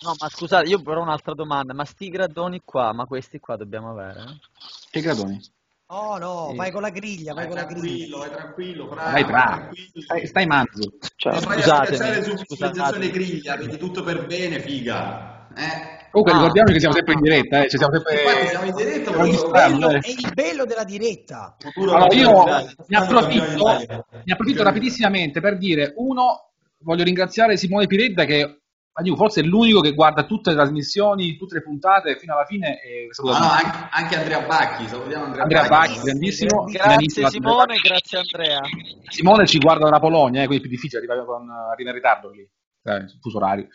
No, 0.00 0.14
ma 0.18 0.28
scusate, 0.28 0.68
io 0.68 0.80
però 0.80 1.00
ho 1.00 1.02
un'altra 1.02 1.34
domanda. 1.34 1.74
Ma 1.74 1.84
sti 1.84 2.08
gradoni 2.08 2.62
qua, 2.64 2.92
ma 2.92 3.04
questi 3.04 3.40
qua 3.40 3.56
dobbiamo 3.56 3.90
avere? 3.90 4.20
eh? 4.20 4.36
Che 4.90 5.00
gradoni? 5.00 5.40
Oh 5.90 6.18
no, 6.18 6.48
Sì. 6.50 6.56
vai 6.56 6.70
con 6.70 6.82
la 6.82 6.90
griglia, 6.90 7.34
vai 7.34 7.46
Vai 7.46 7.54
con 7.54 7.56
la 7.56 7.66
tranquillo, 7.66 7.96
griglia. 7.96 8.16
vai 8.18 8.30
tranquillo, 8.30 8.86
bravo, 8.86 9.10
Vai, 9.10 9.24
bravo. 9.24 9.56
tranquillo. 9.56 10.00
Stai, 10.02 10.26
stai. 10.26 10.46
Mi 10.46 11.40
fai 11.40 11.40
Scusatemi, 11.40 11.68
apprezzare 11.68 12.22
su 12.24 13.10
griglia, 13.10 13.56
vedi 13.56 13.76
tutto 13.76 14.02
per 14.02 14.26
bene, 14.26 14.60
figa. 14.60 15.48
Eh? 15.56 15.97
Comunque 16.10 16.32
Ah. 16.32 16.36
ricordiamo 16.38 16.72
che 16.72 16.80
siamo 16.80 16.94
sempre 16.94 17.14
in 17.14 17.20
diretta, 17.20 17.62
eh, 17.62 17.68
ci 17.68 17.76
siamo 17.76 17.92
sempre... 17.94 18.22
Infatti 18.22 18.46
siamo 18.46 18.64
in 18.64 18.74
diretta, 18.74 19.12
Siamo 19.12 19.26
il, 19.26 19.50
bello, 19.50 19.90
eh. 19.90 19.98
è 19.98 20.08
il 20.08 20.32
bello 20.34 20.64
della 20.64 20.84
diretta. 20.84 21.56
Allora, 21.76 22.06
io 22.14 22.44
ne 22.86 22.96
approfitto, 22.96 23.66
ne 24.24 24.32
approfitto 24.32 24.62
rapidissimamente 24.62 25.40
per 25.40 25.58
dire, 25.58 25.92
uno, 25.96 26.52
voglio 26.80 27.04
ringraziare 27.04 27.56
Simone 27.56 27.86
Piredda 27.86 28.24
che 28.24 28.60
forse 29.14 29.42
è 29.42 29.44
l'unico 29.44 29.80
che 29.80 29.92
guarda 29.92 30.24
tutte 30.24 30.50
le 30.50 30.56
trasmissioni, 30.56 31.36
tutte 31.36 31.54
le 31.54 31.62
puntate 31.62 32.16
fino 32.18 32.34
alla 32.34 32.44
fine 32.44 32.80
e 32.82 33.08
Ah, 33.30 33.38
no, 33.38 33.48
anche, 33.48 33.88
anche 33.92 34.16
Andrea 34.16 34.40
Bacchi, 34.40 34.88
salutiamo 34.88 35.24
Andrea, 35.24 35.42
Andrea 35.44 35.68
Bacchi. 35.68 35.94
Bacchi, 35.94 36.04
grandissimo. 36.04 36.64
Grazie. 36.64 37.28
Simone, 37.28 37.76
grazie 37.76 38.18
Andrea. 38.18 38.60
Simone 39.08 39.46
ci 39.46 39.58
guarda 39.58 39.84
dalla 39.84 40.00
Polonia, 40.00 40.42
eh, 40.42 40.46
quindi 40.46 40.64
è 40.64 40.66
più 40.66 40.74
difficile, 40.76 40.98
arriva, 41.06 41.24
con, 41.24 41.48
arriva 41.48 41.90
in 41.90 41.94
ritardo 41.94 42.30
lì, 42.30 42.40
eh, 42.40 43.04
fuso 43.20 43.36
orario. 43.36 43.68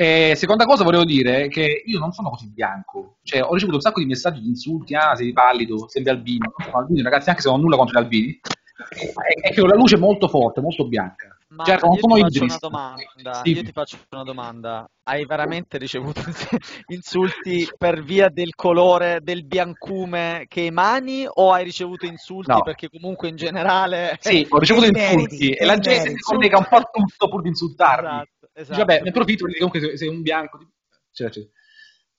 E 0.00 0.32
seconda 0.34 0.64
cosa 0.64 0.82
volevo 0.82 1.04
dire 1.04 1.48
che 1.48 1.82
io 1.84 1.98
non 1.98 2.12
sono 2.12 2.30
così 2.30 2.48
bianco, 2.48 3.16
cioè 3.22 3.42
ho 3.42 3.52
ricevuto 3.52 3.76
un 3.76 3.82
sacco 3.82 4.00
di 4.00 4.06
messaggi 4.06 4.40
di 4.40 4.48
insulti, 4.48 4.94
ah 4.94 5.14
sei 5.14 5.30
pallido, 5.34 5.90
sembri 5.90 6.10
albino, 6.12 6.54
no, 6.56 6.64
sono 6.64 6.78
albino 6.78 7.02
ragazzi 7.02 7.28
anche 7.28 7.42
se 7.42 7.48
non 7.50 7.58
ho 7.58 7.62
nulla 7.62 7.76
contro 7.76 8.00
gli 8.00 8.02
albini, 8.02 8.40
è, 9.42 9.52
che 9.52 9.60
la 9.60 9.74
luce 9.74 9.98
molto 9.98 10.26
forte, 10.28 10.62
molto 10.62 10.86
bianca. 10.88 11.36
Ma 11.48 11.64
certo, 11.64 11.84
non 11.86 11.96
io 11.96 12.00
sono 12.00 12.28
ti 12.30 12.38
faccio 12.38 12.56
domanda, 12.68 13.34
Sì. 13.44 13.50
io 13.52 13.62
ti 13.62 13.72
faccio 13.72 13.98
una 14.12 14.22
domanda. 14.22 14.90
Hai 15.02 15.26
veramente 15.26 15.76
ricevuto 15.76 16.22
insulti 16.88 17.68
per 17.76 18.02
via 18.02 18.30
del 18.30 18.54
colore 18.54 19.18
del 19.20 19.44
biancume 19.44 20.46
che 20.48 20.64
emani 20.66 21.26
o 21.28 21.52
hai 21.52 21.64
ricevuto 21.64 22.06
insulti 22.06 22.52
No. 22.52 22.62
perché 22.62 22.88
comunque 22.88 23.28
in 23.28 23.36
generale... 23.36 24.16
Sì, 24.20 24.46
ho 24.48 24.58
ricevuto 24.58 24.86
meriti, 24.92 25.12
insulti 25.12 25.48
che 25.50 25.56
e 25.62 25.64
la 25.66 25.76
gente 25.76 25.98
meriti. 26.04 26.16
si 26.16 26.22
collega 26.22 26.56
un 26.58 26.66
po' 26.70 26.76
a 26.76 26.88
tutto 26.90 27.28
pur 27.28 27.42
di 27.42 27.48
insultarmi. 27.48 28.08
Esatto, 28.08 28.39
esatto. 28.60 28.78
Vabbè, 28.78 29.00
ne 29.02 29.08
approfitto 29.08 29.44
perché 29.44 29.58
comunque 29.58 29.80
sei, 29.80 29.96
sei 29.98 30.08
un 30.08 30.22
bianco. 30.22 30.58
Cioè, 31.12 31.30
cioè, 31.30 31.44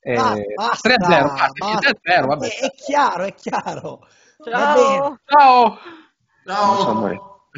eh, 0.03 0.15
Ah, 0.15 0.35
basta, 0.55 0.89
3-0, 0.89 0.97
basta, 0.97 1.47
basta. 1.57 1.89
3-0, 2.03 2.25
vabbè. 2.27 2.47
È, 2.47 2.59
è 2.65 2.71
chiaro, 2.75 3.23
è 3.23 3.33
chiaro. 3.33 4.07
Ciao! 4.43 5.19
Ciao! 5.25 5.79
Ciao! 6.45 7.49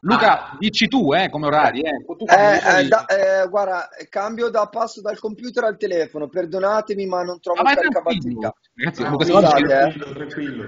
Luca, 0.00 0.54
dici 0.58 0.86
tu, 0.86 1.12
eh, 1.12 1.28
come 1.28 1.46
orari, 1.46 1.80
eh. 1.80 2.04
Tu 2.04 2.24
Eh, 2.26 2.80
eh, 2.82 2.86
da- 2.86 3.06
eh, 3.06 3.48
guarda, 3.48 3.88
cambio 4.08 4.48
da 4.48 4.68
passo 4.68 5.00
dal 5.00 5.18
computer 5.18 5.64
al 5.64 5.76
telefono, 5.76 6.28
perdonatemi 6.28 7.04
ma 7.06 7.24
non 7.24 7.40
trovo 7.40 7.62
Ma 7.62 7.70
il 7.72 7.76
caricabatteria. 7.76 8.54
Ragazzi, 8.74 9.02
Ah, 9.02 9.08
Luca, 9.08 9.24
se 9.24 9.32
scusate, 9.32 9.78
eh. 9.88 9.98
Tranquillo. 10.14 10.66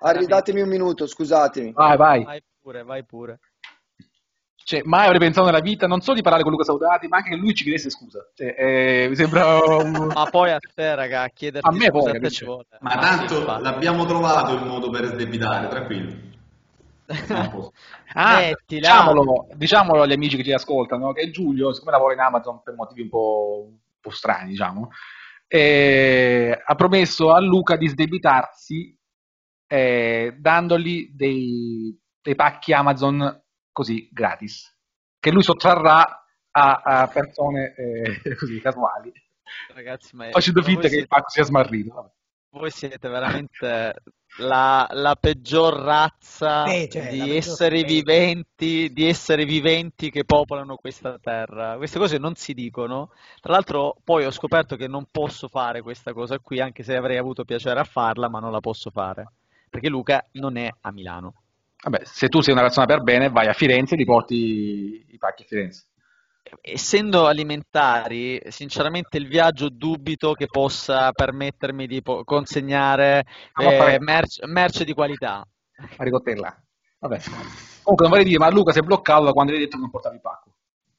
Arridatemi 0.00 0.60
un 0.62 0.68
minuto, 0.68 1.06
scusatemi. 1.06 1.72
Vai, 1.72 1.96
vai. 1.98 2.24
Vai 2.24 2.42
pure, 2.62 2.82
vai 2.82 3.04
pure. 3.04 3.40
Cioè, 4.64 4.80
mai 4.84 5.04
avrei 5.04 5.18
pensato 5.18 5.44
nella 5.46 5.60
vita 5.60 5.86
non 5.86 6.00
solo 6.00 6.16
di 6.16 6.22
parlare 6.22 6.42
con 6.42 6.50
Luca 6.50 6.64
Saudati, 6.64 7.06
ma 7.06 7.18
anche 7.18 7.28
che 7.30 7.36
lui 7.36 7.54
ci 7.54 7.64
chiedesse 7.64 7.90
scusa. 7.90 8.26
Cioè, 8.34 8.54
eh, 8.58 9.06
mi 9.10 9.14
sembra 9.14 9.58
un... 9.62 10.06
Ma 10.14 10.24
poi 10.24 10.52
a 10.52 10.58
te, 10.58 10.94
raga, 10.94 11.28
chiederti 11.28 11.68
A 11.68 11.72
me 11.72 11.90
poi, 11.90 12.00
scusa 12.00 12.08
a 12.08 12.12
te 12.12 12.18
capisci? 12.18 12.36
ci 12.38 12.44
vuole. 12.46 12.66
Ma 12.80 12.90
sì, 12.92 12.98
tanto 12.98 13.44
l'abbiamo 13.60 14.06
trovato 14.06 14.54
il 14.54 14.64
modo 14.64 14.88
per 14.88 15.04
sdebitare, 15.04 15.68
tranquillo. 15.68 16.12
A. 17.28 17.70
Ah, 18.16 18.38
Mettila. 18.38 18.54
diciamolo, 18.66 19.48
diciamolo 19.54 20.02
agli 20.02 20.12
amici 20.12 20.36
che 20.36 20.44
ci 20.44 20.52
ascoltano 20.52 21.12
che 21.12 21.30
Giulio, 21.30 21.72
siccome 21.72 21.90
lavora 21.90 22.14
in 22.14 22.20
Amazon 22.20 22.62
per 22.62 22.74
motivi 22.74 23.02
un 23.02 23.08
po', 23.08 23.66
un 23.68 23.76
po' 24.00 24.10
strani, 24.10 24.50
diciamo, 24.50 24.88
eh, 25.48 26.62
ha 26.64 26.74
promesso 26.76 27.32
a 27.32 27.40
Luca 27.40 27.76
di 27.76 27.88
sdebitarsi 27.88 28.96
eh, 29.66 30.36
dandogli 30.38 31.10
dei, 31.12 31.98
dei 32.22 32.34
pacchi 32.36 32.72
Amazon 32.72 33.43
così 33.74 34.08
gratis, 34.10 34.74
che 35.18 35.30
lui 35.30 35.42
sottrarrà 35.42 36.24
a, 36.50 36.82
a 36.82 37.06
persone 37.08 37.74
eh, 37.74 38.34
così 38.38 38.58
casuali, 38.60 39.12
Ragazzi, 39.74 40.16
ma 40.16 40.30
facendo 40.30 40.60
ma 40.60 40.66
finta 40.66 40.80
che 40.82 40.86
il 40.86 40.92
siete- 40.92 41.06
pacco 41.06 41.28
sia 41.28 41.44
smarrito. 41.44 41.94
Vabbè. 41.94 42.10
Voi 42.50 42.70
siete 42.70 43.08
veramente 43.08 43.94
la, 44.38 44.86
la 44.92 45.16
peggior 45.16 45.74
razza 45.74 46.64
Specie, 46.64 47.02
la 47.02 47.10
di 47.10 47.18
peggior 47.18 47.36
esseri 47.36 47.84
viventi, 47.84 48.92
di 48.92 49.08
esseri 49.08 49.44
viventi 49.44 50.08
che 50.10 50.24
popolano 50.24 50.76
questa 50.76 51.18
terra. 51.18 51.76
Queste 51.76 51.98
cose 51.98 52.16
non 52.18 52.36
si 52.36 52.54
dicono. 52.54 53.10
Tra 53.40 53.52
l'altro, 53.52 53.96
poi 54.04 54.24
ho 54.24 54.30
scoperto 54.30 54.76
che 54.76 54.86
non 54.86 55.06
posso 55.10 55.48
fare 55.48 55.82
questa 55.82 56.12
cosa 56.12 56.38
qui, 56.38 56.60
anche 56.60 56.84
se 56.84 56.94
avrei 56.94 57.16
avuto 57.16 57.44
piacere 57.44 57.80
a 57.80 57.84
farla, 57.84 58.28
ma 58.28 58.38
non 58.38 58.52
la 58.52 58.60
posso 58.60 58.90
fare. 58.90 59.26
Perché 59.68 59.88
Luca 59.88 60.24
non 60.32 60.56
è 60.56 60.70
a 60.82 60.92
Milano. 60.92 61.34
Vabbè, 61.84 62.00
se 62.04 62.28
tu 62.28 62.40
sei 62.40 62.54
una 62.54 62.62
persona 62.62 62.86
per 62.86 63.02
bene, 63.02 63.28
vai 63.28 63.46
a 63.46 63.52
Firenze 63.52 63.94
e 63.94 63.98
li 63.98 64.06
porti 64.06 65.04
i 65.06 65.18
pacchi 65.18 65.42
a 65.42 65.46
Firenze. 65.46 65.86
Essendo 66.60 67.26
alimentari, 67.26 68.40
sinceramente 68.48 69.18
il 69.18 69.28
viaggio 69.28 69.68
dubito 69.68 70.32
che 70.32 70.46
possa 70.46 71.12
permettermi 71.12 71.86
di 71.86 72.00
po- 72.00 72.24
consegnare 72.24 73.24
eh, 73.60 73.98
merce, 74.00 74.46
merce 74.46 74.84
di 74.84 74.94
qualità. 74.94 75.46
a 75.96 76.04
ricottella. 76.04 76.56
Vabbè. 77.00 77.20
Comunque 77.82 78.06
non 78.06 78.08
vorrei 78.08 78.24
dire, 78.24 78.38
ma 78.38 78.48
Luca 78.50 78.72
si 78.72 78.78
è 78.78 78.82
bloccato 78.82 79.24
da 79.24 79.32
quando 79.32 79.52
gli 79.52 79.56
hai 79.56 79.62
detto 79.62 79.76
che 79.76 79.82
non 79.82 79.90
portavi 79.90 80.14
il 80.14 80.20
pacco. 80.22 80.52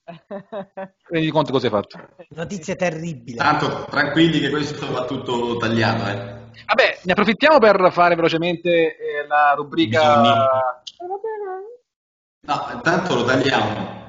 Rendi 1.09 1.31
conto 1.31 1.51
cosa 1.51 1.65
hai 1.65 1.71
fatto. 1.71 1.99
Notizia 2.29 2.75
terribile. 2.75 3.37
Tanto 3.37 3.85
tranquilli 3.89 4.39
che 4.39 4.51
questo 4.51 4.91
va 4.91 5.05
tutto 5.05 5.57
tagliato, 5.57 6.07
eh. 6.07 6.44
Vabbè, 6.65 6.99
ne 7.03 7.11
approfittiamo 7.11 7.59
per 7.59 7.89
fare 7.91 8.15
velocemente 8.15 8.97
eh, 8.97 9.27
la 9.27 9.53
rubrica... 9.55 9.99
Bisogna- 9.99 10.83
No, 12.47 12.69
intanto 12.73 13.15
lo 13.15 13.23
tagliamo. 13.23 14.03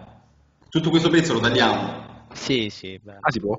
Tutto 0.68 0.90
questo 0.90 1.08
pezzo 1.08 1.32
lo 1.32 1.40
tagliamo. 1.40 2.26
Sì, 2.34 2.68
sì, 2.68 2.98
beh. 3.02 3.16
Ah, 3.20 3.30
si 3.30 3.40
può? 3.40 3.58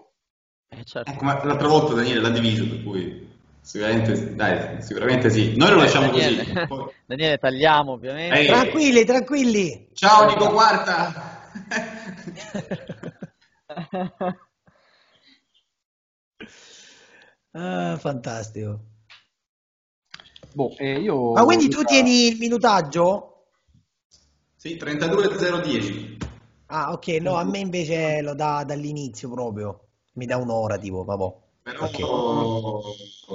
Eh, 0.69 0.84
certo. 0.84 1.10
Ecco, 1.10 1.23
ma 1.23 1.43
l'altra 1.43 1.67
volta 1.67 1.93
Daniele 1.95 2.19
l'ha 2.21 2.30
diviso, 2.30 2.67
per 2.67 2.84
cui 2.84 3.28
sicuramente, 3.62 4.36
dai, 4.36 4.82
sicuramente 4.84 5.30
sì. 5.32 5.56
Noi 5.58 5.69
lo 5.71 5.78
lasciamo 5.78 6.08
Daniele. 6.12 6.43
così. 6.43 6.67
Poi- 6.67 6.91
Daniele, 7.08 7.38
tagliamo 7.39 7.93
ovviamente. 7.93 8.38
Ehi. 8.38 8.45
Tranquilli, 8.47 9.04
tranquilli. 9.06 9.89
Ciao 9.93 10.26
Nico 10.28 10.50
Quarta! 10.50 11.50
Ah, 17.58 17.98
fantastico. 17.98 18.80
Boh, 20.54 20.76
eh, 20.78 21.00
io... 21.00 21.34
Ma 21.34 21.43
quindi 21.43 21.70
tu 21.70 21.82
tieni 21.84 22.28
il 22.28 22.38
minutaggio? 22.38 23.46
sì, 24.56 24.76
32.010. 24.76 26.17
Ah, 26.67 26.91
ok, 26.91 27.08
no, 27.22 27.36
a 27.36 27.43
me 27.43 27.58
invece 27.60 28.22
lo 28.22 28.36
dà 28.36 28.63
dall'inizio 28.63 29.30
proprio. 29.30 29.88
Mi 30.13 30.26
dà 30.26 30.38
un'ora 30.38 30.78
tipo, 30.78 31.04
vabbè. 31.04 31.34
Però 31.63 32.82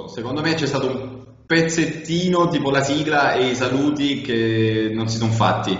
secondo 0.07 0.41
me 0.41 0.53
c'è 0.53 0.67
stato 0.67 0.87
un 0.87 1.25
pezzettino 1.45 2.47
tipo 2.47 2.71
la 2.71 2.81
sigla 2.83 3.33
e 3.33 3.49
i 3.49 3.55
saluti 3.55 4.21
che 4.21 4.89
non 4.93 5.09
si 5.09 5.17
sono 5.17 5.31
fatti. 5.31 5.77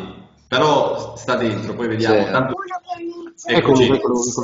Però 0.47 1.15
sta 1.15 1.35
dentro, 1.35 1.75
poi 1.75 1.87
vediamo. 1.87 2.25
Sì. 2.25 2.31
Tanto- 2.31 2.53
Eccolo, 3.45 3.81
Eccoci. 3.81 3.87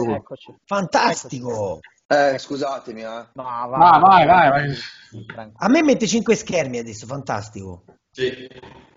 qua. 0.04 0.16
Eccoci. 0.16 0.56
Fantastico. 0.66 1.80
Eh, 2.12 2.40
scusatemi, 2.40 3.02
eh. 3.02 3.26
No, 3.34 3.44
Ah, 3.44 3.68
vai, 4.00 4.26
vai, 4.26 4.50
vai. 4.50 4.74
tranquillo. 5.28 5.54
A 5.58 5.70
me 5.70 5.84
mette 5.84 6.08
5 6.08 6.34
schermi 6.34 6.80
adesso, 6.80 7.06
fantastico. 7.06 7.84
Sì. 8.10 8.48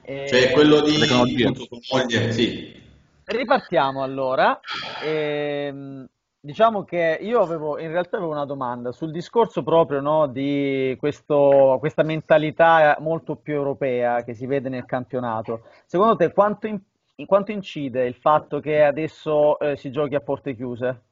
Eh, 0.04 0.26
Cioè 0.28 0.50
quello 0.52 0.80
di 0.80 0.96
moglie, 1.10 2.32
sì. 2.32 2.82
Ripartiamo 3.24 4.02
allora. 4.02 4.58
Ehm, 5.04 6.08
diciamo 6.40 6.84
che 6.84 7.18
io 7.20 7.40
avevo, 7.40 7.78
in 7.78 7.88
realtà 7.90 8.16
avevo 8.16 8.32
una 8.32 8.46
domanda 8.46 8.92
sul 8.92 9.10
discorso 9.10 9.62
proprio 9.62 10.00
no, 10.00 10.26
di 10.26 10.96
questo- 10.98 11.76
questa 11.80 12.02
mentalità 12.02 12.96
molto 13.00 13.36
più 13.36 13.52
europea 13.52 14.24
che 14.24 14.32
si 14.34 14.46
vede 14.46 14.70
nel 14.70 14.86
campionato. 14.86 15.64
Secondo 15.84 16.16
te 16.16 16.32
quanto, 16.32 16.66
in- 16.66 16.80
quanto 17.26 17.52
incide 17.52 18.06
il 18.06 18.14
fatto 18.14 18.58
che 18.58 18.82
adesso 18.82 19.58
eh, 19.58 19.76
si 19.76 19.90
giochi 19.90 20.14
a 20.14 20.20
porte 20.20 20.56
chiuse? 20.56 21.02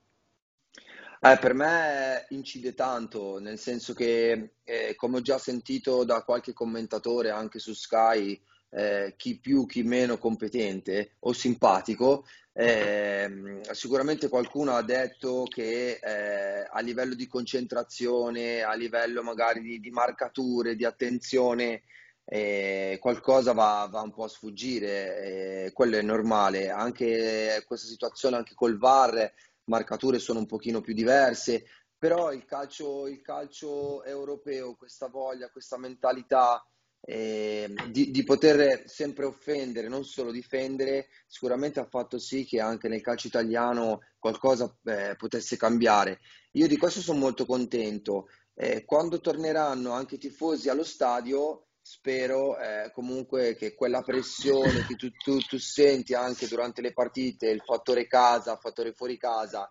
Eh, 1.22 1.37
per 1.38 1.52
me 1.52 2.24
incide 2.30 2.72
tanto, 2.72 3.38
nel 3.40 3.59
senso 3.59 3.92
che, 3.92 4.52
eh, 4.64 4.94
come 4.96 5.18
ho 5.18 5.20
già 5.20 5.37
sentito 5.37 6.02
da 6.04 6.22
qualche 6.22 6.54
commentatore 6.54 7.28
anche 7.28 7.59
su 7.59 7.74
Sky, 7.74 8.40
eh, 8.70 9.12
chi 9.18 9.38
più, 9.38 9.66
chi 9.66 9.83
meno 9.83 10.16
competente 10.16 11.16
o 11.20 11.35
simpatico, 11.35 12.24
ehm, 12.54 13.61
sicuramente 13.72 14.28
qualcuno 14.30 14.72
ha 14.74 14.83
detto 14.83 15.44
che 15.46 15.98
eh, 16.02 16.66
a 16.70 16.80
livello 16.80 17.14
di 17.14 17.26
concentrazione, 17.26 18.62
a 18.62 18.72
livello 18.74 19.22
magari 19.22 19.61
di, 19.61 19.78
di 19.78 19.90
marcature, 19.90 20.74
di 20.74 20.87
attenzione, 20.87 21.83
eh, 22.24 22.96
qualcosa 23.00 23.52
va, 23.52 23.87
va 23.90 24.00
un 24.00 24.12
po' 24.12 24.24
a 24.24 24.28
sfuggire, 24.28 25.66
eh, 25.66 25.72
quello 25.74 25.96
è 25.98 26.02
normale. 26.02 26.70
Anche 26.70 27.62
questa 27.66 27.88
situazione, 27.88 28.37
anche 28.37 28.54
col 28.54 28.78
VAR 28.78 29.33
marcature 29.70 30.18
sono 30.18 30.40
un 30.40 30.46
pochino 30.46 30.83
più 30.83 30.92
diverse, 30.92 31.64
però 31.96 32.33
il 32.33 32.44
calcio, 32.44 33.06
il 33.06 33.22
calcio 33.22 34.04
europeo, 34.04 34.74
questa 34.74 35.09
voglia, 35.09 35.50
questa 35.50 35.78
mentalità 35.78 36.62
eh, 37.02 37.72
di, 37.88 38.11
di 38.11 38.24
poter 38.24 38.85
sempre 38.87 39.24
offendere, 39.24 39.88
non 39.88 40.04
solo 40.04 40.30
difendere, 40.30 41.09
sicuramente 41.26 41.80
ha 41.80 41.87
fatto 41.87 42.18
sì 42.18 42.44
che 42.44 42.61
anche 42.61 42.88
nel 42.88 43.00
calcio 43.00 43.26
italiano 43.26 44.00
qualcosa 44.18 44.74
eh, 44.85 45.14
potesse 45.16 45.56
cambiare. 45.56 46.20
Io 46.52 46.66
di 46.66 46.76
questo 46.76 47.00
sono 47.00 47.18
molto 47.18 47.46
contento. 47.46 48.28
Eh, 48.54 48.85
quando 48.85 49.20
torneranno 49.20 49.92
anche 49.92 50.16
i 50.16 50.18
tifosi 50.18 50.68
allo 50.68 50.85
stadio, 50.85 51.68
spero 51.90 52.57
eh, 52.57 52.92
comunque 52.94 53.57
che 53.57 53.74
quella 53.74 54.00
pressione 54.03 54.85
che 54.85 54.94
tu, 54.94 55.11
tu- 55.11 55.40
tu 55.40 55.59
senti 55.59 56.14
anche 56.14 56.46
durante 56.46 56.81
le 56.81 56.92
partite, 56.92 57.48
il 57.48 57.62
fattore 57.66 58.07
casa, 58.07 58.53
il 58.53 58.59
fattore 58.61 58.92
fuori 58.92 59.18
casa, 59.18 59.68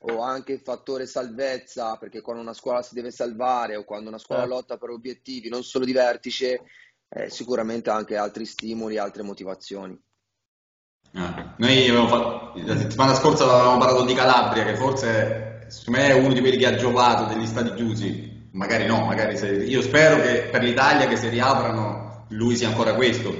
o 0.00 0.20
anche 0.20 0.52
il 0.52 0.60
fattore 0.60 1.06
salvezza, 1.06 1.96
perché 1.96 2.20
quando 2.20 2.42
una 2.42 2.52
scuola 2.52 2.82
si 2.82 2.92
deve 2.92 3.10
salvare 3.10 3.76
o 3.76 3.84
quando 3.84 4.10
una 4.10 4.18
scuola 4.18 4.42
Certo. 4.42 4.56
lotta 4.56 4.76
per 4.76 4.90
obiettivi, 4.90 5.48
non 5.48 5.62
solo 5.64 5.86
di 5.86 5.92
vertice, 5.94 6.60
eh, 7.08 7.30
sicuramente 7.30 7.88
anche 7.88 8.18
altri 8.18 8.44
stimoli, 8.44 8.98
altre 8.98 9.22
motivazioni. 9.22 9.98
Ah, 11.14 11.54
Noi 11.56 11.86
fatto, 12.08 12.52
la 12.62 12.76
settimana 12.76 13.14
scorsa 13.14 13.44
avevamo 13.44 13.78
parlato 13.78 14.04
di 14.04 14.12
Calabria, 14.12 14.64
che 14.64 14.76
forse 14.76 15.64
secondo 15.68 15.98
me 15.98 16.08
è 16.08 16.12
uno 16.12 16.34
di 16.34 16.40
quelli 16.40 16.58
che 16.58 16.66
ha 16.66 16.76
giovato 16.76 17.32
degli 17.32 17.46
stadi 17.46 17.72
chiusi. 17.72 18.33
Magari 18.54 18.86
no, 18.86 19.04
magari 19.04 19.36
se, 19.36 19.48
io 19.52 19.82
spero 19.82 20.20
che 20.22 20.48
per 20.50 20.62
l'Italia 20.62 21.06
che 21.06 21.16
si 21.16 21.28
riaprano 21.28 22.26
lui 22.30 22.56
sia 22.56 22.68
ancora 22.68 22.94
questo. 22.94 23.32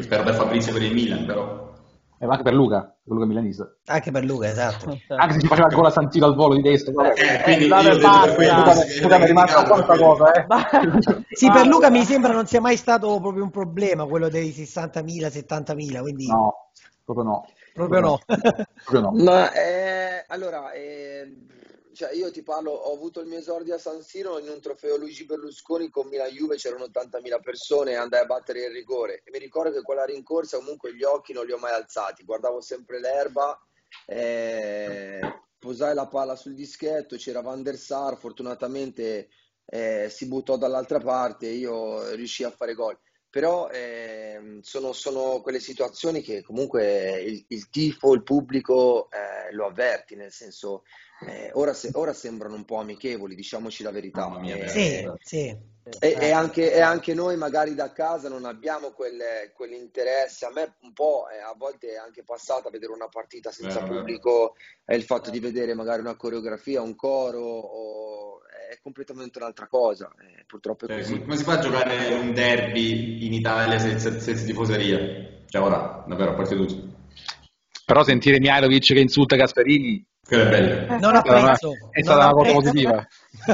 Spero 0.00 0.22
per 0.22 0.34
Fabrizio 0.34 0.72
per 0.72 0.82
il 0.82 0.92
Milan, 0.94 1.26
però. 1.26 1.64
E 2.18 2.24
anche 2.24 2.42
per 2.42 2.54
Luca, 2.54 2.80
per 2.82 3.12
Luca 3.12 3.26
Milanista. 3.26 3.70
Anche 3.86 4.10
per 4.10 4.24
Luca, 4.24 4.48
esatto. 4.48 4.98
Anche 5.08 5.34
se 5.34 5.40
si 5.40 5.46
faceva 5.48 5.68
il 5.68 5.74
gol 5.74 5.84
a 5.86 5.90
San 5.90 6.10
Siro 6.10 6.26
al 6.26 6.34
volo 6.34 6.54
di 6.54 6.62
destra. 6.62 7.12
Eh, 7.12 7.42
quindi 7.42 7.64
Eh, 7.64 7.66
io 7.66 7.74
ho 7.74 7.82
vabbè, 7.82 7.96
detto 7.98 8.20
per 8.20 8.34
quello 8.36 8.62
basta. 8.62 8.84
che- 8.84 8.90
Scusate, 8.92 9.22
è 9.22 9.26
rimasta 9.26 9.62
questa 9.64 9.96
cosa, 9.98 10.32
eh. 10.32 10.46
Sì, 11.32 11.50
per 11.50 11.66
Luca 11.66 11.90
mi 11.90 12.04
sembra 12.04 12.32
non 12.32 12.46
sia 12.46 12.60
mai 12.60 12.76
stato 12.76 13.20
proprio 13.20 13.42
un 13.42 13.50
problema 13.50 14.06
quello 14.06 14.28
dei 14.28 14.50
60.000, 14.52 15.28
70.000, 15.28 16.00
quindi 16.00 16.26
No, 16.26 16.70
proprio 17.04 17.24
no. 17.26 17.44
proprio 17.74 18.00
no. 18.00 18.18
Proprio 18.26 19.00
no. 19.00 19.10
Ma 19.22 19.52
eh, 19.52 20.24
allora, 20.28 20.72
eh, 20.72 21.36
cioè 21.96 22.12
io 22.12 22.30
ti 22.30 22.42
parlo, 22.42 22.72
ho 22.72 22.92
avuto 22.92 23.20
il 23.20 23.26
mio 23.26 23.38
esordio 23.38 23.74
a 23.74 23.78
San 23.78 24.02
Siro 24.02 24.38
in 24.38 24.48
un 24.48 24.60
trofeo 24.60 24.98
Luigi 24.98 25.24
Berlusconi 25.24 25.88
con 25.88 26.06
Milan 26.08 26.28
Juve, 26.28 26.56
c'erano 26.56 26.84
80.000 26.84 27.40
persone 27.40 27.92
e 27.92 27.94
andai 27.94 28.20
a 28.20 28.26
battere 28.26 28.66
il 28.66 28.70
rigore. 28.70 29.22
E 29.24 29.30
mi 29.30 29.38
ricordo 29.38 29.72
che 29.72 29.82
quella 29.82 30.04
rincorsa 30.04 30.58
comunque 30.58 30.94
gli 30.94 31.02
occhi 31.02 31.32
non 31.32 31.46
li 31.46 31.52
ho 31.52 31.58
mai 31.58 31.72
alzati, 31.72 32.22
guardavo 32.22 32.60
sempre 32.60 33.00
l'erba, 33.00 33.58
eh, 34.04 35.20
posai 35.58 35.94
la 35.94 36.06
palla 36.06 36.36
sul 36.36 36.54
dischetto, 36.54 37.16
c'era 37.16 37.40
Van 37.40 37.62
der 37.62 37.78
Sar, 37.78 38.18
fortunatamente 38.18 39.30
eh, 39.64 40.08
si 40.10 40.26
buttò 40.26 40.58
dall'altra 40.58 41.00
parte 41.00 41.46
e 41.46 41.54
io 41.54 42.12
riuscii 42.14 42.44
a 42.44 42.50
fare 42.50 42.74
gol. 42.74 42.98
Però 43.30 43.68
ehm, 43.68 44.60
sono, 44.60 44.92
sono 44.92 45.40
quelle 45.40 45.60
situazioni 45.60 46.22
che 46.22 46.42
comunque 46.42 47.20
il, 47.20 47.44
il 47.48 47.68
tifo, 47.68 48.14
il 48.14 48.22
pubblico 48.22 49.08
eh, 49.10 49.52
lo 49.52 49.66
avverti, 49.66 50.14
nel 50.14 50.32
senso, 50.32 50.84
eh, 51.20 51.50
ora, 51.54 51.72
se- 51.72 51.90
ora 51.94 52.12
sembrano 52.12 52.54
un 52.54 52.64
po' 52.64 52.76
amichevoli, 52.78 53.34
diciamoci 53.34 53.82
la 53.82 53.90
verità. 53.90 54.28
Mia, 54.38 54.56
Eh, 54.56 54.68
Sì, 54.68 55.08
sì. 55.20 55.56
e, 56.00 56.16
e 56.20 56.30
anche, 56.32 56.72
e 56.72 56.80
anche 56.80 57.14
noi 57.14 57.36
magari 57.36 57.74
da 57.74 57.92
casa 57.92 58.28
non 58.28 58.44
abbiamo 58.44 58.90
quel- 58.90 59.52
quell'interesse. 59.54 60.44
A 60.44 60.50
me 60.52 60.74
un 60.82 60.92
po' 60.92 61.26
eh, 61.30 61.38
a 61.38 61.54
volte 61.56 61.92
è 61.92 61.96
anche 61.96 62.22
passata 62.24 62.70
vedere 62.70 62.92
una 62.92 63.08
partita 63.08 63.50
senza 63.50 63.80
vero. 63.80 63.94
pubblico 63.94 64.54
e 64.84 64.96
il 64.96 65.04
fatto 65.04 65.30
di 65.30 65.38
vedere 65.40 65.74
magari 65.74 66.00
una 66.00 66.16
coreografia, 66.16 66.82
un 66.82 66.96
coro, 66.96 67.40
o- 67.40 68.40
è 68.68 68.78
completamente 68.82 69.38
un'altra 69.38 69.68
cosa. 69.68 70.12
Eh, 70.20 70.44
purtroppo 70.44 70.86
è 70.86 70.88
Cioè, 70.88 70.98
così. 70.98 71.20
come 71.20 71.36
si 71.36 71.44
fa 71.44 71.52
a 71.54 71.58
giocare 71.60 72.14
un 72.14 72.34
derby 72.34 73.24
in 73.24 73.32
Italia 73.32 73.78
senza, 73.78 74.18
senza 74.18 74.44
tifoseria? 74.44 75.44
Cioè 75.48 75.62
ora, 75.62 76.04
davvero, 76.06 76.32
a 76.32 76.34
parte 76.34 76.56
tutto. 76.56 76.94
Però 77.84 78.02
sentire 78.02 78.40
Mihailovic 78.40 78.92
che 78.92 78.98
insulta 78.98 79.36
Gasperini 79.36 80.04
Quello 80.26 80.42
è 80.42 80.48
bello. 80.48 80.98
Non 80.98 81.16
apprezzo. 81.16 81.72
è 81.90 82.02
stata 82.02 82.26
non 82.26 82.34
una 82.34 82.42
cosa 82.42 82.52
positiva. 82.52 83.06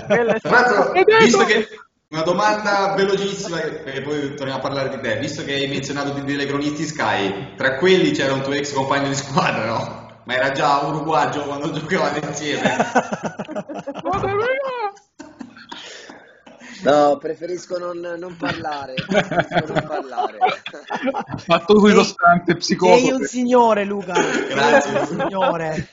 Quella 0.07 0.39
visto 1.21 1.45
che 1.45 1.69
una 2.09 2.23
domanda 2.23 2.95
velocissima, 2.95 3.59
perché 3.59 4.01
poi 4.03 4.35
torniamo 4.35 4.59
a 4.59 4.63
parlare 4.63 4.91
di 4.91 5.01
te, 5.01 5.19
visto 5.19 5.45
che 5.45 5.55
hai 5.55 5.67
menzionato 5.67 6.13
di 6.13 6.25
delle 6.25 6.47
cronisti 6.47 6.85
Sky, 6.85 7.55
tra 7.57 7.77
quelli 7.77 8.11
c'era 8.13 8.35
un 8.35 8.43
tuo 8.43 8.53
ex 8.53 8.73
compagno 8.73 9.09
di 9.09 9.15
squadra, 9.15 9.65
no? 9.67 10.11
Ma 10.25 10.35
era 10.35 10.53
già 10.53 10.79
uruguagio 10.81 11.43
quando 11.43 11.73
giocavate 11.73 12.27
insieme. 12.27 12.77
No, 16.83 17.17
preferisco 17.19 17.79
non, 17.79 17.99
non 18.19 18.37
parlare. 18.37 18.95
Preferisco 19.07 19.73
non 19.73 19.85
parlare. 19.87 20.39
Fatto 21.37 21.79
sui 21.79 21.89
Sei- 21.89 21.97
costante 21.99 22.57
psicoso. 22.57 22.97
Sei 22.99 23.11
un 23.13 23.23
signore, 23.25 23.85
Luca. 23.85 24.13
Grazie. 24.13 24.99
Un 24.99 25.07
signore. 25.07 25.89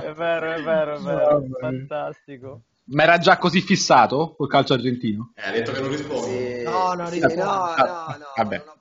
È 0.00 0.12
vero, 0.12 0.52
è 0.52 0.62
vero, 0.62 0.96
è 0.96 1.00
vero. 1.00 1.24
Vabbè. 1.40 1.58
Fantastico. 1.60 2.62
Ma 2.92 3.04
era 3.04 3.18
già 3.18 3.38
così 3.38 3.60
fissato 3.60 4.34
col 4.36 4.48
calcio 4.48 4.72
argentino? 4.74 5.32
Eh, 5.36 5.48
ha 5.48 5.52
detto 5.52 5.70
che 5.72 5.80
non 5.80 5.90
rispondi. 5.90 6.24
Sì, 6.28 6.62
No, 6.64 6.92
no, 6.94 7.08
rispondo. 7.08 7.44
no, 7.44 7.50
no, 7.76 8.16
no, 8.18 8.26
Vabbè. 8.36 8.56
non 8.56 8.68
ho 8.68 8.78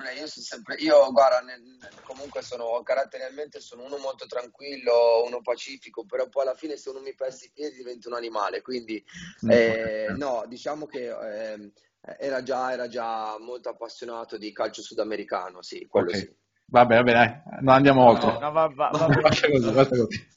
problemi. 0.00 0.20
Io 0.20 0.26
sono 0.26 0.44
sempre, 0.44 0.74
io 0.76 1.10
guarda, 1.12 1.40
nel- 1.40 1.98
comunque 2.02 2.42
sono 2.42 2.82
caratterialmente 2.82 3.60
sono 3.60 3.84
uno 3.84 3.98
molto 3.98 4.26
tranquillo, 4.26 5.24
uno 5.24 5.40
pacifico, 5.42 6.04
però 6.04 6.28
poi 6.28 6.42
alla 6.42 6.54
fine 6.54 6.76
se 6.76 6.88
uno 6.90 7.00
mi 7.00 7.14
pesta 7.14 7.44
i 7.44 7.50
piedi 7.52 7.76
divento 7.76 8.08
un 8.08 8.14
animale, 8.14 8.62
quindi 8.62 9.02
Mm. 9.46 9.50
eh, 9.50 10.12
no, 10.16 10.44
diciamo 10.46 10.86
che 10.86 11.08
ehm, 11.08 11.72
era 12.18 12.42
già, 12.42 12.72
era 12.72 12.88
già 12.88 13.38
molto 13.38 13.68
appassionato 13.68 14.36
di 14.38 14.52
calcio 14.52 14.82
sudamericano, 14.82 15.62
sì, 15.62 15.86
quello 15.86 16.10
Ok. 16.10 16.16
sì. 16.16 16.36
Vabbè, 16.70 16.96
vabbè, 16.96 17.12
dai, 17.12 17.34
non 17.62 17.74
andiamo 17.74 18.04
oltre. 18.04 18.38
No, 18.38 18.52
va, 18.52 18.68
va, 18.72 18.90
va 18.92 19.06
bene. 19.06 19.20
Basta 19.26 19.48
così, 19.50 19.70
basta 19.72 19.96
così. 19.96 20.28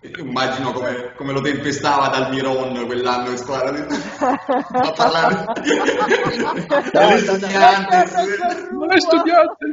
Io 0.00 0.24
Immagino 0.24 0.72
come, 0.72 1.12
come 1.14 1.32
lo 1.32 1.40
tempestava 1.42 2.08
dal 2.08 2.30
Miron 2.30 2.86
quell'anno 2.86 3.30
in 3.30 3.36
squadra. 3.36 3.70
A 3.86 4.92
parlare 4.92 5.46
studianti. 7.18 8.12
Non 8.72 8.92
è 8.92 9.00
studiante. 9.00 9.66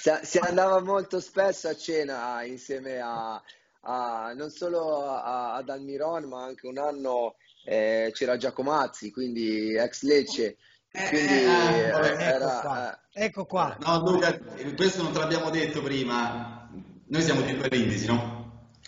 Si, 0.00 0.10
si 0.22 0.38
andava 0.38 0.80
molto 0.80 1.20
spesso 1.20 1.68
a 1.68 1.76
cena 1.76 2.42
insieme 2.44 3.00
a, 3.00 3.40
a- 3.82 4.32
non 4.34 4.50
solo 4.50 5.06
a- 5.10 5.54
ad 5.54 5.68
Almiron, 5.68 6.24
ma 6.24 6.44
anche 6.44 6.66
un 6.68 6.78
anno 6.78 7.34
eh, 7.64 8.10
c'era 8.14 8.36
Giacomazzi, 8.36 9.10
quindi 9.10 9.74
ex 9.76 10.02
Lecce. 10.02 10.56
Eh, 10.92 11.08
Quindi 11.08 11.32
eh, 11.34 11.46
eh, 11.46 11.88
Ecco 11.88 12.00
era, 12.18 12.92
eh, 12.92 12.98
Ecco 13.12 13.44
qua. 13.44 13.76
No, 13.84 14.00
Luca, 14.08 14.38
questo 14.76 15.02
non 15.02 15.12
te 15.12 15.18
l'abbiamo 15.18 15.50
detto 15.50 15.82
prima. 15.82 16.68
Noi 17.08 17.22
siamo 17.22 17.40
di 17.40 17.52
Brindisi, 17.54 18.06
no? 18.06 18.38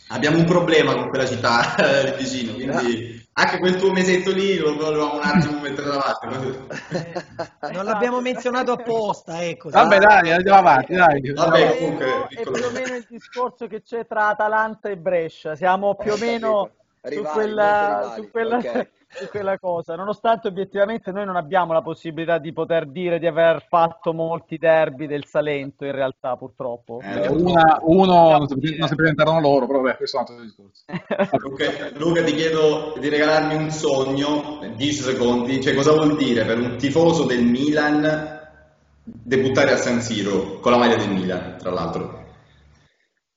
Abbiamo 0.09 0.39
un 0.39 0.45
problema 0.45 0.95
con 0.95 1.09
quella 1.09 1.27
città 1.27 1.75
eh, 1.77 2.05
lì 2.17 2.23
vicino, 2.23 2.53
quindi 2.53 3.21
anche 3.35 3.59
quel 3.59 3.77
tuo 3.77 3.91
mesetto 3.93 4.31
lì 4.31 4.59
lo 4.59 4.77
volevamo 4.77 5.15
un 5.15 5.23
attimo 5.23 5.59
mettere 5.61 5.89
da 5.89 5.99
parte. 5.99 7.31
Non 7.73 7.85
l'abbiamo 7.85 8.21
menzionato 8.21 8.73
apposta, 8.73 9.43
ecco. 9.43 9.71
Vabbè, 9.71 9.99
dai, 9.99 10.33
andiamo 10.33 10.59
avanti, 10.59 10.95
dai. 10.95 11.33
Vabbè, 11.33 11.71
È 11.71 11.79
comunque, 11.79 12.27
più 12.29 12.37
piccolo- 12.37 12.67
o 12.67 12.71
meno 12.71 12.95
il 12.97 13.07
discorso 13.09 13.67
che 13.67 13.83
c'è 13.83 14.07
tra 14.07 14.29
Atalanta 14.29 14.89
e 14.91 14.97
Brescia. 14.99 15.55
Siamo 15.57 15.95
più 15.95 16.13
o 16.13 16.15
capito. 16.15 16.31
meno 16.31 16.71
su 17.03 17.09
Rivali, 17.09 17.33
quella, 17.35 17.65
molto 17.65 17.97
rivali, 17.97 18.23
su 18.23 18.31
quella- 18.31 18.57
ok. 18.59 18.89
Su 19.13 19.27
quella 19.29 19.59
cosa. 19.59 19.95
Nonostante 19.95 20.49
obiettivamente 20.49 21.11
noi 21.13 21.25
non 21.25 21.37
abbiamo 21.37 21.73
la 21.73 21.83
possibilità 21.83 22.39
di 22.39 22.53
poter 22.53 22.87
dire 22.87 23.19
di 23.19 23.27
aver 23.27 23.65
fatto 23.69 24.13
molti 24.13 24.57
derby 24.57 25.07
del 25.07 25.25
Salento, 25.27 25.85
in 25.85 25.93
realtà, 25.93 26.37
purtroppo. 26.37 27.01
Eh, 27.01 27.29
Una- 27.29 27.79
uno 27.83 28.39
non 28.39 28.49
si, 28.49 28.95
presentarono 28.95 29.41
loro, 29.41 29.67
però 29.67 29.81
vabbè, 29.81 29.97
questo 29.97 30.19
è 30.19 30.21
un 30.21 30.27
altro 30.27 30.45
discorso. 30.45 30.85
Luca, 31.39 31.91
Luca, 31.95 32.25
ti 32.25 32.35
chiedo 32.35 32.95
di 32.99 33.09
regalarmi 33.09 33.55
un 33.55 33.71
sogno, 33.71 34.61
10 34.77 35.03
secondi, 35.03 35.63
cioè 35.63 35.75
cosa 35.75 35.93
vuol 35.93 36.17
dire 36.17 36.45
per 36.45 36.59
un 36.59 36.77
tifoso 36.77 37.25
del 37.25 37.45
Milan 37.45 38.41
debuttare 39.05 39.73
a 39.73 39.77
San 39.77 40.01
Siro 40.01 40.59
con 40.61 40.73
la 40.73 40.79
maglia 40.79 40.97
del 40.97 41.11
Milan, 41.11 41.57
tra 41.59 41.71
l'altro? 41.71 42.21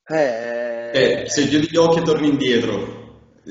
eh, 0.08 0.90
Eh, 0.92 1.28
se 1.28 1.46
chiudi 1.48 1.68
gli 1.68 1.76
occhi 1.76 1.98
e 1.98 2.02
torni 2.02 2.28
indietro, 2.28 2.95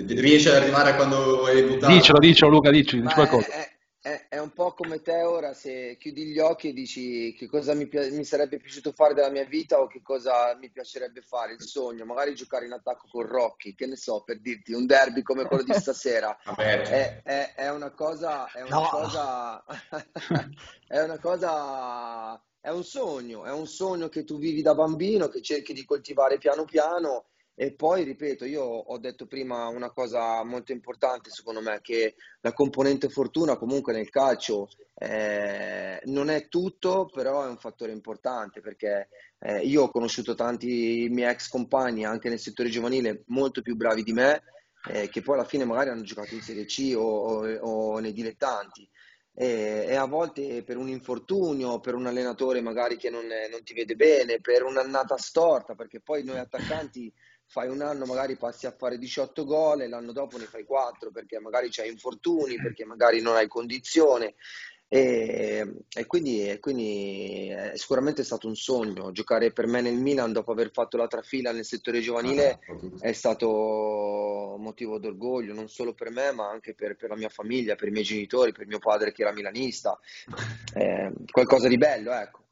riesci 0.04 0.50
ad 0.50 0.56
arrivare 0.56 0.92
a 0.92 0.96
quando 0.96 1.46
hai 1.46 1.56
debuttato? 1.56 1.94
Dicelo, 1.94 2.20
dicelo, 2.20 2.52
Luca, 2.52 2.70
dici, 2.70 3.02
dici 3.02 3.14
qualcosa. 3.14 3.48
È, 3.48 3.74
è- 4.02 4.26
è 4.30 4.40
un 4.40 4.52
po' 4.54 4.74
come 4.74 5.02
te 5.02 5.24
ora, 5.24 5.54
se 5.54 5.98
chiudi 5.98 6.26
gli 6.26 6.38
occhi 6.38 6.70
e 6.70 6.74
dici 6.74 7.34
che 7.34 7.48
cosa 7.48 7.74
mi, 7.74 7.90
mi 8.12 8.24
sarebbe 8.24 8.60
piaciuto 8.60 8.92
fare 8.92 9.14
della 9.16 9.32
mia 9.32 9.46
vita 9.46 9.80
o 9.80 9.88
che 9.88 10.02
cosa 10.04 10.56
mi 10.60 10.70
piacerebbe 10.70 11.22
fare, 11.22 11.54
il 11.54 11.62
sogno, 11.62 12.06
magari 12.06 12.36
giocare 12.36 12.66
in 12.66 12.74
attacco 12.74 13.08
con 13.10 13.26
Rocky, 13.26 13.74
che 13.74 13.88
ne 13.88 13.96
so, 13.96 14.22
per 14.24 14.42
dirti, 14.42 14.74
un 14.74 14.86
derby 14.86 15.24
come 15.24 15.46
quello 15.48 15.64
di 15.64 15.74
stasera. 15.74 16.38
È, 16.46 17.22
è- 17.24 17.54
è 17.56 17.70
una 17.72 17.92
cosa, 17.92 18.52
è 18.52 18.62
una 18.62 18.76
No. 18.76 18.88
cosa, 18.92 19.64
è 20.88 21.02
una 21.02 21.18
cosa, 21.20 22.40
è 22.60 22.70
un 22.70 22.84
sogno, 22.84 23.46
è 23.46 23.52
un 23.52 23.66
sogno 23.66 24.08
che 24.10 24.24
tu 24.24 24.38
vivi 24.38 24.62
da 24.62 24.76
bambino, 24.76 25.30
che 25.30 25.42
cerchi 25.42 25.74
di 25.74 25.84
coltivare 25.84 26.38
piano 26.38 26.66
piano 26.66 27.26
e 27.56 27.74
poi, 27.74 28.04
ripeto, 28.04 28.44
io 28.46 28.64
ho 28.64 28.98
detto 28.98 29.28
prima 29.28 29.68
una 29.68 29.90
cosa 29.92 30.44
molto 30.44 30.74
importante 30.74 31.30
secondo 31.30 31.62
me, 31.62 31.80
che 31.82 32.16
la 32.42 32.52
componente 32.52 33.08
fortuna 33.10 33.56
comunque 33.56 33.94
nel 33.94 34.10
calcio 34.10 34.68
eh, 34.94 36.02
non 36.06 36.30
è 36.30 36.50
tutto, 36.50 37.10
però 37.12 37.46
è 37.46 37.48
un 37.48 37.58
fattore 37.58 37.94
importante 37.94 38.60
perché 38.60 39.08
eh, 39.40 39.62
io 39.66 39.84
ho 39.84 39.90
conosciuto 39.90 40.36
tanti 40.36 41.08
miei 41.10 41.32
ex 41.32 41.48
compagni 41.48 42.06
anche 42.06 42.28
nel 42.28 42.40
settore 42.40 42.70
giovanile 42.70 43.24
molto 43.28 43.62
più 43.62 43.76
bravi 43.76 44.04
di 44.04 44.12
me 44.14 44.44
eh, 44.90 45.10
che 45.10 45.22
poi 45.22 45.36
alla 45.36 45.46
fine 45.48 45.66
magari 45.66 45.90
hanno 45.90 46.04
giocato 46.04 46.34
in 46.34 46.42
Serie 46.42 46.66
C 46.66 46.94
o, 46.96 47.02
o- 47.02 47.58
o 47.60 48.00
nei 48.00 48.14
dilettanti. 48.14 48.88
E, 49.38 49.86
e 49.90 49.96
a 49.96 50.06
volte 50.06 50.64
per 50.64 50.78
un 50.78 50.88
infortunio, 50.88 51.80
per 51.82 51.94
un 51.94 52.06
allenatore 52.06 52.62
magari 52.62 52.96
che 52.96 53.10
non, 53.10 53.26
non 53.26 53.64
ti 53.64 53.74
vede 53.74 53.96
bene, 53.96 54.40
per 54.40 54.64
un'annata 54.64 55.18
storta, 55.18 55.76
perché 55.76 56.00
poi 56.00 56.24
noi 56.24 56.38
attaccanti 56.38 57.12
fai 57.48 57.70
un 57.70 57.82
anno, 57.82 58.06
magari 58.06 58.36
passi 58.36 58.66
a 58.66 58.76
fare 58.78 58.98
18 58.98 59.46
gol 59.46 59.82
e 59.82 59.88
l'anno 59.88 60.12
dopo 60.12 60.38
ne 60.38 60.46
fai 60.46 60.64
4 60.64 61.12
perché 61.12 61.40
magari 61.40 61.70
c'hai 61.70 61.90
infortuni, 61.90 62.56
perché 62.56 62.86
magari 62.86 63.22
non 63.22 63.36
hai 63.36 63.48
condizione. 63.48 64.36
E, 64.88 65.68
e 65.92 66.06
quindi, 66.06 66.48
e 66.48 66.60
quindi 66.60 67.48
è 67.50 67.72
sicuramente 67.74 68.24
stato 68.24 68.48
un 68.48 68.56
sogno 68.56 69.12
giocare 69.12 69.52
per 69.52 69.66
me 69.66 69.82
nel 69.82 69.96
Milan 69.96 70.32
dopo 70.32 70.52
aver 70.52 70.70
fatto 70.72 70.96
la 70.96 71.08
trafila 71.08 71.52
nel 71.52 71.66
settore 71.66 72.02
giovanile 72.02 72.60
è 73.00 73.12
stato 73.12 74.56
motivo 74.60 75.00
d'orgoglio 75.00 75.56
non 75.56 75.70
solo 75.70 75.96
per 75.96 76.12
me 76.12 76.32
ma 76.34 76.52
anche 76.52 76.76
per, 76.76 76.96
per 76.96 77.10
la 77.10 77.16
mia 77.16 77.30
famiglia, 77.30 77.74
per 77.74 77.88
i 77.88 77.92
miei 77.92 78.04
genitori, 78.04 78.52
per 78.52 78.68
mio 78.68 78.78
padre 78.78 79.12
che 79.12 79.24
era 79.24 79.34
milanista, 79.34 80.00
eh, 80.76 81.12
qualcosa 81.32 81.68
di 81.68 81.78
bello 81.78 82.14
ecco. 82.14 82.45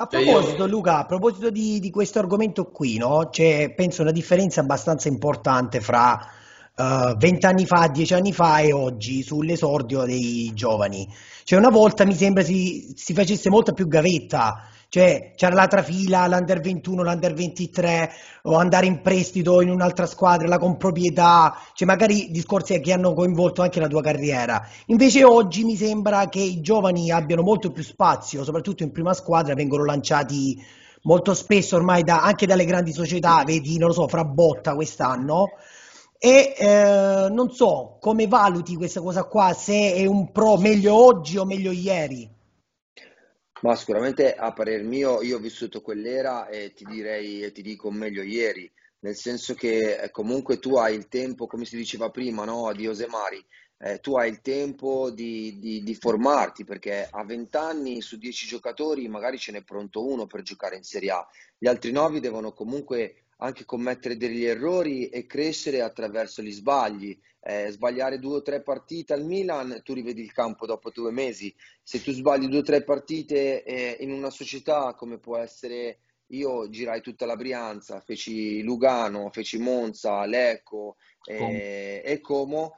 A 0.00 0.06
proposito, 0.06 0.66
Luca, 0.66 1.00
a 1.00 1.04
proposito 1.04 1.50
di, 1.50 1.78
di 1.78 1.90
questo 1.90 2.18
argomento 2.20 2.70
qui, 2.70 2.96
no? 2.96 3.28
C'è, 3.30 3.74
penso, 3.74 4.00
una 4.00 4.12
differenza 4.12 4.62
abbastanza 4.62 5.08
importante 5.08 5.82
fra 5.82 6.18
uh, 6.74 7.14
vent'anni 7.18 7.66
fa, 7.66 7.86
dieci 7.88 8.14
anni 8.14 8.32
fa 8.32 8.60
e 8.60 8.72
oggi 8.72 9.22
sull'esordio 9.22 10.04
dei 10.04 10.52
giovani. 10.54 11.06
Cioè, 11.44 11.58
una 11.58 11.68
volta 11.68 12.06
mi 12.06 12.14
sembra 12.14 12.42
si, 12.42 12.94
si 12.96 13.12
facesse 13.12 13.50
molta 13.50 13.72
più 13.72 13.88
gavetta, 13.88 14.68
cioè 14.90 15.34
c'era 15.36 15.54
la 15.54 15.68
trafila, 15.68 16.26
l'Under 16.26 16.60
21, 16.60 17.04
l'Under 17.04 17.32
23, 17.32 18.10
o 18.42 18.56
andare 18.56 18.86
in 18.86 19.00
prestito 19.02 19.60
in 19.60 19.70
un'altra 19.70 20.04
squadra, 20.04 20.48
la 20.48 20.58
comproprietà, 20.58 21.56
cioè 21.74 21.86
magari 21.86 22.28
discorsi 22.32 22.78
che 22.80 22.92
hanno 22.92 23.14
coinvolto 23.14 23.62
anche 23.62 23.78
la 23.78 23.86
tua 23.86 24.02
carriera. 24.02 24.66
Invece 24.86 25.22
oggi 25.22 25.62
mi 25.62 25.76
sembra 25.76 26.28
che 26.28 26.40
i 26.40 26.60
giovani 26.60 27.12
abbiano 27.12 27.42
molto 27.42 27.70
più 27.70 27.84
spazio, 27.84 28.42
soprattutto 28.42 28.82
in 28.82 28.90
prima 28.90 29.14
squadra, 29.14 29.54
vengono 29.54 29.84
lanciati 29.84 30.60
molto 31.02 31.34
spesso 31.34 31.76
ormai 31.76 32.02
da, 32.02 32.22
anche 32.22 32.46
dalle 32.46 32.64
grandi 32.64 32.92
società, 32.92 33.44
vedi, 33.44 33.78
non 33.78 33.88
lo 33.88 33.94
so, 33.94 34.08
fra 34.08 34.24
Botta 34.24 34.74
quest'anno. 34.74 35.50
E 36.18 36.54
eh, 36.58 37.28
non 37.30 37.52
so 37.52 37.96
come 38.00 38.26
valuti 38.26 38.74
questa 38.74 39.00
cosa 39.00 39.22
qua, 39.22 39.52
se 39.54 39.94
è 39.94 40.04
un 40.04 40.32
pro 40.32 40.56
meglio 40.56 40.96
oggi 40.96 41.38
o 41.38 41.44
meglio 41.44 41.70
ieri. 41.70 42.38
Ma 43.62 43.76
sicuramente 43.76 44.34
a 44.34 44.52
parer 44.52 44.82
mio 44.82 45.20
io 45.20 45.36
ho 45.36 45.40
vissuto 45.40 45.82
quell'era 45.82 46.48
e 46.48 46.72
ti 46.72 46.84
direi 46.84 47.42
e 47.42 47.52
ti 47.52 47.60
dico 47.60 47.90
meglio 47.90 48.22
ieri, 48.22 48.70
nel 49.00 49.14
senso 49.14 49.54
che 49.54 50.00
eh, 50.00 50.10
comunque 50.10 50.58
tu 50.58 50.76
hai 50.76 50.94
il 50.94 51.08
tempo, 51.08 51.46
come 51.46 51.66
si 51.66 51.76
diceva 51.76 52.10
prima, 52.10 52.44
no, 52.44 52.72
di 52.72 52.86
Osemari, 52.86 53.44
eh, 53.78 53.98
tu 54.00 54.16
hai 54.16 54.30
il 54.30 54.40
tempo 54.40 55.10
di, 55.10 55.58
di, 55.58 55.82
di 55.82 55.94
formarti 55.94 56.64
perché 56.64 57.06
a 57.10 57.22
20 57.22 57.56
anni 57.56 58.00
su 58.00 58.16
10 58.16 58.46
giocatori 58.46 59.08
magari 59.08 59.38
ce 59.38 59.52
n'è 59.52 59.62
pronto 59.62 60.06
uno 60.06 60.26
per 60.26 60.42
giocare 60.42 60.76
in 60.76 60.82
Serie 60.82 61.10
A, 61.10 61.28
gli 61.58 61.66
altri 61.66 61.92
9 61.92 62.20
devono 62.20 62.52
comunque 62.52 63.24
anche 63.40 63.64
commettere 63.64 64.16
degli 64.16 64.44
errori 64.44 65.08
e 65.08 65.26
crescere 65.26 65.82
attraverso 65.82 66.42
gli 66.42 66.52
sbagli. 66.52 67.18
Eh, 67.42 67.70
sbagliare 67.70 68.18
due 68.18 68.36
o 68.36 68.42
tre 68.42 68.62
partite 68.62 69.14
al 69.14 69.24
Milan, 69.24 69.80
tu 69.82 69.94
rivedi 69.94 70.20
il 70.20 70.32
campo 70.32 70.66
dopo 70.66 70.90
due 70.90 71.10
mesi. 71.10 71.54
Se 71.82 72.02
tu 72.02 72.12
sbagli 72.12 72.48
due 72.48 72.58
o 72.58 72.62
tre 72.62 72.84
partite 72.84 73.64
eh, 73.64 73.96
in 74.00 74.12
una 74.12 74.30
società 74.30 74.94
come 74.94 75.18
può 75.18 75.36
essere 75.38 76.00
io 76.32 76.68
girai 76.68 77.00
tutta 77.00 77.26
la 77.26 77.34
Brianza, 77.34 78.00
feci 78.00 78.62
Lugano, 78.62 79.30
feci 79.30 79.58
Monza, 79.58 80.24
Lecco 80.26 80.96
eh, 81.24 82.02
e 82.04 82.20
Como, 82.20 82.76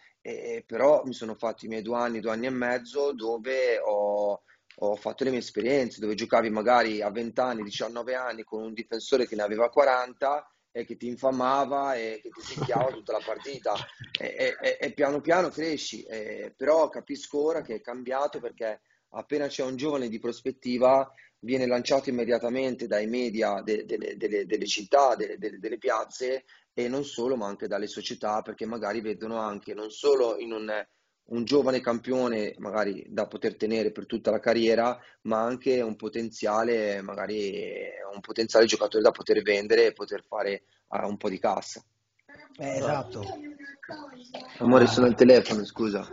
però 0.64 1.02
mi 1.04 1.12
sono 1.12 1.34
fatti 1.34 1.66
i 1.66 1.68
miei 1.68 1.82
due 1.82 1.96
anni, 1.96 2.20
due 2.20 2.30
anni 2.30 2.46
e 2.46 2.50
mezzo 2.50 3.12
dove 3.12 3.78
ho, 3.78 4.42
ho 4.76 4.96
fatto 4.96 5.24
le 5.24 5.30
mie 5.30 5.40
esperienze, 5.40 6.00
dove 6.00 6.14
giocavi 6.14 6.48
magari 6.48 7.02
a 7.02 7.10
20 7.10 7.40
anni, 7.40 7.62
19 7.62 8.14
anni 8.14 8.42
con 8.42 8.62
un 8.62 8.72
difensore 8.72 9.26
che 9.26 9.34
ne 9.34 9.42
aveva 9.42 9.68
40 9.68 10.51
e 10.72 10.84
che 10.84 10.96
ti 10.96 11.06
infamava 11.06 11.94
e 11.94 12.18
che 12.22 12.30
ti 12.30 12.54
picchiava 12.54 12.90
tutta 12.90 13.12
la 13.12 13.22
partita. 13.24 13.74
E, 14.18 14.56
e, 14.60 14.78
e 14.80 14.92
piano 14.92 15.20
piano 15.20 15.50
cresci, 15.50 16.02
eh, 16.02 16.52
però 16.56 16.88
capisco 16.88 17.44
ora 17.44 17.60
che 17.60 17.76
è 17.76 17.80
cambiato 17.80 18.40
perché 18.40 18.80
appena 19.10 19.46
c'è 19.46 19.62
un 19.62 19.76
giovane 19.76 20.08
di 20.08 20.18
prospettiva 20.18 21.12
viene 21.40 21.66
lanciato 21.66 22.08
immediatamente 22.08 22.86
dai 22.86 23.06
media 23.06 23.60
de, 23.62 23.84
de, 23.84 23.98
de, 23.98 24.16
delle, 24.16 24.46
delle, 24.46 24.66
città, 24.66 25.16
delle 25.16 25.78
piazze 25.78 26.44
e 26.72 26.88
non 26.88 27.04
solo 27.04 27.36
ma 27.36 27.46
anche 27.46 27.66
dalle 27.66 27.88
società 27.88 28.42
perché 28.42 28.64
magari 28.64 29.00
vedono 29.00 29.38
anche 29.38 29.74
non 29.74 29.90
solo 29.90 30.38
in 30.38 30.52
un 30.52 30.86
un 31.24 31.44
giovane 31.44 31.80
campione 31.80 32.54
magari 32.58 33.04
da 33.08 33.26
poter 33.26 33.56
tenere 33.56 33.90
per 33.92 34.06
tutta 34.06 34.30
la 34.30 34.40
carriera, 34.40 34.98
ma 35.22 35.40
anche 35.40 35.80
un 35.80 35.96
potenziale, 35.96 37.00
magari 37.00 37.90
un 38.12 38.20
potenziale 38.20 38.66
giocatore 38.66 39.02
da 39.02 39.12
poter 39.12 39.40
vendere 39.42 39.86
e 39.86 39.92
poter 39.92 40.24
fare 40.24 40.64
uh, 40.88 41.06
un 41.06 41.16
po' 41.16 41.28
di 41.28 41.38
cassa. 41.38 41.82
Eh, 42.58 42.76
esatto. 42.76 43.24
Amore, 44.58 44.86
sono 44.86 45.06
al 45.06 45.14
telefono, 45.14 45.64
scusa. 45.64 46.06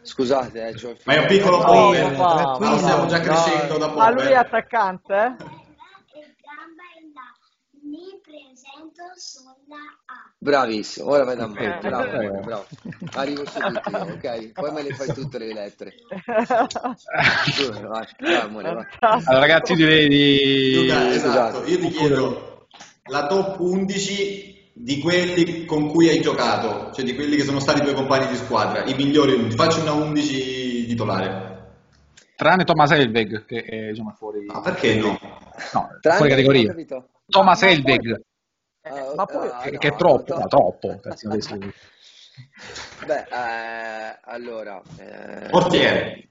Scusate, 0.00 0.68
eh, 0.68 0.76
cioè... 0.76 0.96
Ma 1.04 1.14
è 1.14 1.18
un 1.18 1.26
piccolo 1.26 1.58
po', 1.58 1.72
oh, 1.72 2.78
stiamo 2.78 3.06
già 3.06 3.20
crescendo 3.20 3.76
da 3.78 3.86
poco. 3.88 3.98
Ma 3.98 4.10
lui 4.10 4.26
è 4.26 4.34
attaccante, 4.34 5.14
eh? 5.14 5.64
Mi 7.86 8.18
presento 8.20 9.04
sulla 9.14 9.54
A. 10.06 10.34
Bravissimo, 10.38 11.08
ora 11.08 11.22
vai 11.22 11.36
da 11.36 11.46
me. 11.46 11.78
Bravo, 11.80 12.02
amore, 12.02 12.40
bravo. 12.40 12.66
Arrivo 13.12 13.46
subito 13.46 13.90
io, 13.90 14.12
ok? 14.14 14.52
Poi 14.52 14.72
me 14.72 14.82
le 14.82 14.94
fai 14.94 15.14
tutte 15.14 15.38
le 15.38 15.52
lettere. 15.52 15.94
vai, 16.26 18.06
vai, 18.18 18.34
amore, 18.40 18.72
vai. 18.74 18.84
Allora, 18.98 19.38
ragazzi, 19.38 19.74
direi 19.74 20.08
di... 20.08 20.80
Luca, 20.82 21.12
esatto, 21.12 21.64
io 21.64 21.78
ti 21.78 21.88
chiedo 21.90 22.66
la 23.04 23.28
top 23.28 23.60
11 23.60 24.72
di 24.74 24.98
quelli 24.98 25.64
con 25.64 25.88
cui 25.88 26.08
hai 26.08 26.20
giocato, 26.20 26.90
cioè 26.92 27.04
di 27.04 27.14
quelli 27.14 27.36
che 27.36 27.44
sono 27.44 27.60
stati 27.60 27.78
i 27.78 27.82
tuoi 27.82 27.94
compagni 27.94 28.26
di 28.26 28.36
squadra, 28.36 28.84
i 28.84 28.94
migliori 28.94 29.34
11. 29.34 29.54
Facci 29.56 29.78
una 29.78 29.92
11 29.92 30.86
titolare. 30.86 31.44
Tranne 32.34 32.64
Thomas 32.64 32.90
Helveg, 32.90 33.44
che 33.44 33.62
è 33.62 33.88
insomma, 33.90 34.10
fuori... 34.10 34.44
Ma 34.44 34.60
perché 34.60 34.96
no? 34.96 35.16
No, 35.72 35.88
Tranne 36.00 36.18
fuori 36.18 36.30
categoria. 36.30 36.74
Thomas 37.26 37.62
Helveg, 37.62 38.20
eh, 38.86 39.14
ma 39.16 39.26
poi, 39.26 39.48
uh, 39.48 39.58
che, 39.62 39.70
no, 39.72 39.78
che, 39.78 39.88
è 39.88 39.96
troppo, 39.96 40.38
no, 40.38 40.46
troppo. 40.46 41.00
Beh, 43.04 43.26
eh, 43.30 44.18
allora... 44.22 44.80
Eh... 44.98 45.48
Portiere. 45.50 46.28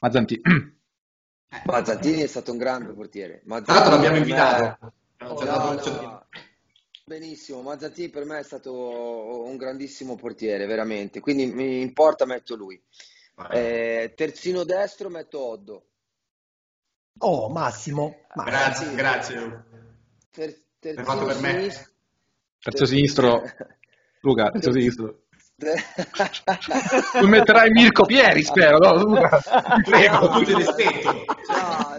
Mazzantini. 0.00 0.42
Mazzantini 1.64 2.20
è 2.20 2.26
stato 2.26 2.52
un 2.52 2.58
grande 2.58 2.92
portiere. 2.92 3.40
Mazzantini 3.44 3.64
Tra 3.64 3.74
l'altro 3.74 3.94
l'abbiamo 3.94 4.16
invitato. 4.18 4.92
No, 5.18 5.40
no, 5.40 6.26
benissimo, 7.06 7.62
Mazzantini 7.62 8.10
per 8.10 8.24
me 8.26 8.40
è 8.40 8.42
stato 8.42 9.44
un 9.46 9.56
grandissimo 9.56 10.14
portiere, 10.16 10.66
veramente. 10.66 11.20
Quindi 11.20 11.46
mi 11.46 11.80
importa, 11.80 12.26
metto 12.26 12.54
lui. 12.54 12.78
Eh, 13.50 14.12
terzino 14.14 14.64
destro 14.64 15.08
metto 15.08 15.40
Oddo. 15.42 15.86
Oh, 17.18 17.48
Massimo. 17.48 18.26
Grazie, 18.34 18.94
grazie. 18.94 19.64
Ter- 20.34 20.58
terzino 20.80 21.04
fatto 21.04 21.26
per 21.26 21.38
me. 21.38 21.70
Terzo 22.58 22.86
sinistro. 22.86 23.44
Luca, 24.22 24.50
terzo 24.50 24.72
sinistro. 24.72 25.20
tu 27.20 27.28
metterai 27.28 27.70
Mirko 27.70 28.04
Pieri, 28.04 28.42
spero, 28.42 28.78
no? 28.78 28.96
Luca, 28.96 29.40
prego, 29.84 30.18
con 30.18 30.38
tutto 30.38 30.50
il 30.50 30.56
rispetto. 30.56 31.12
No, 31.12 31.24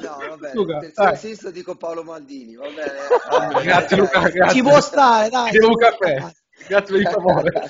no, 0.02 0.18
vabbè. 0.28 0.52
Luca, 0.54 0.80
terzino 0.80 1.16
sinistro 1.16 1.52
dico 1.52 1.78
Paolo 1.78 2.04
Maldini, 2.04 2.56
va 2.56 2.68
bene? 2.68 2.92
Ah, 3.30 3.62
grazie 3.62 3.96
Luca, 3.96 4.20
grazie. 4.20 4.50
Ci 4.50 4.62
può 4.62 4.82
stare, 4.82 5.30
dai. 5.30 5.52
Ti 5.52 5.58
un 5.58 5.78
caffè. 5.78 6.34
Grazie 6.68 6.94
per 6.94 7.02
il 7.02 7.08
favore. 7.08 7.52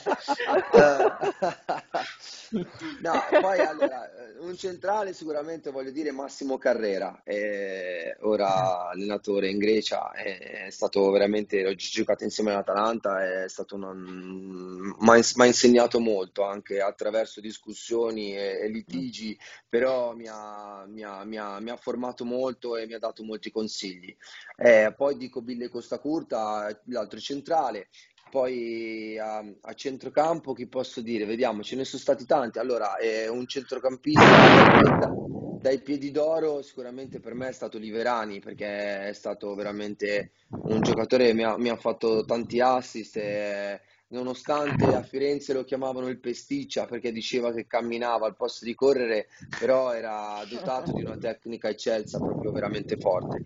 no, 3.02 3.42
poi 3.42 3.60
allora, 3.60 4.10
un 4.40 4.56
centrale 4.56 5.14
sicuramente 5.14 5.72
voglio 5.72 5.92
dire 5.92 6.12
Massimo 6.12 6.58
Carrera, 6.58 7.22
è 7.24 8.16
ora 8.22 8.90
allenatore 8.90 9.50
in 9.50 9.58
Grecia, 9.58 10.12
è 10.12 10.68
stato 10.70 11.10
veramente, 11.12 11.66
ho 11.66 11.76
giocato 11.76 12.24
insieme 12.24 12.52
all'Atalanta, 12.52 13.44
è 13.44 13.50
stato 13.50 13.78
mi 13.78 15.22
ha 15.38 15.46
insegnato 15.46 16.00
molto 16.00 16.44
anche 16.44 16.82
attraverso 16.82 17.42
discussioni 17.42 18.36
e, 18.36 18.60
e 18.62 18.68
litigi, 18.68 19.38
però 19.68 20.14
mi 20.14 20.28
ha, 20.28 20.86
mi, 20.88 21.04
ha, 21.04 21.24
mi, 21.24 21.38
ha, 21.38 21.60
mi 21.60 21.70
ha, 21.70 21.78
formato 21.78 22.26
molto 22.26 22.78
e 22.78 22.86
mi 22.86 22.94
ha 22.94 23.00
dato 23.00 23.24
molti 23.24 23.52
consigli. 23.52 24.16
Eh, 24.58 24.94
poi 24.96 25.18
dico 25.18 25.42
Bille 25.42 25.70
Costa 25.70 26.00
Curta, 26.00 26.68
l'altro 26.86 27.20
centrale, 27.20 27.90
poi 28.30 29.18
a, 29.18 29.44
a, 29.62 29.74
centrocampo 29.74 30.54
chi 30.54 30.68
posso 30.68 31.02
dire? 31.02 31.26
Vediamo, 31.26 31.64
ce 31.64 31.76
ne 31.76 31.86
sono 31.86 32.02
stati 32.02 32.26
tanti. 32.26 32.60
Allora, 32.60 32.98
è 32.98 33.28
un 33.28 33.48
centrocampista 33.48 34.82
da, 34.98 35.14
dai 35.62 35.82
piedi 35.82 36.12
d'oro 36.12 36.62
sicuramente 36.62 37.20
per 37.20 37.34
me 37.34 37.50
è 37.50 37.52
stato 37.52 37.80
Liverani 37.80 38.40
perché 38.40 39.08
è 39.08 39.14
stato 39.14 39.56
veramente 39.56 40.34
un 40.50 40.82
giocatore 40.82 41.26
che 41.26 41.34
mi 41.34 41.44
ha, 41.44 41.58
mi 41.58 41.70
ha 41.70 41.76
fatto 41.76 42.24
tanti 42.24 42.60
assist 42.60 43.18
e 43.18 43.82
nonostante 44.10 44.86
a 44.86 45.02
Firenze 45.02 45.54
lo 45.54 45.64
chiamavano 45.64 46.08
il 46.08 46.20
pesticcia 46.20 46.86
perché 46.86 47.12
diceva 47.12 47.52
che 47.52 47.66
camminava 47.66 48.28
al 48.28 48.36
posto 48.36 48.64
di 48.64 48.76
correre, 48.76 49.28
però 49.60 49.92
era 49.92 50.44
dotato 50.48 50.92
di 50.94 51.04
una 51.04 51.18
tecnica 51.18 51.70
eccelsa 51.70 52.20
proprio 52.20 52.52
veramente 52.52 52.98
forte. 52.98 53.44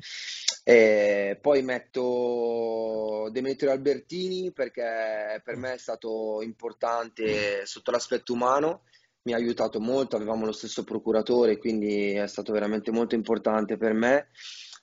E 0.64 1.38
poi 1.42 1.62
metto 1.62 3.30
Demetrio 3.32 3.72
Albertini 3.72 4.52
perché 4.52 5.42
per 5.44 5.56
me 5.56 5.74
è 5.74 5.78
stato 5.78 6.42
importante 6.42 7.66
sotto 7.66 7.92
l'aspetto 7.92 8.34
umano 8.34 8.84
mi 9.24 9.34
ha 9.34 9.38
aiutato 9.38 9.80
molto, 9.80 10.16
avevamo 10.16 10.46
lo 10.46 10.52
stesso 10.52 10.84
procuratore, 10.84 11.58
quindi 11.58 12.14
è 12.14 12.28
stato 12.28 12.52
veramente 12.52 12.92
molto 12.92 13.16
importante 13.16 13.78
per 13.78 13.94
me. 13.94 14.30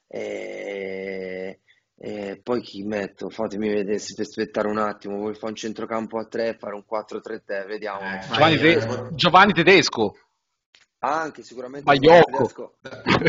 E, 0.06 1.60
e 1.98 2.40
poi 2.42 2.60
chi 2.60 2.82
metto? 2.82 3.30
Fatemi 3.30 3.68
vedere, 3.68 3.98
se 3.98 4.20
aspettare 4.20 4.68
un 4.68 4.78
attimo, 4.78 5.16
vuoi 5.16 5.34
fare 5.34 5.48
un 5.48 5.56
centrocampo 5.56 6.18
a 6.18 6.26
3, 6.26 6.56
fare 6.58 6.74
un 6.74 6.84
4-3-3, 6.88 7.66
vediamo. 7.66 8.00
Eh, 8.00 8.20
Giovanni, 8.20 8.56
eh, 8.56 9.14
Giovanni 9.14 9.52
Tedesco. 9.52 10.14
Anche 11.12 11.42
sicuramente. 11.42 11.90
Tedesco. 11.98 12.76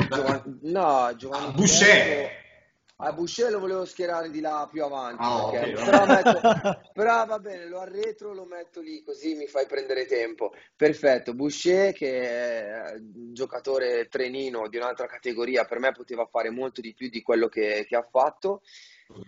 Giovanni, 0.09 0.59
no, 0.63 1.13
Giovanni 1.15 1.51
Boucher. 1.53 2.45
A 2.99 3.13
Boucher 3.13 3.51
lo 3.51 3.59
volevo 3.59 3.85
schierare 3.85 4.31
di 4.31 4.39
là 4.39 4.67
più 4.71 4.83
avanti, 4.83 5.21
Ah, 5.23 5.49
perché- 5.51 5.75
ok, 5.75 5.83
però, 5.83 6.05
metto- 6.07 6.41
però 6.93 7.25
va 7.27 7.37
bene, 7.37 7.67
lo 7.67 7.79
arretro, 7.79 8.33
lo 8.33 8.45
metto 8.45 8.81
lì 8.81 9.03
così 9.03 9.35
mi 9.35 9.45
fai 9.45 9.67
prendere 9.67 10.07
tempo. 10.07 10.51
Perfetto, 10.75 11.35
Boucher 11.35 11.93
che 11.93 12.21
è 12.27 12.93
un 12.95 13.35
giocatore 13.35 14.07
trenino 14.07 14.67
di 14.67 14.77
un'altra 14.77 15.05
categoria, 15.05 15.65
per 15.65 15.77
me 15.77 15.91
poteva 15.91 16.25
fare 16.25 16.49
molto 16.49 16.81
di 16.81 16.95
più 16.95 17.07
di 17.09 17.21
quello 17.21 17.47
che, 17.47 17.85
che 17.87 17.95
ha 17.95 18.07
fatto. 18.09 18.63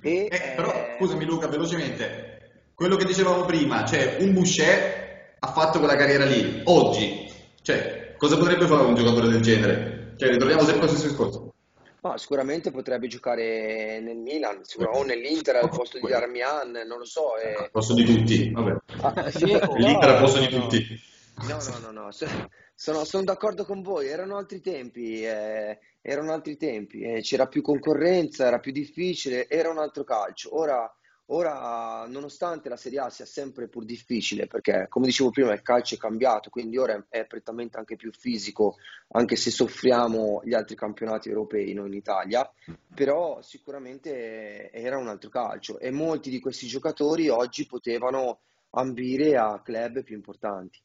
E, 0.01 0.27
Eh, 0.31 0.53
però, 0.55 0.71
eh, 0.73 0.95
scusami 0.97 1.25
Luca, 1.25 1.47
velocemente, 1.47 2.71
quello 2.73 2.95
che 2.95 3.05
dicevamo 3.05 3.45
prima, 3.45 3.85
cioè 3.85 4.17
un 4.21 4.33
Boucher 4.33 5.35
ha 5.37 5.47
fatto 5.51 5.77
quella 5.77 5.95
carriera 5.95 6.25
lì, 6.25 6.63
oggi, 6.65 7.31
cioè, 7.61 7.98
cosa 8.19 8.37
potrebbe 8.37 8.67
fare 8.67 8.83
un 8.83 8.95
giocatore 8.95 9.29
del 9.29 9.41
genere? 9.41 10.13
Cioè, 10.17 10.29
ritorniamo 10.29 10.61
sempre 10.63 10.81
allo 10.81 10.89
stesso 10.89 11.07
discorso. 11.07 11.53
ma 12.01 12.17
sicuramente 12.17 12.71
potrebbe 12.71 13.07
giocare 13.07 13.99
nel 14.01 14.17
Milan 14.17 14.61
o 14.93 15.03
nell'Inter 15.03 15.55
al 15.55 15.69
posto 15.69 15.97
di 15.97 16.07
Darmian, 16.07 16.71
non 16.85 16.99
lo 16.99 17.05
so. 17.05 17.37
e- 17.37 17.63
Al 17.63 17.71
posto 17.71 17.93
di 17.93 18.03
tutti, 18.03 18.51
vabbè. 18.51 18.77
Ah, 19.01 19.31
sì, 19.31 19.45
L'Inter 19.45 20.09
al 20.09 20.19
posto 20.19 20.39
di 20.39 20.49
no. 20.55 20.61
tutti. 20.61 20.99
No, 21.47 21.57
no, 21.63 21.77
no, 21.79 21.91
no, 21.91 22.11
so- 22.11 22.27
sono, 22.75 23.05
sono 23.05 23.23
d'accordo 23.23 23.63
con 23.63 23.81
voi, 23.81 24.07
erano 24.07 24.35
altri 24.37 24.59
tempi, 24.59 25.23
eh, 25.25 25.79
erano 26.01 26.33
altri 26.33 26.57
tempi, 26.57 27.01
eh, 27.01 27.21
c'era 27.21 27.47
più 27.47 27.61
concorrenza, 27.61 28.45
era 28.45 28.59
più 28.59 28.73
difficile, 28.73 29.47
era 29.47 29.69
un 29.69 29.77
altro 29.77 30.03
calcio. 30.03 30.57
Ora, 30.57 30.89
ora, 31.31 32.05
nonostante 32.07 32.69
la 32.69 32.77
Serie 32.77 32.99
A 32.99 33.09
sia 33.09 33.25
sempre 33.25 33.67
pur 33.67 33.85
difficile, 33.85 34.47
perché 34.47 34.87
come 34.89 35.07
dicevo 35.07 35.29
prima 35.29 35.53
il 35.53 35.61
calcio 35.61 35.95
è 35.95 35.97
cambiato, 35.97 36.49
quindi 36.49 36.77
ora 36.77 37.05
è, 37.09 37.25
prettamente 37.25 37.77
anche 37.77 37.95
più 37.95 38.11
fisico, 38.11 38.75
anche 39.09 39.35
se 39.35 39.51
soffriamo 39.51 40.41
gli 40.43 40.53
altri 40.53 40.75
campionati 40.75 41.29
europei 41.29 41.73
noi 41.73 41.87
in 41.87 41.93
Italia, 41.93 42.49
però 42.93 43.41
sicuramente 43.41 44.71
era 44.71 44.97
un 44.97 45.07
altro 45.07 45.29
calcio 45.29 45.79
e 45.79 45.91
molti 45.91 46.29
di 46.29 46.39
questi 46.39 46.67
giocatori 46.67 47.29
oggi 47.29 47.65
potevano 47.65 48.39
ambire 48.71 49.37
a 49.37 49.61
club 49.63 50.03
più 50.03 50.15
importanti. 50.15 50.79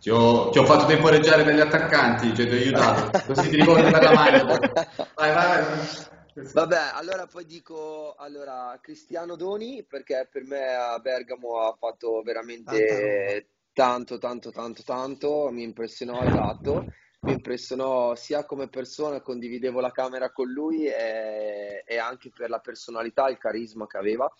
Ti 0.00 0.08
ho, 0.08 0.48
ti 0.48 0.58
ho 0.58 0.64
fatto 0.64 0.86
temporeggiare 0.86 1.44
per 1.44 1.54
gli 1.54 1.60
attaccanti, 1.60 2.34
cioè 2.34 2.48
ti 2.48 2.54
ho 2.54 2.58
aiutato, 2.58 3.18
così 3.26 3.50
ti 3.50 3.56
ricordi 3.56 3.90
per 3.90 4.02
la 4.02 4.44
poi. 4.46 4.58
Vai, 5.14 5.34
vai, 5.34 5.62
vai. 5.62 6.18
Vabbè, 6.52 6.90
allora 6.94 7.26
poi 7.26 7.44
dico 7.44 8.14
allora, 8.16 8.78
Cristiano 8.82 9.36
Doni 9.36 9.84
perché 9.84 10.28
per 10.30 10.44
me 10.44 10.74
a 10.74 10.98
Bergamo 10.98 11.58
ha 11.60 11.74
fatto 11.78 12.22
veramente 12.22 13.48
tanto, 13.72 14.18
tanto, 14.18 14.50
tanto, 14.50 14.82
tanto, 14.82 15.50
mi 15.50 15.62
impressionò 15.62 16.24
esatto, 16.24 16.86
mi 17.22 17.32
impressionò 17.32 18.14
sia 18.14 18.44
come 18.44 18.68
persona, 18.68 19.20
condividevo 19.20 19.80
la 19.80 19.92
camera 19.92 20.30
con 20.32 20.48
lui 20.50 20.86
e, 20.86 21.84
e 21.86 21.98
anche 21.98 22.30
per 22.34 22.50
la 22.50 22.58
personalità, 22.58 23.28
il 23.28 23.38
carisma 23.38 23.86
che 23.86 23.98
aveva. 23.98 24.32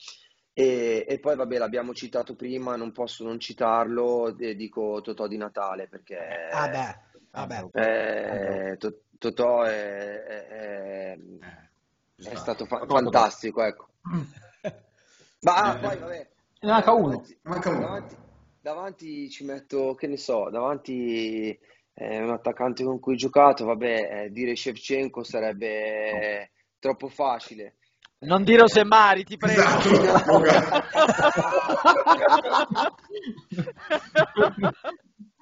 E, 0.53 1.05
e 1.09 1.19
poi 1.21 1.37
vabbè, 1.37 1.59
l'abbiamo 1.59 1.95
citato 1.95 2.35
prima, 2.35 2.77
non 2.77 2.93
posso 2.93 3.25
non 3.25 3.39
citarlo, 3.39 4.31
dico 4.33 5.01
Totò 5.01 5.27
di 5.27 5.37
Natale 5.37 5.87
perché 5.87 6.17
Vabbè, 7.33 7.61
vabbè. 7.71 8.71
eh, 8.73 8.77
To- 8.77 9.01
Totò 9.19 9.63
è, 9.63 10.23
è- 10.23 10.47
è- 10.49 11.19
è 12.25 12.35
stato 12.37 12.66
fa- 12.66 12.85
fantastico, 12.87 13.62
ecco. 13.62 13.89
Ma 15.43 15.55
ah, 15.55 15.75
poi 15.77 15.99
vabbè, 15.99 16.29
Ne 16.61 16.71
manca 16.71 16.91
eh, 16.91 16.95
uno. 16.95 17.09
davanti, 17.11 17.39
Manca 17.43 17.71
uno. 17.71 17.81
davanti- 17.81 18.16
davanti 18.61 19.31
ci 19.31 19.45
metto, 19.45 19.95
che 19.95 20.07
ne 20.07 20.18
so, 20.18 20.51
davanti 20.51 21.59
eh, 21.95 22.23
un 22.23 22.31
attaccante 22.31 22.85
con 22.85 23.01
cui 23.01 23.14
ho 23.14 23.16
giocato, 23.16 23.64
vabbè, 23.64 24.25
eh, 24.25 24.31
dire 24.31 24.55
Shevchenko 24.55 25.23
sarebbe 25.23 26.51
troppo 26.79 27.09
facile. 27.09 27.77
Non 28.21 28.45
dire 28.45 28.62
Osemari, 28.62 29.25
ti 29.25 29.39
prego. 29.39 29.62
Esatto. 29.62 29.89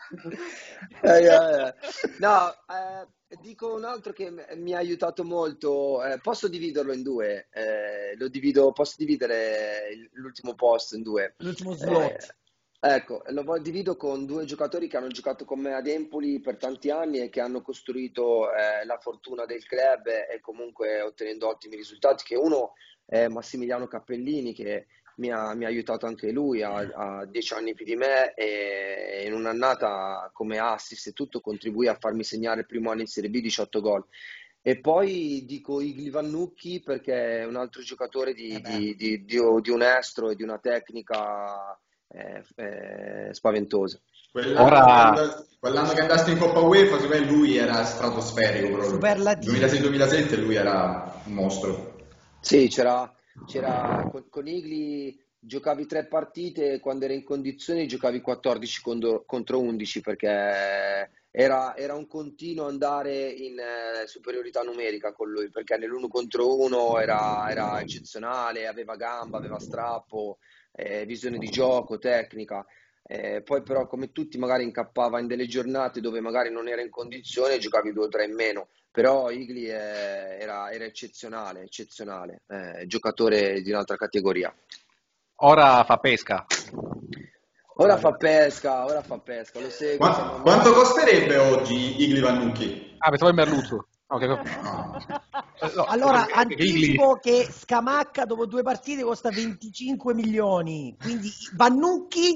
Eh, 1.03 1.27
eh, 1.27 1.75
No, 2.19 2.51
eh, 2.51 3.07
dico 3.41 3.75
un 3.75 3.85
altro 3.85 4.13
che 4.13 4.33
mi 4.57 4.75
ha 4.75 4.79
aiutato 4.79 5.25
molto. 5.25 6.03
eh, 6.05 6.19
posso 6.21 6.49
dividerlo 6.49 6.93
in 6.93 7.03
due? 7.03 7.49
Eh, 7.53 8.17
lo 8.17 8.29
divido, 8.29 8.73
posso 8.73 8.95
dividere 8.99 10.09
l'ultimo 10.13 10.55
posto 10.55 10.97
in 10.97 11.03
due? 11.03 11.35
L'ultimo 11.39 11.73
Eh, 11.73 11.77
slot. 11.77 12.37
ecco, 12.81 13.23
lo 13.29 13.59
divido 13.59 13.97
con 13.97 14.25
due 14.25 14.45
giocatori 14.45 14.89
che 14.89 14.97
hanno 14.97 15.09
giocato 15.09 15.45
con 15.45 15.61
me 15.61 15.75
ad 15.75 15.87
Empoli 15.87 16.41
per 16.41 16.57
tanti 16.57 16.91
anni 16.91 17.21
e 17.21 17.29
che 17.29 17.41
hanno 17.41 17.61
costruito 17.61 18.53
eh, 18.53 18.85
la 18.85 18.99
fortuna 18.99 19.45
del 19.45 19.65
club 19.65 20.07
e 20.07 20.41
comunque 20.41 21.01
ottenendo 21.03 21.49
ottimi 21.49 21.77
risultati. 21.77 22.25
Che 22.25 22.37
uno 22.37 22.73
è 23.05 23.29
Massimiliano 23.29 23.87
Cappellini, 23.87 24.55
che 24.55 24.87
mi 25.19 25.31
ha, 25.31 25.55
mi 25.55 25.65
ha 25.65 25.69
aiutato 25.69 26.07
anche 26.07 26.31
lui, 26.31 26.63
ha, 26.63 26.77
ha 26.77 27.25
dieci 27.27 27.55
anni 27.55 27.75
più 27.75 27.85
di 27.85 27.97
me 27.97 28.35
e 28.35 29.25
in 29.27 29.33
un'annata 29.33 30.31
come 30.33 30.59
assist 30.59 31.09
e 31.09 31.13
tutto 31.13 31.41
contribuì 31.41 31.87
a 31.87 31.97
farmi 31.99 32.25
segnare 32.25 32.61
il 32.61 32.67
primo 32.67 32.91
anno 32.91 33.03
in 33.03 33.07
Serie 33.07 33.31
B 33.31 33.41
18 33.41 33.81
gol. 33.81 34.05
E 34.61 34.81
poi 34.81 35.45
dico 35.47 35.81
Igli 35.81 36.11
Vannucchi 36.11 36.83
perché 36.85 37.41
è 37.41 37.45
un 37.45 37.57
altro 37.57 37.81
giocatore 37.83 38.35
di, 38.35 38.55
Eh 38.55 38.61
di, 38.61 38.97
di, 38.97 39.25
di, 39.25 39.39
di 39.61 39.71
un 39.71 39.83
estro 39.83 40.31
e 40.31 40.35
di 40.35 40.43
una 40.43 40.59
tecnica 40.59 41.79
eh, 42.09 42.45
eh, 42.57 43.35
spaventosa. 43.35 44.01
Quell'anno, 44.31 44.67
Ora- 44.67 45.13
che 45.15 45.47
quell'anno 45.59 45.93
che 45.93 46.01
andasti 46.01 46.33
in 46.33 46.39
Coppa 46.39 46.61
UEFA, 46.61 47.01
secondo 47.01 47.25
me 47.25 47.31
lui 47.31 47.57
era 47.57 47.83
stratosferico 47.85 48.69
proprio. 48.69 48.91
Superlativo. 48.91 49.53
2006-2007 49.53 50.41
lui 50.41 50.55
era 50.55 51.21
un 51.25 51.33
mostro. 51.33 51.97
Sì, 52.41 52.69
c'era, 52.69 53.11
c'era 53.45 54.07
con, 54.11 54.29
con 54.29 54.47
Igli 54.47 55.19
giocavi 55.41 55.87
tre 55.87 56.07
partite, 56.07 56.81
quando 56.81 57.05
era 57.05 57.15
in 57.15 57.25
condizioni 57.25 57.87
giocavi 57.87 58.21
14 58.21 58.83
contro, 58.83 59.25
contro 59.25 59.61
11 59.61 60.01
perché 60.01 61.11
era, 61.31 61.77
era 61.77 61.95
un 61.95 62.07
continuo 62.07 62.67
andare 62.67 63.29
in 63.29 63.59
eh, 63.59 64.07
superiorità 64.07 64.63
numerica 64.63 65.13
con 65.13 65.31
lui, 65.31 65.51
perché 65.51 65.77
nell'uno 65.77 66.09
contro 66.09 66.59
uno 66.59 66.99
era, 66.99 67.49
era 67.51 67.81
eccezionale, 67.81 68.67
aveva 68.67 68.97
gamba, 68.97 69.39
aveva 69.39 69.59
strappo, 69.59 70.39
eh, 70.73 71.05
visione 71.07 71.39
di 71.39 71.49
gioco, 71.49 71.99
tecnica. 71.99 72.65
Eh, 73.11 73.41
poi 73.43 73.63
però 73.63 73.87
come 73.87 74.13
tutti 74.13 74.37
magari 74.37 74.65
incappava 74.65 75.19
in 75.19 75.27
delle 75.27 75.47
giornate 75.47 76.01
dove 76.01 76.21
magari 76.21 76.51
non 76.51 76.69
era 76.69 76.83
in 76.83 76.91
condizione 76.91 77.55
e 77.55 77.59
giocavi 77.59 77.93
due 77.93 78.05
o 78.05 78.09
tre 78.09 78.25
in 78.27 78.35
meno 78.35 78.69
però 78.91 79.31
Igli 79.31 79.67
è- 79.67 80.39
era, 80.41 80.71
era 80.71 80.85
eccezionale, 80.85 81.63
eccezionale, 81.63 82.43
eh, 82.49 82.87
giocatore 82.87 83.61
di 83.63 83.71
un'altra 83.71 83.97
categoria. 83.97 84.55
Ora 85.41 85.85
fa 85.85 85.97
pesca. 85.99 86.45
Ora 87.81 87.97
fa 87.97 88.11
pesca, 88.13 88.85
ora 88.85 89.03
fa 89.03 89.19
pesca, 89.21 89.61
lo 89.61 89.71
seguo. 89.71 89.99
Qua- 89.99 90.15
siamo- 90.15 90.41
quanto 90.43 90.73
costerebbe 90.73 91.37
oggi 91.37 92.03
Igli 92.03 92.21
Vannucchi? 92.21 92.97
Ah, 92.99 93.11
pensavo 93.11 93.31
il 93.31 93.37
Merluzzo. 93.37 93.89
Ok. 94.09 94.23
No, 95.75 95.85
Allora, 95.87 96.25
perché 96.25 96.63
Igli- 96.63 96.73
anticipo 96.73 97.19
che 97.19 97.49
Scamacca 97.51 98.25
dopo 98.25 98.47
due 98.47 98.63
partite 98.63 99.03
costa 99.03 99.29
25 99.31 100.15
milioni, 100.15 100.97
quindi 101.01 101.31
Vannucchi 101.55 102.33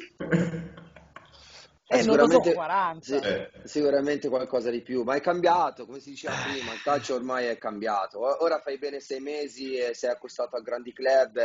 Eh, 1.93 1.99
eh, 1.99 2.03
non 2.05 2.16
lo 2.16 2.26
so. 2.26 2.43
sicuramente, 2.43 2.55
40. 2.55 3.05
sì, 3.05 3.14
Eh. 3.14 3.51
sicuramente 3.64 4.28
qualcosa 4.28 4.70
di 4.70 4.80
più, 4.82 5.03
ma 5.03 5.14
è 5.14 5.20
cambiato, 5.20 5.84
come 5.86 6.01
si 6.01 6.11
diceva 6.11 6.34
prima, 6.43 6.72
il 6.72 6.82
calcio 6.82 7.14
ormai 7.14 7.47
è 7.47 7.59
cambiato. 7.59 8.43
Ora 8.43 8.59
fai 8.61 8.78
bene 8.78 9.01
sei 9.01 9.20
mesi 9.20 9.76
e 9.76 9.95
sei 9.95 10.11
accostato 10.11 10.57
a 10.57 10.61
grandi 10.61 10.93
club, 10.93 11.38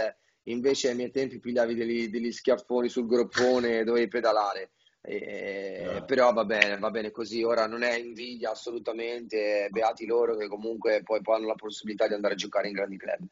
invece 0.43 0.89
ai 0.89 0.95
miei 0.95 1.11
tempi 1.11 1.39
pigliavi 1.39 1.75
degli, 1.75 2.09
degli 2.09 2.31
schiaffoni 2.31 2.87
sul 2.89 3.05
groppone 3.07 3.79
e 3.79 3.83
dovevi 3.83 4.07
pedalare. 4.07 4.71
Eh, 5.01 5.95
Eh. 5.97 6.03
però 6.05 6.33
va 6.33 6.43
bene, 6.43 6.77
va 6.79 6.89
bene 6.89 7.11
così. 7.11 7.41
Ora 7.43 7.65
non 7.65 7.81
è 7.83 7.95
invidia 7.97 8.51
assolutamente, 8.51 9.67
beati 9.71 10.05
loro 10.05 10.35
che 10.35 10.47
comunque 10.47 11.01
poi, 11.03 11.21
poi 11.21 11.35
hanno 11.35 11.47
la 11.47 11.55
possibilità 11.55 12.07
di 12.07 12.13
andare 12.13 12.33
a 12.33 12.37
giocare 12.37 12.67
in 12.67 12.73
grandi 12.73 12.97
club. 12.97 13.25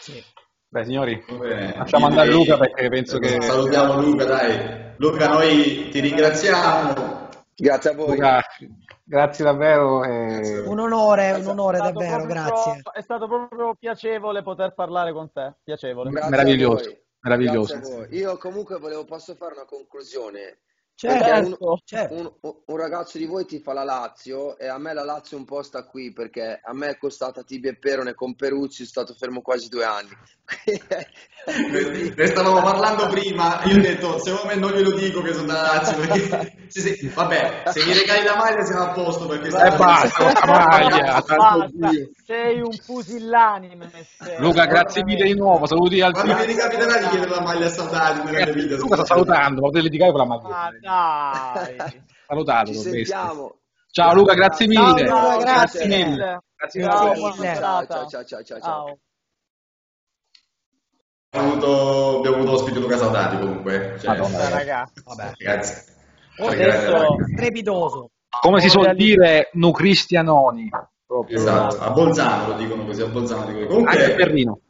Sì. 0.00 0.22
Beh, 0.72 0.84
signori, 0.84 1.20
lasciamo 1.76 2.06
andare 2.06 2.30
Luca 2.30 2.56
perché 2.56 2.88
penso 2.88 3.18
che... 3.18 3.42
Salutiamo 3.42 4.00
Luca, 4.00 4.24
dai. 4.24 4.92
Luca, 4.98 5.26
noi 5.26 5.88
ti 5.90 5.98
ringraziamo. 5.98 7.28
Grazie 7.56 7.90
a 7.90 7.94
voi. 7.94 8.10
Luca, 8.14 8.40
grazie 9.02 9.44
davvero. 9.44 10.04
e- 10.04 10.60
Un 10.60 10.78
onore, 10.78 11.32
un 11.32 11.46
onore 11.48 11.78
davvero, 11.78 12.24
proprio- 12.24 12.26
grazie. 12.44 12.82
È 12.92 13.00
stato 13.02 13.26
proprio 13.26 13.74
piacevole 13.74 14.42
poter 14.44 14.72
parlare 14.72 15.12
con 15.12 15.32
te. 15.32 15.54
Piacevole. 15.64 16.08
Grazie 16.10 16.30
Meraviglioso, 16.30 16.96
meraviglioso. 17.22 18.06
Io 18.10 18.38
comunque 18.38 18.78
volevo, 18.78 19.04
posso 19.04 19.34
fare 19.34 19.54
una 19.54 19.64
conclusione. 19.64 20.58
Certo, 21.00 21.56
un, 21.60 21.78
certo. 21.82 22.14
un- 22.42 22.52
un 22.66 22.76
ragazzo 22.76 23.16
di 23.16 23.24
voi 23.24 23.46
ti 23.46 23.58
fa 23.60 23.72
la 23.72 23.84
Lazio 23.84 24.58
e 24.58 24.66
a 24.68 24.76
me 24.76 24.92
la 24.92 25.02
Lazio 25.02 25.38
un 25.38 25.46
po' 25.46 25.62
sta 25.62 25.84
qui 25.86 26.12
perché 26.12 26.60
a 26.62 26.74
me 26.74 26.88
è 26.88 26.98
costata 26.98 27.42
Tibia 27.42 27.70
e 27.70 27.76
Perone 27.78 28.12
con 28.12 28.34
Peruzzi, 28.34 28.84
sono 28.84 29.06
stato 29.06 29.14
fermo 29.18 29.40
quasi 29.40 29.68
due 29.70 29.84
anni. 29.84 30.10
Ne 32.16 32.26
stavamo 32.26 32.60
parlando 32.60 33.08
prima, 33.08 33.62
io 33.64 33.76
ho 33.76 33.80
detto, 33.80 34.18
secondo 34.18 34.48
me 34.48 34.56
non 34.56 34.72
glielo 34.72 34.92
dico 34.92 35.22
che 35.22 35.32
sono 35.32 35.46
da 35.46 35.62
Lazio, 35.62 35.96
perché 35.98 36.56
sì, 36.68 36.80
sì, 36.80 37.08
vabbè, 37.08 37.62
se 37.72 37.84
mi 37.86 37.94
regali 37.94 38.24
la 38.24 38.36
maglia 38.36 38.62
siamo 38.62 38.82
a 38.84 38.92
posto, 38.92 39.26
perché 39.26 39.46
E 39.46 39.50
stiamo- 39.50 39.76
basta 39.78 40.24
la 40.46 40.64
maglia, 40.68 41.22
tanto 41.22 41.34
Basta, 41.76 41.90
sei 42.26 42.60
un 42.60 42.76
pusillanime. 42.84 43.90
Luca, 44.38 44.66
grazie 44.66 45.02
mille 45.04 45.24
di 45.24 45.34
nuovo, 45.34 45.66
saluti 45.66 46.00
al 46.02 46.12
Quando 46.12 46.34
mi 46.36 46.44
ricapiterà 46.44 46.98
di 46.98 47.08
chiedere 47.08 47.30
la 47.30 47.40
maglia 47.40 47.66
a 47.66 47.70
Saudati 47.70 48.18
nella 48.24 48.44
mia 48.44 48.52
vita? 48.52 48.76
Luca 48.76 48.96
sta 48.96 49.04
salutando, 49.06 49.60
ma 49.62 49.66
potete 49.68 49.84
litigare 49.84 50.10
con 50.12 50.20
la 50.20 50.26
Ma 50.26 50.36
maglia. 50.36 50.68
Dai. 51.54 52.02
Salutato, 52.26 52.72
Ci 52.72 52.78
sentiamo. 52.78 53.54
Ciao 53.90 54.14
Luca, 54.14 54.34
grazie 54.34 54.72
Ciao, 54.72 54.92
mille. 54.94 55.08
Luca, 55.08 55.36
grazie. 55.38 55.86
mille. 55.86 56.40
Grazie 56.56 56.82
Ciao, 56.82 57.12
mille. 57.12 57.54
Ciao, 57.54 57.86
ciao, 57.86 58.06
ciao, 58.08 58.24
ciao, 58.24 58.42
ciao. 58.44 58.60
Ciao. 58.60 58.98
Abbiamo 61.32 61.52
avuto, 61.52 62.16
abbiamo 62.18 62.36
avuto 62.36 62.52
ospite 62.52 62.78
Luca 62.78 62.96
Saudati 62.96 63.38
comunque. 63.38 63.96
Cioè, 64.00 64.16
Madonna, 64.18 64.46
Eh, 64.46 64.50
ragazzi. 64.50 65.02
Vabbè. 65.04 65.32
Ragazzi. 65.38 65.92
Oh, 66.38 66.46
Adesso- 66.48 67.16
Trepidoso. 67.36 68.10
Come 68.40 68.60
si 68.60 68.68
suol 68.68 68.94
dire, 68.94 69.50
nu 69.54 69.70
cristianoni. 69.72 70.68
Proprio. 71.06 71.36
Esatto, 71.36 71.78
a 71.80 71.90
Bolzano 71.90 72.46
lo 72.48 72.54
dicono 72.54 72.84
così, 72.84 73.02
a 73.02 73.06
Bolzano 73.06 73.44
dicono. 73.46 73.60
Anche 73.60 73.68
Comunque, 73.74 74.04
a 74.12 74.14
Berlino. 74.14 74.60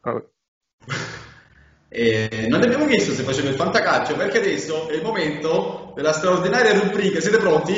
Eh, 1.93 2.47
non 2.49 2.63
abbiamo 2.63 2.87
chiesto 2.87 3.13
se 3.13 3.25
faceva 3.25 3.49
il 3.49 3.57
fantacalcio, 3.57 4.15
perché 4.15 4.39
adesso 4.39 4.89
è 4.89 4.95
il 4.95 5.03
momento 5.03 5.93
della 5.97 6.13
straordinaria 6.13 6.79
rubrica. 6.79 7.21
Siete 7.21 7.39
pronti? 7.39 7.75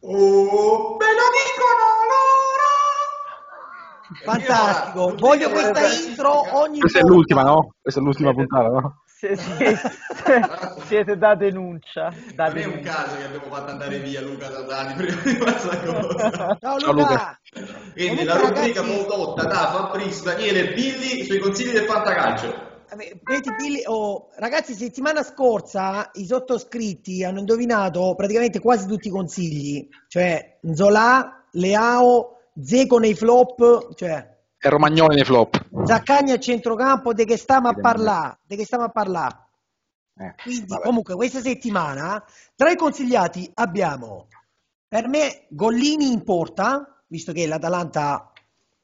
Oh, 0.00 0.96
ve 0.96 1.06
lo 1.06 1.28
dicono 1.38 1.84
loro! 2.10 2.68
Fantastico. 4.24 5.10
Rubrica 5.10 5.26
Voglio 5.26 5.50
questa 5.50 5.86
intro 5.92 6.56
ogni 6.58 6.80
Questa 6.80 6.98
è 6.98 7.02
l'ultima, 7.02 7.42
no? 7.42 7.74
Questa 7.80 8.00
è 8.00 8.02
l'ultima 8.02 8.32
puntata, 8.32 8.68
no? 8.68 9.02
Siete 10.86 11.16
da 11.18 11.34
denuncia. 11.36 12.12
Da 12.34 12.48
Non 12.48 12.56
è 12.56 12.64
un 12.64 12.70
denuncia. 12.72 12.92
caso 12.92 13.16
che 13.16 13.24
abbiamo 13.24 13.54
fatto 13.54 13.70
andare 13.70 13.98
via 13.98 14.22
Luca 14.22 14.50
Saudati 14.50 14.94
prima 14.94 15.20
di 15.22 15.36
questa 15.36 15.78
cosa. 15.78 16.56
Ciao 16.58 16.78
Ciao, 16.78 16.92
Luca. 16.92 17.38
Quindi 17.92 18.24
Comunque, 18.24 18.24
la 18.24 18.34
rubrica 18.36 18.80
ragazzi, 18.80 19.06
condotta 19.06 19.44
da 19.44 19.70
Fabrizio 19.70 20.24
Daniele 20.24 20.72
Billy 20.72 21.24
sui 21.24 21.38
consigli 21.38 21.72
del 21.72 21.84
fantacalcio. 21.84 22.59
Vedi, 22.96 23.54
Billy, 23.56 23.82
oh, 23.86 24.30
ragazzi, 24.36 24.74
settimana 24.74 25.22
scorsa 25.22 26.10
i 26.14 26.24
sottoscritti 26.24 27.24
hanno 27.24 27.40
indovinato 27.40 28.14
praticamente 28.14 28.60
quasi 28.60 28.86
tutti 28.86 29.08
i 29.08 29.10
consigli, 29.10 29.88
cioè 30.08 30.58
Zola, 30.72 31.46
Leao, 31.52 32.36
Zeco 32.60 32.98
nei 32.98 33.14
flop, 33.14 33.94
cioè 33.94 34.38
E 34.58 34.68
Romagnoli 34.68 35.16
nei 35.16 35.24
flop. 35.24 35.84
Zaccagni 35.84 36.32
a 36.32 36.38
centrocampo, 36.38 37.12
di 37.12 37.24
che 37.24 37.36
stiamo 37.36 37.68
a 37.68 37.74
parlare? 37.74 38.40
Di 38.44 38.56
che 38.56 38.64
stiamo 38.64 38.84
a 38.84 38.88
parlare? 38.90 39.48
Eh, 40.16 40.34
Quindi, 40.42 40.66
vabbè. 40.66 40.82
comunque, 40.82 41.14
questa 41.14 41.40
settimana 41.40 42.22
tra 42.54 42.70
i 42.70 42.76
consigliati 42.76 43.50
abbiamo 43.54 44.28
per 44.86 45.06
me 45.06 45.46
Gollini 45.48 46.10
in 46.10 46.24
porta, 46.24 47.02
visto 47.06 47.32
che 47.32 47.46
l'Atalanta 47.46 48.32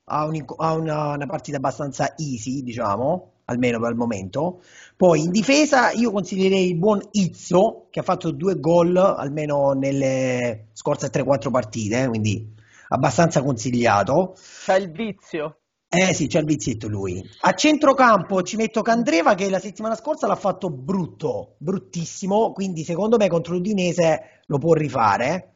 ha, 0.05 0.25
un 0.25 0.45
ha 0.59 0.73
una, 0.75 1.15
una 1.15 1.27
partita 1.27 1.57
abbastanza 1.57 2.15
easy, 2.17 2.63
diciamo, 2.63 3.33
almeno 3.47 3.81
per 3.81 3.91
il 3.91 3.97
momento. 3.97 4.63
Poi 4.97 5.21
in 5.21 5.31
difesa 5.31 5.91
io 5.91 6.11
consiglierei 6.11 6.69
il 6.69 6.77
buon 6.77 7.01
Izzo, 7.13 7.87
che 7.91 8.01
ha 8.01 8.05
fatto 8.05 8.31
due 8.31 8.59
gol 8.59 8.97
almeno 8.97 9.73
nelle 9.73 10.69
scorse 10.73 11.11
3-4 11.11 11.51
partite, 11.51 12.03
eh, 12.03 12.09
quindi 12.09 12.55
abbastanza 12.89 13.43
consigliato. 13.43 14.37
C'è 14.65 14.77
il 14.77 14.91
vizio. 14.91 15.59
Eh 15.89 16.13
sì, 16.13 16.27
c'è 16.27 16.41
il 16.41 16.45
vizietto 16.45 16.89
lui. 16.89 17.25
A 17.43 17.53
centrocampo 17.53 18.43
ci 18.43 18.57
metto 18.57 18.83
Candreva 18.83 19.35
che 19.35 19.49
la 19.49 19.61
settimana 19.61 19.95
scorsa 19.95 20.27
l'ha 20.27 20.35
fatto 20.35 20.69
brutto, 20.69 21.55
bruttissimo, 21.59 22.53
quindi 22.53 22.83
secondo 22.83 23.17
me 23.17 23.29
contro 23.29 23.55
l'Udinese 23.55 24.43
lo 24.47 24.59
può 24.59 24.75
rifare. 24.75 25.53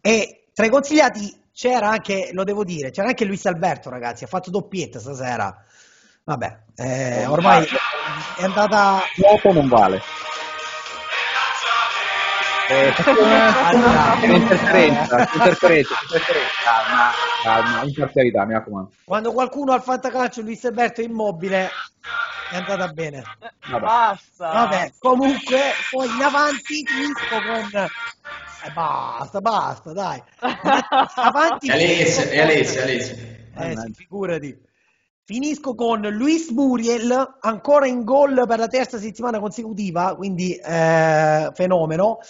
E 0.00 0.46
tra 0.54 0.64
i 0.64 0.70
consigliati 0.70 1.34
c'era 1.52 1.88
anche, 1.88 2.30
lo 2.32 2.44
devo 2.44 2.62
dire, 2.62 2.90
c'era 2.90 3.08
anche 3.08 3.24
Luis 3.24 3.44
Alberto 3.46 3.90
ragazzi, 3.90 4.22
ha 4.22 4.28
fatto 4.28 4.50
doppietta 4.50 5.00
stasera. 5.00 5.64
Vabbè, 6.28 6.58
eh, 6.76 7.24
ormai 7.24 7.64
è 8.36 8.44
andata... 8.44 9.00
Dopo 9.16 9.50
non 9.50 9.66
vale. 9.66 10.02
Eh, 12.68 12.92
Allora, 13.00 14.20
è 14.20 14.28
un'interferenza, 14.28 15.26
interferenza, 15.32 15.94
interferenza. 16.02 16.54
Calma, 16.62 17.10
calma, 17.42 17.82
imparzialità, 17.84 18.44
mi 18.44 18.52
raccomando. 18.52 18.90
Quando 19.06 19.32
qualcuno 19.32 19.72
al 19.72 19.82
fantacalcio 19.82 20.42
Luis 20.42 20.62
Alberto 20.66 21.00
è 21.00 21.04
immobile 21.04 21.70
è 22.50 22.56
andata 22.56 22.88
bene. 22.88 23.22
Vabbè. 23.70 23.86
Basta. 23.86 24.52
Vabbè, 24.52 24.92
comunque 24.98 25.60
poi 25.90 26.14
in 26.14 26.22
avanti 26.22 26.84
finisco 26.84 27.36
con... 27.46 27.80
Eh, 28.66 28.70
basta, 28.74 29.40
basta, 29.40 29.92
dai. 29.94 30.22
Avanti 31.14 31.70
Alessia, 31.70 32.42
Alessia, 32.42 32.82
Alessia. 32.82 33.16
Eh 33.54 33.76
sì, 33.78 33.92
figurati. 33.94 34.66
Finisco 35.30 35.74
con 35.74 36.00
Luis 36.00 36.48
Muriel, 36.52 37.36
ancora 37.40 37.86
in 37.86 38.02
gol 38.02 38.46
per 38.46 38.58
la 38.58 38.66
terza 38.66 38.96
settimana 38.96 39.38
consecutiva, 39.38 40.16
quindi 40.16 40.54
eh, 40.54 41.50
fenomeno. 41.52 42.20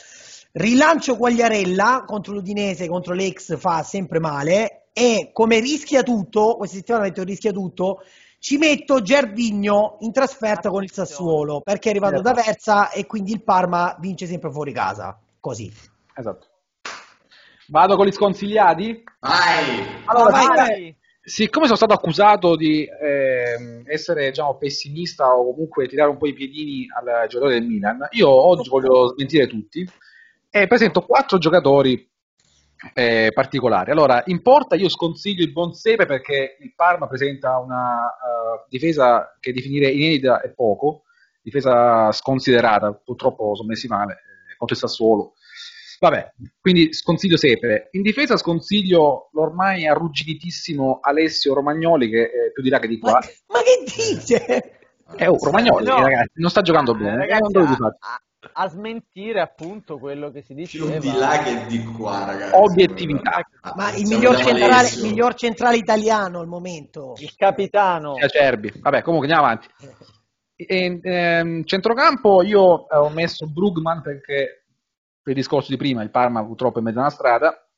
Rilancio 0.51 1.17
Quagliarella 1.17 2.03
contro 2.05 2.33
l'Udinese, 2.33 2.89
contro 2.89 3.15
l'ex 3.15 3.57
fa 3.57 3.85
sempre 3.85 4.19
male. 4.19 4.89
E 4.93 5.31
come 5.33 5.61
rischia 5.61 6.03
tutto, 6.03 6.57
questa 6.57 6.79
settimana 6.79 7.05
metto 7.05 7.23
rischia 7.23 7.53
tutto, 7.53 8.03
ci 8.41 8.59
metto 8.59 9.01
Gervigno 9.01 9.99
in 10.01 10.11
trasferta 10.11 10.69
con 10.69 10.83
il 10.83 10.91
Sassuolo, 10.91 11.61
perché 11.61 11.91
è 11.91 11.93
arrivato 11.93 12.21
da 12.21 12.33
Versa 12.33 12.91
e 12.91 13.07
quindi 13.07 13.31
il 13.31 13.45
Parma 13.45 13.97
vince 14.01 14.27
sempre 14.27 14.51
fuori 14.51 14.73
casa. 14.73 15.17
Così. 15.39 15.73
Esatto. 16.17 16.49
Vado 17.69 17.95
con 17.95 18.07
gli 18.07 18.13
sconsigliati? 18.13 19.05
Vai! 19.21 20.03
Allora, 20.07 20.31
vai, 20.33 20.47
Vai. 20.49 20.57
vai. 20.57 20.97
Siccome 21.29 21.67
sono 21.67 21.77
stato 21.77 21.93
accusato 21.93 22.57
di 22.57 22.87
ehm, 22.87 23.83
essere 23.85 24.31
diciamo, 24.31 24.57
pessimista 24.57 25.37
o 25.37 25.53
comunque 25.53 25.87
tirare 25.87 26.09
un 26.09 26.17
po' 26.17 26.27
i 26.27 26.33
piedini 26.33 26.87
al 26.89 27.29
giocatore 27.29 27.59
del 27.59 27.69
Milan, 27.69 28.09
io 28.13 28.31
oggi 28.31 28.71
voglio 28.71 29.09
smentire 29.09 29.47
tutti 29.47 29.87
e 30.49 30.67
presento 30.67 31.03
quattro 31.03 31.37
giocatori 31.37 32.11
eh, 32.95 33.31
particolari. 33.35 33.91
Allora, 33.91 34.23
in 34.25 34.41
porta 34.41 34.75
io 34.75 34.89
sconsiglio 34.89 35.43
il 35.43 35.53
buon 35.53 35.75
Sepe 35.75 36.07
perché 36.07 36.57
il 36.61 36.73
Parma 36.75 37.07
presenta 37.07 37.59
una 37.59 38.07
eh, 38.07 38.65
difesa 38.71 39.37
che 39.39 39.53
definire 39.53 39.91
inedita 39.91 40.41
è 40.41 40.49
poco, 40.49 41.03
difesa 41.43 42.11
sconsiderata, 42.11 42.95
purtroppo 42.95 43.55
sono 43.55 43.69
messi 43.69 43.87
male 43.87 44.15
eh, 44.15 44.57
contro 44.57 44.75
il 44.75 44.81
Sassuolo. 44.81 45.35
Vabbè, 46.01 46.33
quindi 46.61 46.93
sconsiglio 46.93 47.37
Sepe. 47.37 47.89
In 47.93 48.03
difesa 48.03 48.37
sconsiglio 48.37 49.29
l'ormai 49.33 49.87
arrugginitissimo 49.87 51.01
Alessio 51.03 51.55
Romagnoli 51.55 52.09
che 52.09 52.25
è 52.25 52.53
più 52.53 52.63
di 52.63 52.69
là 52.69 52.79
che 52.79 52.87
di 52.89 52.99
Ma, 53.01 53.11
qua. 53.11 53.21
ma 53.49 53.59
che 53.61 53.85
dice? 53.85 54.45
È 55.17 55.27
un 55.27 55.39
Romagnoli, 55.41 55.85
No. 55.87 56.03
ragazzi, 56.03 56.33
non 56.35 56.51
sta 56.51 56.61
giocando 56.63 56.93
Eh, 56.93 56.99
bene. 56.99 57.17
ragazzi, 57.17 57.57
eh, 57.57 57.63
fare. 57.65 57.75
a, 58.01 58.09
a- 58.15 58.23
a 58.53 58.69
smentire 58.69 59.41
appunto 59.41 59.99
quello 59.99 60.31
che 60.31 60.43
si 60.43 60.55
Più 60.55 60.87
diceva. 60.87 60.99
di 60.99 61.13
là 61.19 61.39
che 61.43 61.67
di 61.67 61.83
qua, 61.85 62.25
ragazzi. 62.27 62.55
Obiettività. 62.55 63.41
Ah, 63.63 63.73
Ma 63.75 63.89
il 63.91 64.07
siamo 64.07 64.15
miglior 64.23 64.37
centrale, 64.45 64.89
miglior 65.03 65.35
centrale 65.35 65.77
italiano 65.77 66.39
al 66.39 66.47
momento. 66.47 67.15
Il 67.19 67.35
capitano. 67.35 68.15
Acerbi. 68.15 68.73
Vabbè, 68.81 69.03
comunque 69.03 69.29
andiamo 69.29 69.51
avanti. 69.53 69.69
E, 70.55 71.01
ehm, 71.03 71.65
centrocampo 71.65 72.43
io 72.43 72.89
eh, 72.89 72.97
ho 72.97 73.09
messo 73.11 73.47
Brugman 73.49 74.03
perché 74.03 74.67
per 75.29 75.37
il 75.37 75.43
discorso 75.43 75.71
di 75.71 75.77
prima 75.77 76.03
il 76.03 76.11
Parma 76.11 76.43
purtroppo 76.43 76.77
è 76.77 76.79
in 76.79 76.85
mezzo 76.87 76.99
a 76.99 77.03
una 77.03 77.11
strada 77.11 77.69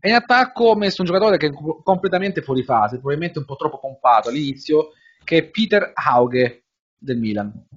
e 0.00 0.08
in 0.08 0.14
attacco 0.14 0.64
ho 0.64 0.74
messo 0.76 1.02
un 1.02 1.06
giocatore 1.06 1.36
che 1.36 1.48
è 1.48 1.52
co- 1.52 1.82
completamente 1.82 2.40
fuori 2.40 2.62
fase 2.62 2.96
probabilmente 2.96 3.38
un 3.38 3.44
po' 3.44 3.56
troppo 3.56 3.78
pompato 3.78 4.30
all'inizio 4.30 4.92
che 5.22 5.36
è 5.38 5.44
Peter 5.50 5.90
Hauge 5.92 6.64
del 6.96 7.18
Milan 7.18 7.52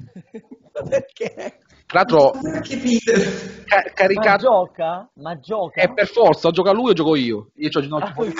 Perché? 0.72 1.60
tra 1.86 2.00
l'altro 2.04 2.32
Perché 2.40 2.78
Peter? 2.78 3.64
ca- 3.66 3.84
Ma 3.86 3.92
caricato 3.94 4.42
gioca? 4.42 5.10
Ma 5.16 5.38
gioca? 5.40 5.82
è 5.82 5.94
per 5.94 6.08
forza 6.08 6.48
o 6.48 6.52
gioca 6.52 6.72
lui 6.72 6.92
o 6.92 6.94
gioco 6.94 7.16
io 7.18 7.50
io 7.56 7.70
ho 7.74 7.82
ginocchio 7.82 8.14
fuori 8.14 8.32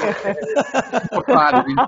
quindi- 1.64 1.82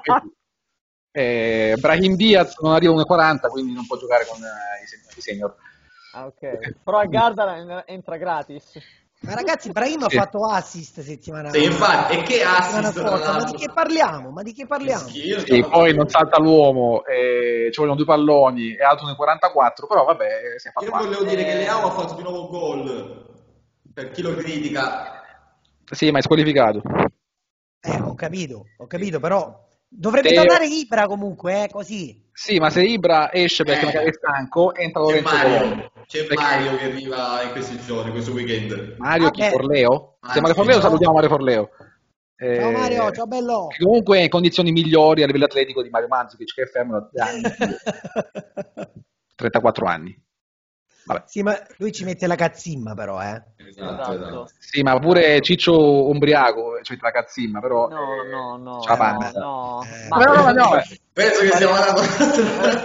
eh, 1.11 1.75
Brahim 1.79 2.15
Diaz 2.15 2.55
non 2.59 2.73
arriva 2.73 2.91
a 2.91 2.95
1,40 2.95 3.47
quindi 3.49 3.71
non 3.73 3.85
può 3.87 3.97
giocare 3.97 4.25
con 4.27 4.37
eh, 4.37 4.83
i 4.83 4.87
sen- 4.87 4.99
i 5.15 5.21
senior 5.21 5.55
Ah, 6.11 6.25
ok. 6.25 6.57
Però 6.83 6.97
a 6.97 7.05
Garda 7.05 7.85
entra 7.85 8.17
gratis. 8.17 8.79
Ma 9.21 9.33
ragazzi, 9.33 9.69
Brahim 9.71 10.03
ha 10.03 10.09
Sì. 10.09 10.15
fatto 10.15 10.45
assist 10.45 11.01
settimana 11.01 11.49
Sì, 11.49 11.63
infatti, 11.65 12.17
e 12.17 12.23
che 12.23 12.41
assist 12.41 12.93
scorsa. 12.93 13.33
Ma 13.33 13.43
di 13.43 13.53
che 13.53 13.69
parliamo? 13.71 14.29
Ma 14.29 14.41
di 14.43 14.53
che 14.53 14.65
parliamo? 14.65 15.03
Schifo. 15.09 15.39
Sì, 15.41 15.65
poi 15.69 15.93
non 15.93 16.07
salta 16.07 16.39
l'uomo, 16.39 17.03
eh, 17.05 17.69
ci 17.71 17.79
vogliono 17.79 17.97
due 17.97 18.05
palloni, 18.05 18.75
è 18.75 18.83
alto 18.83 19.05
nel 19.05 19.15
44, 19.17 19.87
però 19.87 20.05
vabbè, 20.05 20.57
si 20.57 20.69
è 20.69 20.71
fatto 20.71 20.85
Io 20.85 20.91
male. 20.91 21.05
volevo 21.05 21.23
dire 21.25 21.43
che 21.43 21.53
Leao 21.55 21.87
ha 21.87 21.91
fatto 21.91 22.13
di 22.15 22.23
nuovo 22.23 22.47
gol. 22.47 23.27
per 23.93 24.11
chi 24.11 24.21
lo 24.21 24.33
critica, 24.35 25.21
Sì, 25.91 26.11
ma 26.11 26.19
è 26.19 26.21
squalificato. 26.21 26.81
Eh, 27.81 27.99
ho 27.99 28.13
capito, 28.15 28.67
ho 28.77 28.87
capito, 28.87 29.19
però 29.19 29.67
dovrebbe 29.89 30.29
Te- 30.29 30.35
tornare 30.35 30.67
Ibra 30.67 31.07
comunque, 31.07 31.63
eh, 31.63 31.69
così. 31.69 32.27
Sì, 32.31 32.57
ma 32.57 32.69
se 32.69 32.83
Ibra 32.83 33.33
esce 33.33 33.63
perché 33.63 33.81
Eh. 33.81 33.85
magari 33.85 34.09
è 34.09 34.13
stanco, 34.13 34.73
entra 34.75 35.01
Lorenzo 35.01 35.29
Colombo. 35.29 35.65
Mario, 35.75 35.91
c'è 36.07 36.19
Perché- 36.25 36.43
Mario 36.43 36.75
che 36.77 36.85
arriva 36.85 37.41
in 37.43 37.51
questi 37.51 37.77
giorni, 37.85 38.11
questo 38.11 38.31
weekend. 38.31 38.95
Mario 38.97 39.29
chi? 39.31 39.41
Vabbè. 39.41 39.51
Forleo? 39.51 40.17
Ah, 40.21 40.31
Se 40.33 40.39
Mario 40.39 40.55
Forleo 40.55 40.73
ciao. 40.75 40.83
salutiamo 40.83 41.13
Mario 41.13 41.29
Forleo. 41.29 41.69
Eh, 42.41 42.55
Ciao 42.55 42.71
Mario, 42.71 43.11
ciao 43.11 43.25
bello. 43.27 43.67
che 43.67 43.83
comunque 43.83 44.21
in 44.23 44.29
condizioni 44.29 44.71
migliori 44.71 45.23
a 45.23 45.25
livello 45.25 45.43
atletico 45.43 45.81
di 45.83 45.89
Mario 45.89 46.07
Mandzukic 46.07 46.53
che 46.53 46.61
è 46.61 46.65
fermo 46.67 47.09
da 47.11 47.25
anni, 47.25 47.41
34 49.35 49.85
anni. 49.85 50.23
Vabbè. 51.13 51.23
sì, 51.27 51.41
ma 51.41 51.55
lui 51.77 51.91
ci 51.91 52.03
mette 52.05 52.27
la 52.27 52.35
cazzimma 52.35 52.93
però, 52.93 53.21
eh. 53.21 53.41
Esatto, 53.69 54.13
esatto. 54.13 54.49
Sì, 54.59 54.81
ma 54.83 54.97
pure 54.99 55.39
Ciccio 55.41 55.73
Ombriaco, 55.73 56.79
cioè 56.83 56.97
tra 56.97 57.11
cazzimma, 57.11 57.59
però... 57.59 57.87
No, 57.87 58.23
no, 58.23 58.57
no, 58.57 58.79
Ciao, 58.81 58.97
no, 58.97 59.31
no. 59.33 59.81
Eh. 59.83 60.07
Ma- 60.09 60.17
No, 60.23 60.33
no, 60.33 60.41
no, 60.43 60.51
no. 60.51 60.69
Penso 61.13 61.41
che 61.41 61.51
stiamo 61.51 61.73
andando 61.73 62.01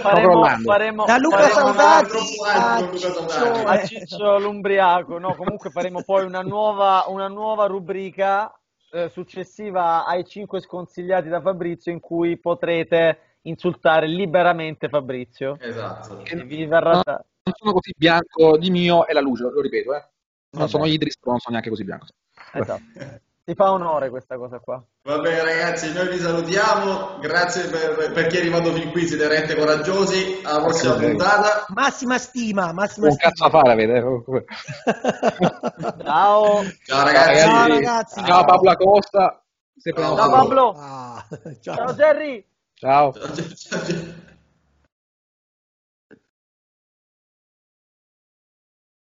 faremo, 0.01 0.29
crollando. 0.31 0.71
faremo, 0.71 1.05
Da 1.05 1.17
Luca 1.17 1.37
faremo- 1.37 1.73
Saudati 1.73 2.17
a 2.43 2.97
Ciccio, 2.97 3.67
a. 3.67 3.83
Ciccio 3.85 4.39
l'Umbriaco. 4.39 5.17
No, 5.19 5.35
comunque 5.35 5.69
faremo 5.69 6.01
poi 6.03 6.25
una 6.25 6.41
nuova, 6.41 7.05
una 7.07 7.27
nuova 7.27 7.65
rubrica 7.65 8.51
eh, 8.91 9.09
successiva 9.09 10.05
ai 10.05 10.25
5 10.25 10.61
sconsigliati 10.61 11.29
da 11.29 11.41
Fabrizio 11.41 11.91
in 11.91 11.99
cui 11.99 12.37
potrete 12.37 13.37
insultare 13.43 14.07
liberamente 14.07 14.89
Fabrizio. 14.89 15.57
Esatto. 15.59 16.21
E 16.25 16.43
vi 16.43 16.65
verrà 16.65 16.99
da- 17.03 17.23
Non 17.47 17.53
sono 17.59 17.73
così 17.73 17.93
bianco 17.95 18.57
di 18.57 18.71
mio 18.71 19.05
è 19.05 19.13
la 19.13 19.21
luce, 19.21 19.43
lo 19.43 19.61
ripeto, 19.61 19.93
eh. 19.93 19.99
Non 19.99 20.09
Vabbè. 20.61 20.67
sono 20.67 20.85
Idris, 20.85 21.19
però 21.19 21.31
non 21.33 21.39
sono 21.39 21.51
neanche 21.53 21.69
così 21.69 21.83
bianco. 21.83 22.07
Esatto. 22.53 22.81
Ti 23.45 23.53
fa 23.53 23.71
onore 23.71 24.09
questa 24.09 24.35
cosa 24.37 24.57
qua. 24.57 24.83
Va 25.03 25.19
bene 25.19 25.43
ragazzi, 25.43 25.93
noi 25.93 26.07
vi 26.07 26.17
salutiamo, 26.17 27.19
grazie 27.19 27.69
per, 27.69 28.11
per 28.13 28.25
chi 28.25 28.37
è 28.37 28.39
arrivato 28.39 28.71
fin 28.73 28.89
qui, 28.89 29.05
siete 29.05 29.27
veramente 29.27 29.55
coraggiosi, 29.55 30.39
alla 30.41 30.63
prossima 30.63 30.95
puntata. 30.95 31.65
Massima 31.67 32.17
stima, 32.17 32.73
massima 32.73 33.05
Un 33.09 33.11
stima. 33.13 33.29
cazzo 33.29 33.45
a 33.45 33.49
fare 33.51 33.83
eh. 33.83 34.03
Ciao. 36.03 36.63
Ciao 36.83 37.03
ragazzi. 37.05 37.39
Ciao, 37.41 37.67
ragazzi. 37.67 38.23
Ciao 38.23 38.45
Pablo 38.45 38.71
Acosta. 38.71 39.43
Sempre 39.77 40.01
Ciao, 40.03 40.15
Ciao 40.17 40.29
Pablo. 40.31 40.73
Ah, 40.75 41.27
Ciao 41.61 41.93
Jerry. 41.93 42.43
Ciao. 42.73 43.13
Ciao, 43.13 43.35
ciao, 43.35 43.53
ciao. 43.85 44.33